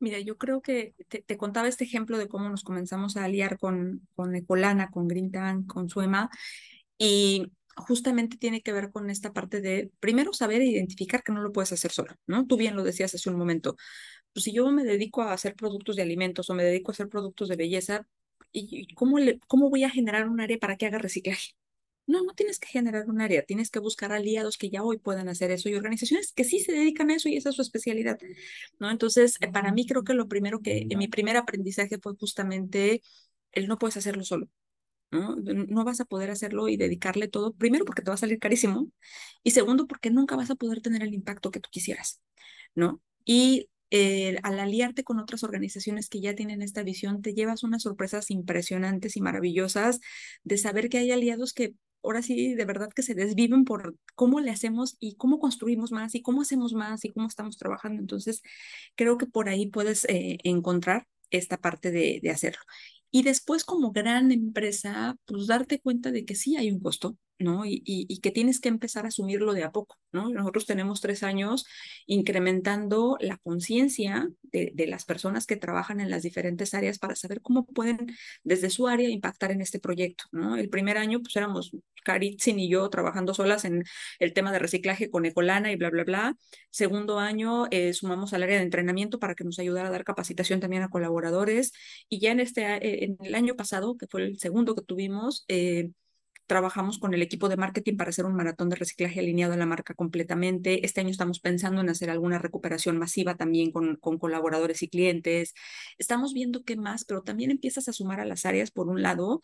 Mira, 0.00 0.18
yo 0.18 0.38
creo 0.38 0.62
que 0.62 0.94
te, 1.08 1.36
contaba 1.36 1.68
este 1.68 1.84
ejemplo 1.84 2.16
de 2.18 2.28
cómo 2.28 2.48
nos 2.48 2.64
comenzamos 2.64 3.16
a 3.16 3.24
aliar 3.24 3.58
con, 3.58 4.08
con 4.14 4.34
Ecolana, 4.34 4.90
con 4.90 5.06
Green 5.08 5.30
Tank, 5.30 5.66
con 5.66 5.90
Suema, 5.90 6.30
y 6.98 7.52
justamente 7.76 8.38
tiene 8.38 8.62
que 8.62 8.72
ver 8.72 8.92
con 8.92 9.10
esta 9.10 9.32
parte 9.32 9.60
de, 9.60 9.90
primero, 10.00 10.32
saber 10.32 10.62
identificar 10.62 11.22
que 11.22 11.32
no 11.32 11.42
lo 11.42 11.52
puedes 11.52 11.72
hacer 11.72 11.92
solo, 11.92 12.14
¿no? 12.26 12.46
Tú 12.46 12.56
bien 12.56 12.76
lo 12.76 12.84
decías 12.84 13.14
hace 13.14 13.30
un 13.30 13.36
momento. 13.36 13.76
Pues 14.32 14.44
si 14.44 14.52
yo 14.52 14.70
me 14.72 14.84
dedico 14.84 15.22
a 15.22 15.32
hacer 15.34 15.54
productos 15.56 15.96
de 15.96 16.02
alimentos 16.02 16.50
o 16.50 16.54
me 16.54 16.64
dedico 16.64 16.92
a 16.92 16.94
hacer 16.94 17.08
productos 17.08 17.48
de 17.48 17.56
belleza, 17.56 18.06
¿y 18.52 18.94
cómo, 18.94 19.18
le, 19.18 19.38
cómo 19.48 19.70
voy 19.70 19.84
a 19.84 19.90
generar 19.90 20.28
un 20.28 20.40
área 20.40 20.58
para 20.58 20.76
que 20.76 20.86
haga 20.86 20.98
reciclaje? 20.98 21.52
No, 22.06 22.24
no 22.24 22.34
tienes 22.34 22.58
que 22.58 22.66
generar 22.66 23.08
un 23.08 23.20
área, 23.20 23.44
tienes 23.44 23.70
que 23.70 23.78
buscar 23.78 24.12
aliados 24.12 24.58
que 24.58 24.68
ya 24.68 24.82
hoy 24.82 24.98
puedan 24.98 25.28
hacer 25.28 25.52
eso 25.52 25.68
y 25.68 25.74
organizaciones 25.76 26.32
que 26.32 26.42
sí 26.42 26.58
se 26.58 26.72
dedican 26.72 27.10
a 27.10 27.14
eso 27.14 27.28
y 27.28 27.36
esa 27.36 27.50
es 27.50 27.56
su 27.56 27.62
especialidad, 27.62 28.18
¿no? 28.80 28.90
Entonces, 28.90 29.36
eh, 29.40 29.48
para 29.48 29.72
mí 29.72 29.86
creo 29.86 30.02
que 30.02 30.14
lo 30.14 30.26
primero 30.26 30.60
que, 30.60 30.86
en 30.90 30.98
mi 30.98 31.06
primer 31.06 31.36
aprendizaje 31.36 31.98
fue 32.02 32.14
justamente 32.16 33.02
el 33.52 33.68
no 33.68 33.78
puedes 33.78 33.96
hacerlo 33.96 34.24
solo, 34.24 34.48
¿no? 35.10 35.36
No 35.36 35.84
vas 35.84 36.00
a 36.00 36.04
poder 36.04 36.30
hacerlo 36.30 36.68
y 36.68 36.76
dedicarle 36.76 37.28
todo, 37.28 37.52
primero 37.54 37.84
porque 37.84 38.02
te 38.02 38.10
va 38.10 38.14
a 38.14 38.18
salir 38.18 38.38
carísimo 38.40 38.90
y 39.44 39.52
segundo 39.52 39.86
porque 39.86 40.10
nunca 40.10 40.36
vas 40.36 40.50
a 40.50 40.56
poder 40.56 40.82
tener 40.82 41.02
el 41.02 41.14
impacto 41.14 41.50
que 41.50 41.60
tú 41.60 41.68
quisieras, 41.70 42.20
¿no? 42.74 43.02
Y 43.24 43.70
eh, 43.90 44.38
al 44.44 44.60
aliarte 44.60 45.04
con 45.04 45.18
otras 45.18 45.42
organizaciones 45.42 46.08
que 46.08 46.20
ya 46.20 46.34
tienen 46.34 46.62
esta 46.62 46.82
visión, 46.82 47.22
te 47.22 47.34
llevas 47.34 47.64
unas 47.64 47.82
sorpresas 47.82 48.30
impresionantes 48.30 49.16
y 49.16 49.20
maravillosas 49.20 50.00
de 50.44 50.58
saber 50.58 50.88
que 50.88 50.98
hay 50.98 51.10
aliados 51.10 51.52
que 51.52 51.74
ahora 52.02 52.22
sí, 52.22 52.54
de 52.54 52.64
verdad 52.64 52.90
que 52.94 53.02
se 53.02 53.14
desviven 53.14 53.64
por 53.64 53.96
cómo 54.14 54.40
le 54.40 54.50
hacemos 54.50 54.96
y 55.00 55.16
cómo 55.16 55.38
construimos 55.38 55.92
más 55.92 56.14
y 56.14 56.22
cómo 56.22 56.42
hacemos 56.42 56.72
más 56.72 57.04
y 57.04 57.10
cómo 57.10 57.26
estamos 57.28 57.56
trabajando. 57.56 58.00
Entonces, 58.00 58.42
creo 58.96 59.18
que 59.18 59.26
por 59.26 59.48
ahí 59.48 59.66
puedes 59.66 60.04
eh, 60.06 60.38
encontrar 60.44 61.06
esta 61.30 61.58
parte 61.58 61.90
de, 61.90 62.20
de 62.22 62.30
hacerlo. 62.30 62.62
Y 63.10 63.22
después, 63.22 63.64
como 63.64 63.92
gran 63.92 64.32
empresa, 64.32 65.16
pues 65.26 65.46
darte 65.46 65.80
cuenta 65.80 66.12
de 66.12 66.24
que 66.24 66.34
sí 66.34 66.56
hay 66.56 66.70
un 66.70 66.80
costo, 66.80 67.16
¿no? 67.40 67.64
Y, 67.64 67.82
y, 67.84 68.20
que 68.20 68.30
tienes 68.30 68.60
que 68.60 68.68
empezar 68.68 69.04
a 69.04 69.08
asumirlo 69.08 69.52
de 69.54 69.64
a 69.64 69.72
poco, 69.72 69.96
¿no? 70.12 70.28
Nosotros 70.28 70.66
tenemos 70.66 71.00
tres 71.00 71.22
años 71.22 71.66
incrementando 72.06 73.16
la 73.20 73.38
conciencia 73.38 74.28
de, 74.42 74.72
de, 74.74 74.86
las 74.86 75.04
personas 75.04 75.46
que 75.46 75.56
trabajan 75.56 76.00
en 76.00 76.10
las 76.10 76.22
diferentes 76.22 76.74
áreas 76.74 76.98
para 76.98 77.16
saber 77.16 77.40
cómo 77.40 77.66
pueden 77.66 78.14
desde 78.44 78.70
su 78.70 78.88
área 78.88 79.08
impactar 79.08 79.52
en 79.52 79.62
este 79.62 79.80
proyecto, 79.80 80.24
¿no? 80.32 80.56
El 80.56 80.68
primer 80.68 80.98
año, 80.98 81.20
pues 81.20 81.34
éramos 81.36 81.72
Caritzin 82.02 82.58
y 82.58 82.68
yo 82.68 82.88
trabajando 82.90 83.34
solas 83.34 83.64
en 83.64 83.84
el 84.18 84.32
tema 84.32 84.52
de 84.52 84.58
reciclaje 84.58 85.10
con 85.10 85.26
Ecolana 85.26 85.72
y 85.72 85.76
bla, 85.76 85.90
bla, 85.90 86.04
bla. 86.04 86.36
Segundo 86.70 87.18
año, 87.18 87.66
eh, 87.70 87.92
sumamos 87.92 88.32
al 88.32 88.42
área 88.42 88.56
de 88.56 88.62
entrenamiento 88.62 89.18
para 89.18 89.34
que 89.34 89.44
nos 89.44 89.58
ayudara 89.58 89.88
a 89.88 89.92
dar 89.92 90.04
capacitación 90.04 90.60
también 90.60 90.82
a 90.82 90.88
colaboradores. 90.88 91.72
Y 92.08 92.20
ya 92.20 92.32
en, 92.32 92.40
este, 92.40 92.62
eh, 92.64 93.04
en 93.04 93.16
el 93.24 93.34
año 93.34 93.56
pasado, 93.56 93.96
que 93.96 94.06
fue 94.06 94.22
el 94.22 94.38
segundo 94.38 94.74
que 94.74 94.82
tuvimos, 94.82 95.44
eh, 95.48 95.90
trabajamos 96.50 96.98
con 96.98 97.14
el 97.14 97.22
equipo 97.22 97.48
de 97.48 97.56
marketing 97.56 97.96
para 97.96 98.10
hacer 98.10 98.24
un 98.24 98.34
maratón 98.34 98.70
de 98.70 98.74
reciclaje 98.74 99.20
alineado 99.20 99.52
a 99.52 99.56
la 99.56 99.66
marca 99.66 99.94
completamente. 99.94 100.84
Este 100.84 101.00
año 101.00 101.10
estamos 101.10 101.38
pensando 101.38 101.80
en 101.80 101.88
hacer 101.88 102.10
alguna 102.10 102.38
recuperación 102.40 102.98
masiva 102.98 103.36
también 103.36 103.70
con, 103.70 103.94
con 103.94 104.18
colaboradores 104.18 104.82
y 104.82 104.88
clientes. 104.88 105.54
Estamos 105.96 106.32
viendo 106.34 106.64
qué 106.64 106.74
más, 106.74 107.04
pero 107.04 107.22
también 107.22 107.52
empiezas 107.52 107.86
a 107.86 107.92
sumar 107.92 108.18
a 108.18 108.24
las 108.24 108.46
áreas 108.46 108.72
por 108.72 108.88
un 108.88 109.00
lado 109.00 109.42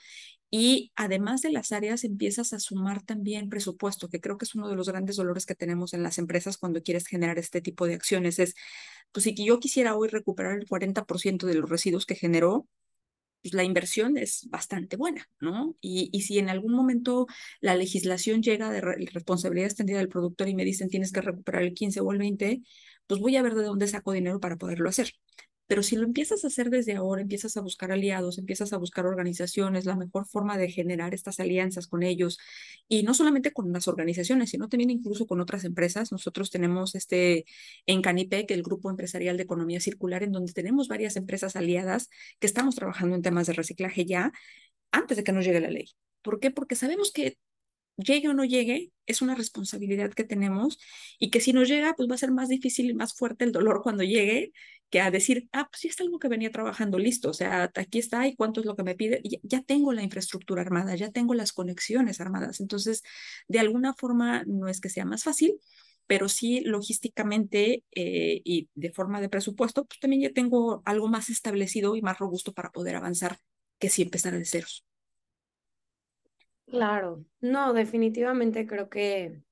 y 0.50 0.90
además 0.96 1.42
de 1.42 1.52
las 1.52 1.70
áreas 1.70 2.02
empiezas 2.02 2.52
a 2.52 2.58
sumar 2.58 3.02
también 3.02 3.50
presupuesto, 3.50 4.08
que 4.08 4.20
creo 4.20 4.36
que 4.36 4.44
es 4.44 4.56
uno 4.56 4.68
de 4.68 4.74
los 4.74 4.88
grandes 4.88 5.14
dolores 5.14 5.46
que 5.46 5.54
tenemos 5.54 5.94
en 5.94 6.02
las 6.02 6.18
empresas 6.18 6.58
cuando 6.58 6.82
quieres 6.82 7.06
generar 7.06 7.38
este 7.38 7.60
tipo 7.60 7.86
de 7.86 7.94
acciones. 7.94 8.40
Es, 8.40 8.56
pues 9.12 9.22
si 9.22 9.34
yo 9.36 9.60
quisiera 9.60 9.94
hoy 9.94 10.08
recuperar 10.08 10.58
el 10.58 10.66
40% 10.66 11.46
de 11.46 11.54
los 11.54 11.70
residuos 11.70 12.04
que 12.04 12.16
generó, 12.16 12.66
pues 13.42 13.54
la 13.54 13.64
inversión 13.64 14.16
es 14.16 14.48
bastante 14.50 14.96
buena, 14.96 15.28
¿no? 15.40 15.76
Y, 15.80 16.10
y 16.12 16.22
si 16.22 16.38
en 16.38 16.48
algún 16.50 16.72
momento 16.74 17.26
la 17.60 17.74
legislación 17.76 18.42
llega 18.42 18.70
de 18.70 18.80
re 18.80 18.96
responsabilidad 19.12 19.66
extendida 19.66 19.98
del 19.98 20.08
productor 20.08 20.48
y 20.48 20.54
me 20.54 20.64
dicen 20.64 20.88
tienes 20.88 21.12
que 21.12 21.20
recuperar 21.20 21.62
el 21.62 21.74
15 21.74 22.00
o 22.00 22.12
el 22.12 22.18
20, 22.18 22.62
pues 23.06 23.20
voy 23.20 23.36
a 23.36 23.42
ver 23.42 23.54
de 23.54 23.64
dónde 23.64 23.86
saco 23.86 24.12
dinero 24.12 24.40
para 24.40 24.56
poderlo 24.56 24.88
hacer. 24.88 25.12
Pero 25.66 25.82
si 25.82 25.96
lo 25.96 26.04
empiezas 26.04 26.44
a 26.44 26.48
hacer 26.48 26.70
desde 26.70 26.94
ahora, 26.94 27.22
empiezas 27.22 27.56
a 27.56 27.60
buscar 27.60 27.92
aliados, 27.92 28.38
empiezas 28.38 28.72
a 28.72 28.78
buscar 28.78 29.06
organizaciones, 29.06 29.84
la 29.84 29.96
mejor 29.96 30.26
forma 30.26 30.56
de 30.58 30.70
generar 30.70 31.14
estas 31.14 31.40
alianzas 31.40 31.86
con 31.86 32.02
ellos, 32.02 32.38
y 32.88 33.02
no 33.02 33.14
solamente 33.14 33.52
con 33.52 33.72
las 33.72 33.88
organizaciones, 33.88 34.50
sino 34.50 34.68
también 34.68 34.90
incluso 34.90 35.26
con 35.26 35.40
otras 35.40 35.64
empresas. 35.64 36.12
Nosotros 36.12 36.50
tenemos 36.50 36.94
este 36.94 37.44
en 37.86 38.02
Canipec, 38.02 38.50
el 38.50 38.62
Grupo 38.62 38.90
Empresarial 38.90 39.36
de 39.36 39.42
Economía 39.44 39.80
Circular, 39.80 40.22
en 40.22 40.32
donde 40.32 40.52
tenemos 40.52 40.88
varias 40.88 41.16
empresas 41.16 41.56
aliadas 41.56 42.08
que 42.38 42.46
estamos 42.46 42.74
trabajando 42.76 43.16
en 43.16 43.22
temas 43.22 43.46
de 43.46 43.54
reciclaje 43.54 44.04
ya 44.06 44.32
antes 44.92 45.16
de 45.16 45.24
que 45.24 45.32
nos 45.32 45.44
llegue 45.44 45.60
la 45.60 45.70
ley. 45.70 45.86
¿Por 46.22 46.40
qué? 46.40 46.50
Porque 46.50 46.74
sabemos 46.74 47.12
que 47.12 47.38
llegue 47.96 48.28
o 48.28 48.34
no 48.34 48.44
llegue, 48.44 48.92
es 49.06 49.22
una 49.22 49.34
responsabilidad 49.34 50.12
que 50.12 50.24
tenemos 50.24 50.78
y 51.18 51.30
que 51.30 51.40
si 51.40 51.52
no 51.52 51.64
llega, 51.64 51.94
pues 51.94 52.08
va 52.10 52.14
a 52.16 52.18
ser 52.18 52.32
más 52.32 52.48
difícil 52.48 52.90
y 52.90 52.94
más 52.94 53.14
fuerte 53.14 53.44
el 53.44 53.52
dolor 53.52 53.82
cuando 53.82 54.02
llegue 54.02 54.52
que 54.90 55.00
a 55.00 55.10
decir, 55.10 55.48
ah, 55.52 55.68
pues 55.70 55.82
ya 55.82 55.90
está 55.90 56.04
algo 56.04 56.18
que 56.18 56.28
venía 56.28 56.50
trabajando 56.50 56.98
listo, 56.98 57.30
o 57.30 57.34
sea, 57.34 57.70
aquí 57.74 57.98
está 57.98 58.26
y 58.28 58.36
cuánto 58.36 58.60
es 58.60 58.66
lo 58.66 58.76
que 58.76 58.84
me 58.84 58.94
pide, 58.94 59.20
ya, 59.24 59.38
ya 59.42 59.62
tengo 59.62 59.92
la 59.92 60.02
infraestructura 60.02 60.62
armada, 60.62 60.94
ya 60.94 61.10
tengo 61.10 61.34
las 61.34 61.52
conexiones 61.52 62.20
armadas, 62.20 62.60
entonces, 62.60 63.02
de 63.48 63.58
alguna 63.58 63.94
forma, 63.94 64.44
no 64.46 64.68
es 64.68 64.80
que 64.80 64.88
sea 64.88 65.04
más 65.04 65.24
fácil, 65.24 65.58
pero 66.06 66.28
sí 66.28 66.60
logísticamente 66.60 67.84
eh, 67.92 68.40
y 68.44 68.68
de 68.74 68.92
forma 68.92 69.20
de 69.20 69.28
presupuesto, 69.28 69.84
pues 69.86 70.00
también 70.00 70.22
ya 70.22 70.32
tengo 70.32 70.82
algo 70.84 71.08
más 71.08 71.30
establecido 71.30 71.96
y 71.96 72.02
más 72.02 72.18
robusto 72.18 72.52
para 72.52 72.70
poder 72.70 72.96
avanzar 72.96 73.38
que 73.78 73.90
si 73.90 74.02
empezara 74.02 74.38
de 74.38 74.44
ceros. 74.44 74.84
Claro, 76.66 77.24
no, 77.40 77.72
definitivamente 77.72 78.66
creo 78.66 78.88
que 78.90 79.42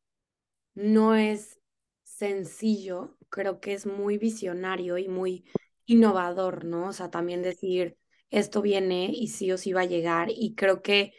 no 0.74 1.14
es 1.14 1.60
sencillo, 2.04 3.16
creo 3.30 3.60
que 3.60 3.74
es 3.74 3.86
muy 3.86 4.18
visionario 4.18 4.98
y 4.98 5.08
muy 5.08 5.44
innovador, 5.86 6.64
¿no? 6.64 6.88
O 6.88 6.92
sea, 6.94 7.10
también 7.10 7.42
decir, 7.42 7.98
esto 8.30 8.62
viene 8.62 9.10
y 9.12 9.28
sí 9.28 9.52
o 9.52 9.58
sí 9.58 9.72
va 9.72 9.82
a 9.82 9.84
llegar 9.86 10.28
y 10.30 10.54
creo 10.56 10.82
que 10.82 11.14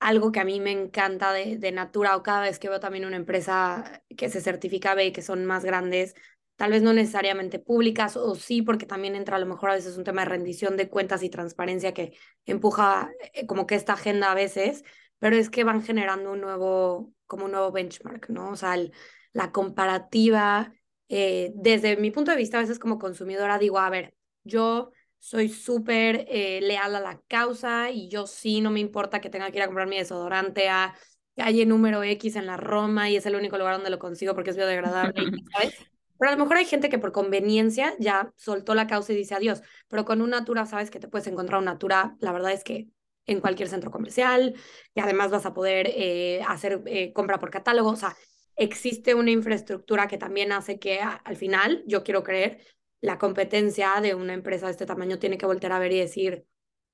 algo 0.00 0.32
que 0.32 0.40
a 0.40 0.44
mí 0.44 0.60
me 0.60 0.72
encanta 0.72 1.32
de, 1.32 1.58
de 1.58 1.72
Natura 1.72 2.16
o 2.16 2.22
cada 2.22 2.42
vez 2.42 2.58
que 2.58 2.68
veo 2.68 2.80
también 2.80 3.04
una 3.06 3.16
empresa 3.16 4.02
que 4.16 4.28
se 4.30 4.40
certifica 4.40 4.94
B, 4.94 5.12
que 5.12 5.22
son 5.22 5.44
más 5.46 5.64
grandes, 5.64 6.14
tal 6.56 6.70
vez 6.70 6.82
no 6.82 6.92
necesariamente 6.92 7.58
públicas, 7.58 8.16
o 8.16 8.34
sí, 8.34 8.62
porque 8.62 8.86
también 8.86 9.16
entra 9.16 9.36
a 9.36 9.40
lo 9.40 9.46
mejor 9.46 9.70
a 9.70 9.74
veces 9.74 9.96
un 9.96 10.04
tema 10.04 10.22
de 10.22 10.28
rendición 10.30 10.76
de 10.76 10.88
cuentas 10.88 11.22
y 11.22 11.30
transparencia 11.30 11.92
que 11.94 12.16
empuja 12.46 13.10
eh, 13.32 13.46
como 13.46 13.66
que 13.66 13.74
esta 13.74 13.94
agenda 13.94 14.30
a 14.30 14.34
veces, 14.34 14.84
pero 15.18 15.36
es 15.36 15.50
que 15.50 15.64
van 15.64 15.82
generando 15.82 16.32
un 16.32 16.40
nuevo, 16.40 17.12
como 17.26 17.46
un 17.46 17.52
nuevo 17.52 17.72
benchmark, 17.72 18.28
¿no? 18.30 18.50
O 18.50 18.56
sea, 18.56 18.74
el, 18.74 18.92
la 19.32 19.50
comparativa, 19.52 20.72
eh, 21.08 21.52
desde 21.54 21.96
mi 21.96 22.10
punto 22.10 22.30
de 22.30 22.36
vista, 22.36 22.58
a 22.58 22.62
veces 22.62 22.78
como 22.78 22.98
consumidora 22.98 23.58
digo, 23.58 23.78
a 23.78 23.90
ver, 23.90 24.14
yo 24.44 24.92
soy 25.18 25.48
súper 25.48 26.26
eh, 26.28 26.60
leal 26.62 26.94
a 26.94 27.00
la 27.00 27.20
causa 27.28 27.90
y 27.90 28.08
yo 28.08 28.26
sí, 28.26 28.60
no 28.60 28.70
me 28.70 28.80
importa 28.80 29.20
que 29.20 29.30
tenga 29.30 29.50
que 29.50 29.56
ir 29.56 29.62
a 29.62 29.66
comprar 29.66 29.88
mi 29.88 29.96
desodorante 29.96 30.68
a 30.68 30.94
calle 31.34 31.66
número 31.66 32.02
X 32.02 32.36
en 32.36 32.46
la 32.46 32.56
Roma 32.56 33.10
y 33.10 33.16
es 33.16 33.26
el 33.26 33.34
único 33.34 33.58
lugar 33.58 33.74
donde 33.74 33.90
lo 33.90 33.98
consigo 33.98 34.34
porque 34.34 34.50
es 34.50 34.56
biodegradable, 34.56 35.14
¿sabes? 35.52 35.93
Pero 36.18 36.30
a 36.30 36.36
lo 36.36 36.42
mejor 36.42 36.56
hay 36.56 36.64
gente 36.64 36.88
que 36.88 36.98
por 36.98 37.12
conveniencia 37.12 37.94
ya 37.98 38.32
soltó 38.36 38.74
la 38.74 38.86
causa 38.86 39.12
y 39.12 39.16
dice 39.16 39.34
adiós, 39.34 39.62
pero 39.88 40.04
con 40.04 40.22
un 40.22 40.30
Natura 40.30 40.66
sabes 40.66 40.90
que 40.90 41.00
te 41.00 41.08
puedes 41.08 41.26
encontrar 41.26 41.58
un 41.58 41.66
Natura, 41.66 42.16
la 42.20 42.32
verdad 42.32 42.52
es 42.52 42.64
que 42.64 42.88
en 43.26 43.40
cualquier 43.40 43.68
centro 43.68 43.90
comercial, 43.90 44.54
y 44.94 45.00
además 45.00 45.30
vas 45.30 45.46
a 45.46 45.54
poder 45.54 45.90
eh, 45.94 46.42
hacer 46.46 46.82
eh, 46.86 47.12
compra 47.12 47.38
por 47.38 47.50
catálogo, 47.50 47.90
o 47.90 47.96
sea, 47.96 48.14
existe 48.56 49.14
una 49.14 49.30
infraestructura 49.30 50.06
que 50.08 50.18
también 50.18 50.52
hace 50.52 50.78
que 50.78 51.00
al 51.00 51.36
final, 51.36 51.82
yo 51.86 52.04
quiero 52.04 52.22
creer, 52.22 52.60
la 53.00 53.18
competencia 53.18 54.00
de 54.00 54.14
una 54.14 54.34
empresa 54.34 54.66
de 54.66 54.72
este 54.72 54.86
tamaño 54.86 55.18
tiene 55.18 55.38
que 55.38 55.46
voltear 55.46 55.72
a 55.72 55.78
ver 55.78 55.92
y 55.92 55.98
decir, 56.00 56.46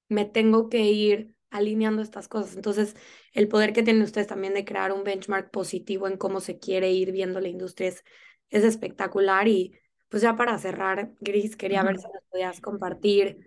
me 0.09 0.25
tengo 0.25 0.69
que 0.69 0.81
ir 0.81 1.35
alineando 1.51 2.03
estas 2.03 2.29
cosas. 2.29 2.57
Entonces, 2.57 2.97
el 3.33 3.49
poder 3.49 3.73
que 3.73 3.83
tienen 3.83 4.03
ustedes 4.03 4.27
también 4.27 4.55
de 4.55 4.65
crear 4.65 4.93
un 4.93 5.05
benchmark 5.05 5.51
positivo 5.51 6.09
en 6.09 6.17
cómo 6.17 6.41
se 6.41 6.59
quiere 6.59 6.91
ir 6.91 7.13
viendo 7.13 7.41
la 7.41 7.49
industria 7.49 7.89
es, 7.89 8.05
es 8.51 8.65
espectacular. 8.65 9.49
Y 9.49 9.79
pues 10.09 10.23
ya 10.23 10.37
para 10.37 10.59
cerrar, 10.59 11.13
Gris, 11.21 11.57
quería 11.57 11.83
ver 11.83 11.99
si 11.99 12.05
nos 12.05 12.23
podías 12.31 12.61
compartir 12.61 13.47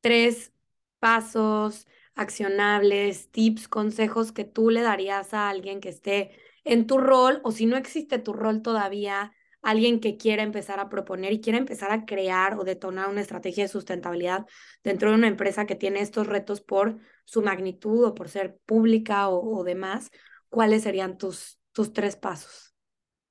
tres 0.00 0.52
pasos 0.98 1.86
accionables, 2.14 3.30
tips, 3.30 3.68
consejos 3.68 4.32
que 4.32 4.44
tú 4.44 4.70
le 4.70 4.82
darías 4.82 5.34
a 5.34 5.48
alguien 5.48 5.80
que 5.80 5.88
esté 5.88 6.30
en 6.64 6.86
tu 6.86 6.98
rol 6.98 7.40
o 7.44 7.52
si 7.52 7.66
no 7.66 7.76
existe 7.76 8.18
tu 8.18 8.32
rol 8.32 8.62
todavía, 8.62 9.32
alguien 9.62 9.98
que 10.00 10.16
quiera 10.16 10.42
empezar 10.42 10.78
a 10.78 10.88
proponer 10.88 11.32
y 11.32 11.40
quiera 11.40 11.58
empezar 11.58 11.90
a 11.90 12.04
crear 12.04 12.58
o 12.58 12.64
detonar 12.64 13.08
una 13.08 13.20
estrategia 13.20 13.64
de 13.64 13.68
sustentabilidad 13.68 14.46
dentro 14.82 15.10
de 15.10 15.16
una 15.16 15.26
empresa 15.28 15.66
que 15.66 15.74
tiene 15.74 16.00
estos 16.00 16.26
retos 16.26 16.60
por 16.60 16.98
su 17.24 17.42
magnitud 17.42 18.04
o 18.04 18.14
por 18.14 18.28
ser 18.28 18.58
pública 18.66 19.28
o, 19.28 19.64
demás, 19.64 20.10
¿cuáles 20.48 20.82
serían 20.82 21.18
tus, 21.18 21.58
tus 21.72 21.92
tres 21.92 22.16
pasos? 22.16 22.73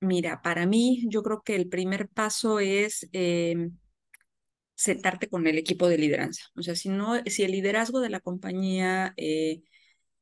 Mira, 0.04 0.42
para 0.42 0.66
mí 0.66 1.04
yo 1.08 1.24
creo 1.24 1.44
que 1.44 1.56
el 1.56 1.70
primer 1.70 2.10
paso 2.10 2.60
es 2.60 3.08
em, 3.14 3.78
sentarte 4.76 5.30
con 5.30 5.48
el 5.48 5.58
equipo 5.58 5.88
de 5.88 5.98
lideranza. 5.98 6.44
O 6.56 6.62
sea, 6.64 6.76
si 6.76 6.90
no, 6.90 7.22
si 7.26 7.44
el 7.44 7.52
liderazgo 7.52 8.02
de 8.02 8.10
la 8.10 8.20
compañía, 8.20 9.14
eh, 9.18 9.62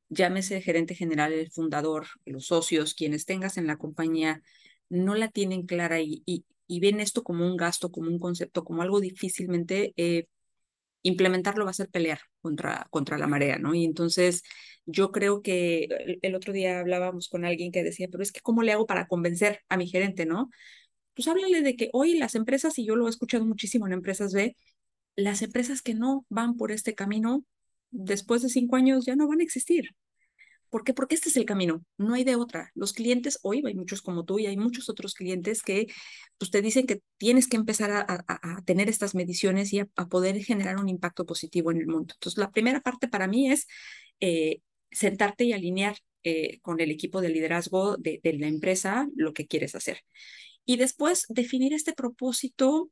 llámese 0.10 0.62
gerente 0.62 0.96
general, 0.96 1.34
el 1.34 1.52
fundador, 1.52 2.08
los 2.26 2.48
socios, 2.48 2.94
quienes 2.96 3.26
tengas 3.26 3.58
en 3.58 3.68
la 3.68 3.78
compañía, 3.78 4.44
no 4.90 5.16
la 5.16 5.30
tienen 5.30 5.66
clara 5.66 6.02
y, 6.02 6.24
y, 6.26 6.46
ven 6.80 7.00
esto 7.02 7.24
como 7.24 7.46
un 7.48 7.58
gasto, 7.58 7.92
como 7.92 8.10
un 8.10 8.20
concepto, 8.20 8.64
como 8.64 8.82
algo 8.84 9.02
difícilmente 9.02 9.94
eh, 9.98 10.26
implementarlo 11.04 11.66
va 11.66 11.72
a 11.72 11.74
ser 11.74 11.90
pelear 11.90 12.20
contra, 12.42 12.88
contra 12.90 13.18
la 13.18 13.28
marea, 13.28 13.58
¿no? 13.58 13.74
Y 13.74 13.86
entonces 13.86 14.44
yo 14.86 15.12
creo 15.12 15.42
que 15.42 15.86
el, 15.86 16.20
el, 16.22 16.36
otro 16.36 16.54
día 16.54 16.80
hablábamos 16.80 17.28
con 17.30 17.46
alguien 17.46 17.72
que 17.72 17.84
decía, 17.84 18.08
pero 18.12 18.24
es 18.24 18.32
que 18.32 18.42
¿cómo 18.42 18.64
le 18.64 18.72
hago 18.74 18.86
para 18.86 19.08
convencer 19.08 19.62
a 19.70 19.78
mi 19.78 19.88
gerente, 19.88 20.26
¿no? 20.26 20.50
Pues 21.16 21.28
háblale 21.28 21.62
de 21.62 21.76
que 21.76 21.90
hoy 21.94 22.18
las 22.18 22.36
empresas, 22.36 22.78
y 22.80 22.86
yo 22.86 22.96
lo 22.96 23.08
he 23.08 23.10
escuchado 23.10 23.46
muchísimo 23.46 23.88
en 23.88 23.94
empresas 23.94 24.34
B, 24.34 24.56
las 25.16 25.42
empresas 25.42 25.82
que 25.82 25.94
no 25.94 26.26
van 26.30 26.58
por 26.58 26.72
este 26.72 26.96
camino, 26.96 27.46
después 27.92 28.42
de 28.42 28.50
cinco 28.50 28.76
años 28.76 29.06
ya 29.06 29.16
no 29.16 29.28
van 29.28 29.42
a 29.42 29.44
existir. 29.44 29.90
¿Por 30.72 30.86
qué? 30.86 30.94
Porque 30.94 31.16
este 31.16 31.28
es 31.28 31.36
el 31.36 31.44
camino, 31.46 31.84
no 31.98 32.14
hay 32.14 32.24
de 32.24 32.38
otra. 32.38 32.72
Los 32.76 32.94
clientes, 32.94 33.40
hoy 33.44 33.62
hay 33.66 33.76
muchos 33.76 34.02
como 34.02 34.24
tú 34.24 34.40
y 34.40 34.48
hay 34.48 34.56
muchos 34.56 34.90
otros 34.90 35.14
clientes 35.14 35.64
que 35.64 35.88
pues, 36.38 36.50
te 36.50 36.62
dicen 36.62 36.88
que 36.88 37.02
tienes 37.18 37.50
que 37.50 37.58
empezar 37.58 37.92
a, 37.92 38.62
tener 38.66 38.88
estas 38.88 39.14
mediciones 39.14 39.74
y 39.74 39.80
a, 39.80 39.86
poder 40.10 40.42
generar 40.42 40.78
un 40.78 40.88
impacto 40.88 41.26
positivo 41.26 41.72
en 41.72 41.78
el 41.78 41.88
mundo. 41.88 42.14
Entonces, 42.16 42.38
la 42.38 42.52
primera 42.52 42.80
parte 42.80 43.10
para 43.10 43.28
mí 43.28 43.52
es 43.52 43.68
eh, 44.22 44.62
sentarte 44.92 45.44
y 45.44 45.52
alinear 45.52 45.98
eh, 46.24 46.60
con 46.62 46.80
el 46.80 46.90
equipo 46.90 47.20
de 47.20 47.30
liderazgo 47.30 47.98
de, 47.98 48.22
de 48.24 48.34
la 48.34 48.48
empresa 48.48 49.10
lo 49.16 49.34
que 49.34 49.48
quieres 49.48 49.76
hacer. 49.76 50.00
Y 50.66 50.78
después 50.78 51.26
definir 51.28 51.74
este 51.74 51.92
propósito 51.92 52.90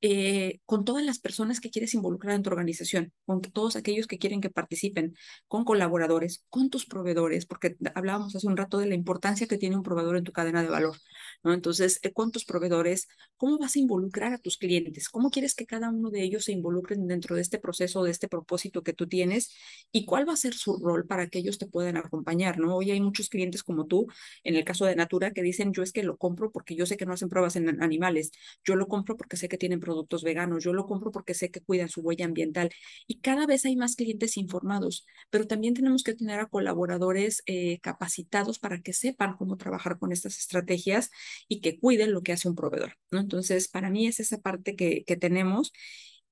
eh, 0.00 0.60
con 0.66 0.84
todas 0.84 1.04
las 1.04 1.18
personas 1.18 1.60
que 1.60 1.70
quieres 1.70 1.94
involucrar 1.94 2.34
en 2.34 2.42
tu 2.42 2.50
organización, 2.50 3.12
con 3.24 3.40
todos 3.40 3.76
aquellos 3.76 4.06
que 4.06 4.18
quieren 4.18 4.40
que 4.40 4.50
participen, 4.50 5.16
con 5.48 5.64
colaboradores, 5.64 6.44
con 6.50 6.68
tus 6.70 6.84
proveedores, 6.86 7.46
porque 7.46 7.76
hablábamos 7.94 8.36
hace 8.36 8.46
un 8.46 8.56
rato 8.56 8.78
de 8.78 8.86
la 8.86 8.94
importancia 8.94 9.46
que 9.46 9.58
tiene 9.58 9.76
un 9.76 9.82
proveedor 9.82 10.16
en 10.16 10.24
tu 10.24 10.32
cadena 10.32 10.62
de 10.62 10.68
valor, 10.68 10.96
¿no? 11.42 11.52
Entonces, 11.54 12.00
eh, 12.02 12.12
con 12.12 12.30
tus 12.32 12.44
proveedores, 12.44 13.08
¿cómo 13.36 13.58
vas 13.58 13.76
a 13.76 13.78
involucrar 13.78 14.32
a 14.34 14.38
tus 14.38 14.58
clientes? 14.58 15.08
¿Cómo 15.08 15.30
quieres 15.30 15.54
que 15.54 15.66
cada 15.66 15.90
uno 15.90 16.10
de 16.10 16.22
ellos 16.22 16.44
se 16.44 16.52
involucren 16.52 17.06
dentro 17.06 17.36
de 17.36 17.42
este 17.42 17.58
proceso, 17.58 18.02
de 18.04 18.10
este 18.10 18.28
propósito 18.28 18.82
que 18.82 18.92
tú 18.92 19.06
tienes? 19.08 19.54
¿Y 19.92 20.04
cuál 20.04 20.28
va 20.28 20.34
a 20.34 20.36
ser 20.36 20.54
su 20.54 20.78
rol 20.78 21.06
para 21.06 21.28
que 21.28 21.38
ellos 21.38 21.58
te 21.58 21.66
puedan 21.66 21.96
acompañar, 21.96 22.58
¿no? 22.58 22.76
Hoy 22.76 22.90
hay 22.90 23.00
muchos 23.00 23.28
clientes 23.28 23.62
como 23.62 23.86
tú, 23.86 24.06
en 24.42 24.56
el 24.56 24.64
caso 24.64 24.84
de 24.84 24.96
Natura, 24.96 25.32
que 25.32 25.42
dicen, 25.42 25.72
yo 25.72 25.82
es 25.82 25.92
que 25.92 26.02
lo 26.02 26.16
compro 26.16 26.50
porque 26.50 26.74
yo 26.76 26.86
sé 26.86 26.96
que 26.96 27.06
no 27.06 27.14
hacen 27.14 27.28
pruebas 27.28 27.56
en 27.56 27.82
animales, 27.82 28.30
yo 28.64 28.76
lo 28.76 28.86
compro 28.86 29.16
porque 29.16 29.36
sé 29.36 29.48
que 29.48 29.58
tienen 29.58 29.80
productos 29.84 30.22
veganos, 30.24 30.64
yo 30.64 30.72
lo 30.72 30.86
compro 30.86 31.10
porque 31.12 31.34
sé 31.34 31.50
que 31.50 31.60
cuidan 31.60 31.88
su 31.88 32.00
huella 32.00 32.24
ambiental 32.24 32.70
y 33.06 33.20
cada 33.20 33.46
vez 33.46 33.64
hay 33.66 33.76
más 33.76 33.96
clientes 33.96 34.36
informados, 34.36 35.06
pero 35.30 35.46
también 35.46 35.74
tenemos 35.74 36.02
que 36.02 36.14
tener 36.14 36.40
a 36.40 36.46
colaboradores 36.46 37.42
eh, 37.46 37.80
capacitados 37.80 38.58
para 38.58 38.80
que 38.80 38.92
sepan 38.92 39.36
cómo 39.36 39.56
trabajar 39.56 39.98
con 39.98 40.12
estas 40.12 40.38
estrategias 40.38 41.10
y 41.48 41.60
que 41.60 41.78
cuiden 41.78 42.12
lo 42.12 42.22
que 42.22 42.32
hace 42.32 42.48
un 42.48 42.54
proveedor. 42.54 42.96
Entonces, 43.10 43.68
para 43.68 43.90
mí 43.90 44.06
es 44.06 44.20
esa 44.20 44.38
parte 44.40 44.76
que, 44.76 45.04
tenemos 45.20 45.72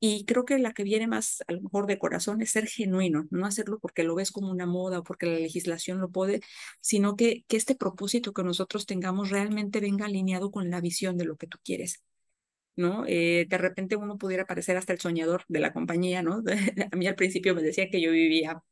y 0.00 0.24
creo 0.24 0.44
que 0.44 0.58
la 0.58 0.72
que 0.74 0.82
viene 0.84 1.06
más 1.06 1.42
a 1.46 1.52
lo 1.52 1.62
mejor 1.62 1.86
de 1.86 1.98
corazón 1.98 2.42
es 2.42 2.50
ser 2.50 2.66
genuino, 2.66 3.28
no 3.30 3.46
hacerlo 3.46 3.78
porque 3.80 4.02
lo 4.02 4.14
ves 4.16 4.32
como 4.32 4.50
una 4.50 4.66
moda 4.66 4.98
o 5.00 5.04
porque 5.04 5.26
la 5.26 5.38
legislación 5.38 6.00
lo 6.00 6.10
puede, 6.10 6.40
sino 6.80 7.16
que 7.16 7.44
este 7.48 7.76
propósito 7.76 8.32
que 8.32 8.42
nosotros 8.42 8.86
tengamos 8.86 9.30
realmente 9.30 9.80
venga 9.80 10.06
alineado 10.06 10.50
con 10.50 10.70
la 10.70 10.80
visión 10.80 11.16
de 11.18 11.26
lo 11.26 11.36
que 11.36 11.46
tú 11.46 11.58
quieres. 11.64 12.02
¿No? 12.76 13.04
Eh, 13.06 13.46
de 13.48 13.58
repente 13.58 13.96
uno 13.96 14.18
pudiera 14.18 14.46
parecer 14.46 14.76
hasta 14.76 14.92
el 14.92 15.00
soñador 15.00 15.44
de 15.48 15.60
la 15.60 15.72
compañía, 15.72 16.22
¿no? 16.22 16.42
a 16.92 16.96
mí 16.96 17.06
al 17.06 17.14
principio 17.14 17.54
me 17.54 17.62
decía 17.62 17.90
que 17.90 18.00
yo 18.00 18.10
vivía 18.12 18.62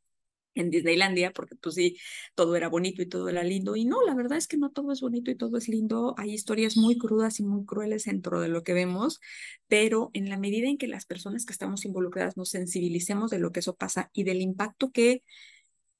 en 0.54 0.70
Disneylandia, 0.70 1.32
porque 1.32 1.56
pues 1.56 1.76
sí, 1.76 1.96
todo 2.34 2.56
era 2.56 2.68
bonito 2.68 3.02
y 3.02 3.06
todo 3.06 3.28
era 3.28 3.42
lindo. 3.44 3.76
Y 3.76 3.84
no, 3.84 4.02
la 4.04 4.14
verdad 4.14 4.38
es 4.38 4.48
que 4.48 4.56
no 4.56 4.70
todo 4.70 4.92
es 4.92 5.00
bonito 5.00 5.30
y 5.30 5.36
todo 5.36 5.56
es 5.56 5.68
lindo. 5.68 6.14
Hay 6.18 6.32
historias 6.32 6.76
muy 6.76 6.98
crudas 6.98 7.40
y 7.40 7.44
muy 7.44 7.64
crueles 7.64 8.04
dentro 8.04 8.40
de 8.40 8.48
lo 8.48 8.62
que 8.62 8.72
vemos, 8.72 9.20
pero 9.68 10.10
en 10.14 10.28
la 10.28 10.38
medida 10.38 10.68
en 10.68 10.78
que 10.78 10.88
las 10.88 11.06
personas 11.06 11.46
que 11.46 11.52
estamos 11.52 11.84
involucradas 11.84 12.36
nos 12.36 12.50
sensibilicemos 12.50 13.30
de 13.30 13.38
lo 13.38 13.52
que 13.52 13.60
eso 13.60 13.76
pasa 13.76 14.10
y 14.12 14.24
del 14.24 14.40
impacto 14.40 14.90
que 14.90 15.22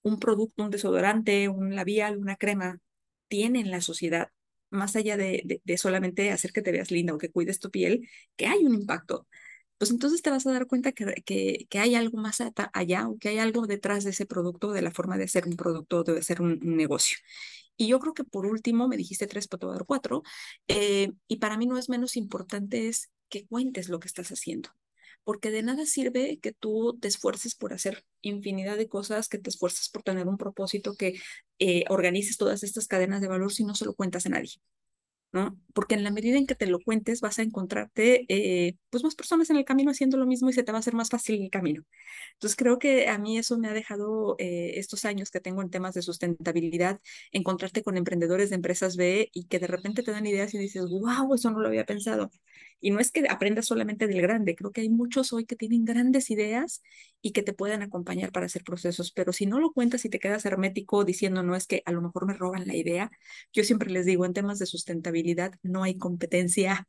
un 0.03 0.19
producto, 0.19 0.65
un 0.65 0.71
desodorante, 0.71 1.49
un 1.49 1.75
labial, 1.75 2.19
una 2.19 2.37
crema 2.37 2.81
tiene 3.29 3.61
en 3.61 3.71
la 3.71 3.81
sociedad, 3.81 4.31
más 4.71 4.97
allá 4.97 5.17
de, 5.17 5.61
de, 5.65 5.79
solamente 5.79 6.31
hacer 6.31 6.53
que 6.53 6.63
te 6.63 6.73
veas 6.73 6.91
linda 6.91 7.15
o 7.15 7.19
que 7.19 7.31
cuides 7.31 7.61
tu 7.61 7.71
piel, 7.71 8.09
que 8.37 8.47
hay 8.47 8.65
un 8.65 8.75
impacto. 8.75 9.27
Pues 9.79 9.91
entonces 9.91 10.23
te 10.23 10.31
vas 10.31 10.47
a 10.47 10.53
dar 10.53 10.67
cuenta 10.67 10.93
que, 10.93 11.07
que, 11.25 11.67
que 11.71 11.79
hay 11.79 11.95
algo 11.95 12.19
más 12.19 12.39
allá 12.73 13.09
o 13.09 13.19
que 13.19 13.31
hay 13.31 13.39
algo 13.39 13.67
detrás 13.67 14.05
de 14.05 14.11
ese 14.11 14.27
producto, 14.27 14.73
de 14.73 14.83
la 14.83 14.91
forma 14.91 15.17
de 15.19 15.25
hacer 15.25 15.47
un 15.47 15.57
producto, 15.57 16.05
de 16.05 16.23
ser 16.23 16.43
un, 16.43 16.59
negocio. 16.63 17.19
Y 17.77 17.89
yo 17.89 17.99
creo 17.99 18.15
que 18.15 18.25
por 18.25 18.47
último, 18.47 18.89
me 18.89 18.97
dijiste 18.97 19.27
tres, 19.27 19.49
pero 19.49 19.61
te 19.61 19.67
voy 19.67 19.75
a 19.75 19.79
dar 19.79 19.87
cuatro, 19.87 20.23
eh, 20.69 21.13
y 21.29 21.37
para 21.37 21.57
mí 21.57 21.67
no 21.67 21.79
es 21.79 21.89
menos 21.89 22.17
importante 22.17 22.89
es 22.89 23.11
que 23.31 23.47
cuentes 23.47 23.89
lo 23.89 24.01
que 24.01 24.09
estás 24.09 24.31
haciendo 24.33 24.71
porque 25.25 25.51
de 25.51 25.63
nada 25.63 25.87
sirve 25.87 26.39
que 26.41 26.53
tú 26.53 26.99
te 27.01 27.09
esfuerces 27.09 27.55
por 27.55 27.73
hacer 27.73 28.05
infinidad 28.23 28.77
de 28.77 28.89
cosas, 28.89 29.29
que 29.29 29.39
te 29.39 29.51
esfuerces 29.51 29.89
por 29.89 30.03
tener 30.03 30.27
un 30.27 30.37
propósito, 30.39 30.95
que 30.97 31.21
eh, 31.61 31.85
todas 32.39 32.63
estas 32.65 32.89
cadenas 32.89 33.21
de 33.21 33.29
valor 33.29 33.53
si 33.53 33.65
no 33.65 33.75
se 33.75 33.85
lo 33.85 33.95
cuentas 33.95 34.27
a 34.27 34.31
nadie. 34.31 34.55
¿no? 35.33 35.57
Porque 35.75 35.95
en 35.95 36.03
la 36.03 36.11
medida 36.11 36.39
en 36.39 36.47
que 36.47 36.57
te 36.57 36.67
lo 36.67 36.81
cuentes 36.81 37.21
vas 37.21 37.39
a 37.39 37.43
encontrarte 37.43 38.25
eh, 38.29 38.77
pues 38.91 39.05
más 39.05 39.15
personas 39.15 39.49
en 39.51 39.57
el 39.57 39.65
camino 39.65 39.91
haciendo 39.93 40.17
lo 40.17 40.27
mismo 40.27 40.51
y 40.51 40.53
se 40.53 40.65
te 40.65 40.73
va 40.73 40.79
a 40.79 40.81
hacer 40.81 40.95
más 40.95 41.11
fácil 41.11 41.43
el 41.43 41.51
camino. 41.51 41.85
Entonces 42.35 42.57
creo 42.57 42.79
que 42.79 43.09
a 43.09 43.19
mí 43.19 43.39
eso 43.39 43.59
me 43.59 43.69
ha 43.69 43.73
dejado 43.73 44.35
eh, 44.39 44.73
estos 44.77 45.05
años 45.05 45.31
que 45.31 45.41
tengo 45.41 45.63
en 45.63 45.71
temas 45.71 45.95
de 45.95 46.03
sustentabilidad, 46.03 47.01
encontrarte 47.33 47.83
con 47.83 47.97
emprendedores 47.97 48.51
de 48.51 48.57
empresas 48.57 48.97
B 48.97 49.31
y 49.33 49.45
que 49.47 49.61
de 49.61 49.69
repente 49.69 50.03
te 50.03 50.11
dan 50.11 50.27
ideas 50.27 50.53
y 50.55 50.59
dices, 50.59 50.87
wow, 50.91 51.33
eso 51.35 51.51
no 51.51 51.61
lo 51.61 51.69
había 51.69 51.87
pensado. 51.87 52.31
Y 52.81 52.91
no 52.91 52.99
es 53.01 53.13
que 53.13 53.27
aprendas 53.29 53.67
solamente 53.67 54.07
del 54.07 54.23
grande, 54.23 54.57
creo 54.57 54.73
que 54.73 54.81
hay 54.81 54.89
muchos 54.89 55.33
hoy 55.33 55.45
que 55.45 55.57
tienen 55.57 55.85
grandes 55.85 56.31
ideas 56.31 56.83
y 57.21 57.33
que 57.33 57.43
te 57.43 57.53
pueden 57.53 57.83
acompañar 57.83 58.33
para 58.33 58.47
hacer 58.47 58.65
procesos, 58.65 59.13
pero 59.13 59.33
si 59.33 59.47
no 59.47 59.61
lo 59.61 59.73
cuentas 59.73 60.05
y 60.05 60.09
te 60.09 60.19
quedas 60.19 60.45
hermético 60.47 61.05
diciendo, 61.05 61.43
no 61.43 61.55
es 61.55 61.67
que 61.67 61.83
a 61.85 61.93
lo 61.93 62.01
mejor 62.01 62.27
me 62.27 62.35
roban 62.35 62.67
la 62.67 62.77
idea, 62.77 63.11
yo 63.53 63.65
siempre 63.65 63.91
les 63.91 64.07
digo, 64.07 64.25
en 64.25 64.33
temas 64.33 64.59
de 64.59 64.67
sustentabilidad 64.67 65.53
no 65.63 65.83
hay 65.83 65.99
competencia. 65.99 66.87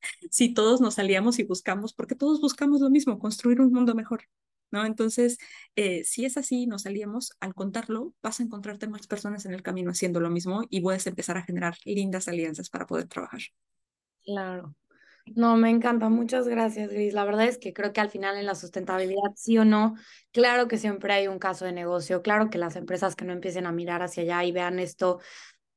si 0.30 0.52
todos 0.54 0.80
nos 0.80 0.94
salíamos 0.94 1.38
y 1.38 1.44
buscamos, 1.44 1.92
porque 1.94 2.14
todos 2.14 2.40
buscamos 2.40 2.80
lo 2.80 2.90
mismo, 2.90 3.18
construir 3.18 3.60
un 3.60 3.72
mundo 3.72 3.94
mejor. 3.94 4.22
¿No? 4.72 4.84
Entonces, 4.84 5.38
eh, 5.76 6.02
si 6.02 6.24
es 6.24 6.36
así, 6.36 6.66
nos 6.66 6.82
salíamos, 6.82 7.32
al 7.38 7.54
contarlo, 7.54 8.14
vas 8.20 8.40
a 8.40 8.42
encontrarte 8.42 8.88
más 8.88 9.06
personas 9.06 9.46
en 9.46 9.54
el 9.54 9.62
camino 9.62 9.92
haciendo 9.92 10.18
lo 10.18 10.28
mismo 10.28 10.64
y 10.68 10.80
puedes 10.80 11.06
empezar 11.06 11.38
a 11.38 11.44
generar 11.44 11.76
lindas 11.84 12.26
alianzas 12.26 12.68
para 12.68 12.84
poder 12.84 13.06
trabajar. 13.06 13.42
Claro. 14.24 14.74
No, 15.34 15.56
me 15.56 15.70
encanta. 15.70 16.08
Muchas 16.08 16.46
gracias, 16.48 16.90
Gris. 16.90 17.12
La 17.12 17.24
verdad 17.24 17.46
es 17.46 17.58
que 17.58 17.72
creo 17.72 17.92
que 17.92 18.00
al 18.00 18.10
final 18.10 18.36
en 18.38 18.46
la 18.46 18.54
sustentabilidad, 18.54 19.32
sí 19.34 19.58
o 19.58 19.64
no, 19.64 19.94
claro 20.32 20.68
que 20.68 20.78
siempre 20.78 21.12
hay 21.12 21.26
un 21.26 21.38
caso 21.38 21.64
de 21.64 21.72
negocio, 21.72 22.22
claro 22.22 22.48
que 22.48 22.58
las 22.58 22.76
empresas 22.76 23.16
que 23.16 23.24
no 23.24 23.32
empiecen 23.32 23.66
a 23.66 23.72
mirar 23.72 24.02
hacia 24.02 24.22
allá 24.22 24.44
y 24.44 24.52
vean 24.52 24.78
esto, 24.78 25.18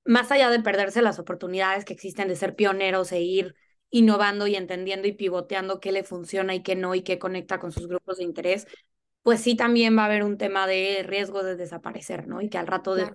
más 0.05 0.31
allá 0.31 0.49
de 0.51 0.61
perderse 0.61 1.01
las 1.01 1.19
oportunidades 1.19 1.85
que 1.85 1.93
existen 1.93 2.27
de 2.29 2.35
ser 2.37 2.55
pioneros 2.55 3.11
e 3.11 3.21
ir 3.21 3.55
innovando 3.91 4.47
y 4.47 4.55
entendiendo 4.55 5.07
y 5.07 5.13
pivoteando 5.13 5.79
qué 5.79 5.91
le 5.91 6.03
funciona 6.03 6.55
y 6.55 6.63
qué 6.63 6.75
no 6.75 6.95
y 6.95 7.01
qué 7.03 7.19
conecta 7.19 7.59
con 7.59 7.71
sus 7.71 7.87
grupos 7.87 8.17
de 8.17 8.25
interés, 8.25 8.67
pues 9.23 9.41
sí 9.41 9.55
también 9.55 9.97
va 9.97 10.03
a 10.03 10.05
haber 10.05 10.23
un 10.23 10.37
tema 10.37 10.67
de 10.67 11.03
riesgo 11.05 11.43
de 11.43 11.55
desaparecer, 11.55 12.27
¿no? 12.27 12.41
Y 12.41 12.49
que 12.49 12.57
al 12.57 12.67
rato 12.67 12.95
de 12.95 13.11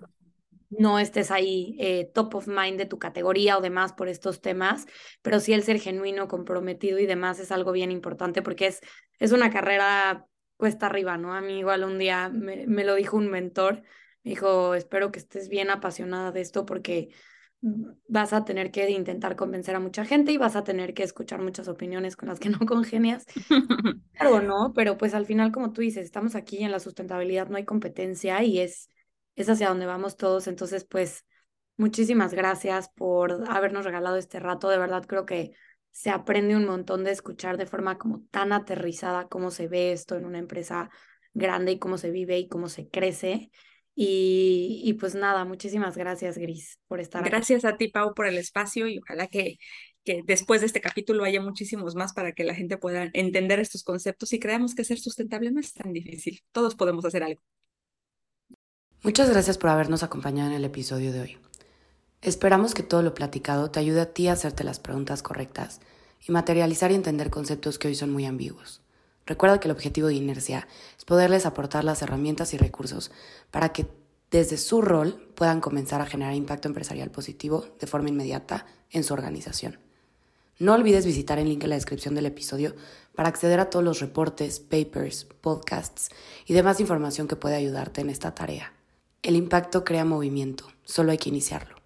no 0.69 0.99
estés 0.99 1.31
ahí 1.31 1.75
eh, 1.79 2.09
top 2.13 2.35
of 2.35 2.47
mind 2.47 2.77
de 2.77 2.85
tu 2.85 2.99
categoría 2.99 3.57
o 3.57 3.61
demás 3.61 3.93
por 3.93 4.07
estos 4.07 4.41
temas, 4.41 4.85
pero 5.21 5.39
sí 5.39 5.53
el 5.53 5.63
ser 5.63 5.79
genuino, 5.79 6.27
comprometido 6.27 6.99
y 6.99 7.05
demás 7.05 7.39
es 7.39 7.51
algo 7.51 7.71
bien 7.71 7.91
importante 7.91 8.41
porque 8.41 8.67
es, 8.67 8.81
es 9.19 9.31
una 9.31 9.49
carrera 9.49 10.25
cuesta 10.57 10.87
arriba, 10.87 11.17
¿no? 11.17 11.33
A 11.33 11.41
mí 11.41 11.59
igual 11.59 11.83
un 11.83 11.97
día 11.97 12.29
me, 12.29 12.65
me 12.67 12.83
lo 12.83 12.95
dijo 12.95 13.17
un 13.17 13.27
mentor, 13.29 13.83
me 14.23 14.31
dijo, 14.31 14.73
espero 14.75 15.11
que 15.11 15.19
estés 15.19 15.49
bien 15.49 15.69
apasionada 15.69 16.31
de 16.31 16.41
esto 16.41 16.65
porque 16.65 17.09
vas 18.07 18.33
a 18.33 18.45
tener 18.45 18.71
que 18.71 18.89
intentar 18.91 19.35
convencer 19.35 19.75
a 19.75 19.79
mucha 19.79 20.05
gente 20.05 20.31
y 20.31 20.37
vas 20.37 20.55
a 20.55 20.63
tener 20.63 20.93
que 20.93 21.03
escuchar 21.03 21.41
muchas 21.41 21.67
opiniones 21.67 22.15
con 22.15 22.29
las 22.29 22.39
que 22.39 22.49
no 22.49 22.59
congenias. 22.59 23.25
Claro, 24.13 24.41
¿no? 24.41 24.71
Pero 24.73 24.97
pues 24.97 25.13
al 25.13 25.25
final, 25.25 25.51
como 25.51 25.73
tú 25.73 25.81
dices, 25.81 26.05
estamos 26.05 26.35
aquí 26.35 26.63
en 26.63 26.71
la 26.71 26.79
sustentabilidad, 26.79 27.49
no 27.49 27.57
hay 27.57 27.65
competencia 27.65 28.41
y 28.43 28.59
es 28.59 28.89
es 29.35 29.49
hacia 29.49 29.69
donde 29.69 29.85
vamos 29.85 30.17
todos. 30.17 30.47
Entonces, 30.47 30.85
pues, 30.85 31.25
muchísimas 31.77 32.33
gracias 32.33 32.89
por 32.89 33.43
habernos 33.49 33.85
regalado 33.85 34.17
este 34.17 34.39
rato. 34.39 34.69
De 34.69 34.77
verdad, 34.77 35.05
creo 35.05 35.25
que 35.25 35.51
se 35.91 36.09
aprende 36.09 36.55
un 36.55 36.65
montón 36.65 37.03
de 37.03 37.11
escuchar 37.11 37.57
de 37.57 37.65
forma 37.65 37.97
como 37.97 38.23
tan 38.31 38.51
aterrizada 38.51 39.27
cómo 39.27 39.51
se 39.51 39.67
ve 39.67 39.91
esto 39.91 40.15
en 40.17 40.25
una 40.25 40.39
empresa 40.39 40.89
grande 41.33 41.73
y 41.73 41.79
cómo 41.79 41.97
se 41.97 42.11
vive 42.11 42.37
y 42.37 42.47
cómo 42.47 42.69
se 42.69 42.89
crece. 42.89 43.49
Y, 43.97 44.81
y 44.83 44.93
pues 44.95 45.15
nada, 45.15 45.45
muchísimas 45.45 45.95
gracias, 45.95 46.37
Gris, 46.37 46.79
por 46.87 46.99
estar 46.99 47.23
Gracias 47.23 47.63
a 47.63 47.77
ti, 47.77 47.87
Pau, 47.87 48.13
por 48.13 48.27
el 48.27 48.37
espacio 48.37 48.87
y 48.87 48.99
ojalá 48.99 49.27
que, 49.27 49.57
que 50.03 50.21
después 50.25 50.59
de 50.59 50.67
este 50.67 50.81
capítulo 50.81 51.23
haya 51.23 51.41
muchísimos 51.41 51.95
más 51.95 52.11
para 52.11 52.33
que 52.33 52.43
la 52.43 52.55
gente 52.55 52.77
pueda 52.77 53.09
entender 53.13 53.61
estos 53.61 53.83
conceptos 53.83 54.33
y 54.33 54.39
creamos 54.39 54.75
que 54.75 54.83
ser 54.83 54.99
sustentable 54.99 55.49
no 55.51 55.61
es 55.61 55.71
tan 55.71 55.93
difícil. 55.93 56.41
Todos 56.51 56.75
podemos 56.75 57.05
hacer 57.05 57.23
algo. 57.23 57.41
Muchas 59.05 59.29
gracias 59.29 59.59
por 59.59 59.69
habernos 59.69 60.01
acompañado 60.01 60.49
en 60.49 60.55
el 60.55 60.65
episodio 60.65 61.13
de 61.13 61.21
hoy. 61.21 61.37
Esperamos 62.23 62.73
que 62.73 62.81
todo 62.81 63.03
lo 63.03 63.13
platicado 63.13 63.69
te 63.69 63.79
ayude 63.79 64.01
a 64.01 64.11
ti 64.11 64.27
a 64.27 64.33
hacerte 64.33 64.63
las 64.63 64.79
preguntas 64.79 65.21
correctas 65.21 65.79
y 66.27 66.31
materializar 66.31 66.91
y 66.91 66.95
entender 66.95 67.29
conceptos 67.29 67.77
que 67.77 67.87
hoy 67.87 67.93
son 67.93 68.09
muy 68.09 68.25
ambiguos. 68.25 68.81
Recuerda 69.27 69.59
que 69.59 69.67
el 69.67 69.73
objetivo 69.73 70.07
de 70.07 70.15
Inercia 70.15 70.67
es 70.97 71.05
poderles 71.05 71.45
aportar 71.45 71.83
las 71.83 72.01
herramientas 72.01 72.55
y 72.55 72.57
recursos 72.57 73.11
para 73.51 73.69
que 73.69 73.85
desde 74.31 74.57
su 74.57 74.81
rol 74.81 75.29
puedan 75.35 75.61
comenzar 75.61 76.01
a 76.01 76.07
generar 76.07 76.33
impacto 76.33 76.67
empresarial 76.67 77.11
positivo 77.11 77.63
de 77.79 77.85
forma 77.85 78.09
inmediata 78.09 78.65
en 78.89 79.03
su 79.03 79.13
organización. 79.13 79.77
No 80.57 80.73
olvides 80.73 81.05
visitar 81.05 81.37
el 81.37 81.49
link 81.49 81.61
en 81.61 81.69
la 81.69 81.75
descripción 81.75 82.15
del 82.15 82.25
episodio 82.25 82.73
para 83.13 83.29
acceder 83.29 83.59
a 83.59 83.69
todos 83.69 83.85
los 83.85 83.99
reportes, 83.99 84.59
papers, 84.59 85.25
podcasts 85.41 86.09
y 86.47 86.55
demás 86.55 86.79
información 86.79 87.27
que 87.27 87.35
puede 87.35 87.53
ayudarte 87.53 88.01
en 88.01 88.09
esta 88.09 88.33
tarea. 88.33 88.74
El 89.25 89.35
impacto 89.35 89.83
crea 89.83 90.05
movimiento, 90.05 90.67
solo 90.83 91.09
hay 91.09 91.17
que 91.17 91.29
iniciarlo. 91.29 91.77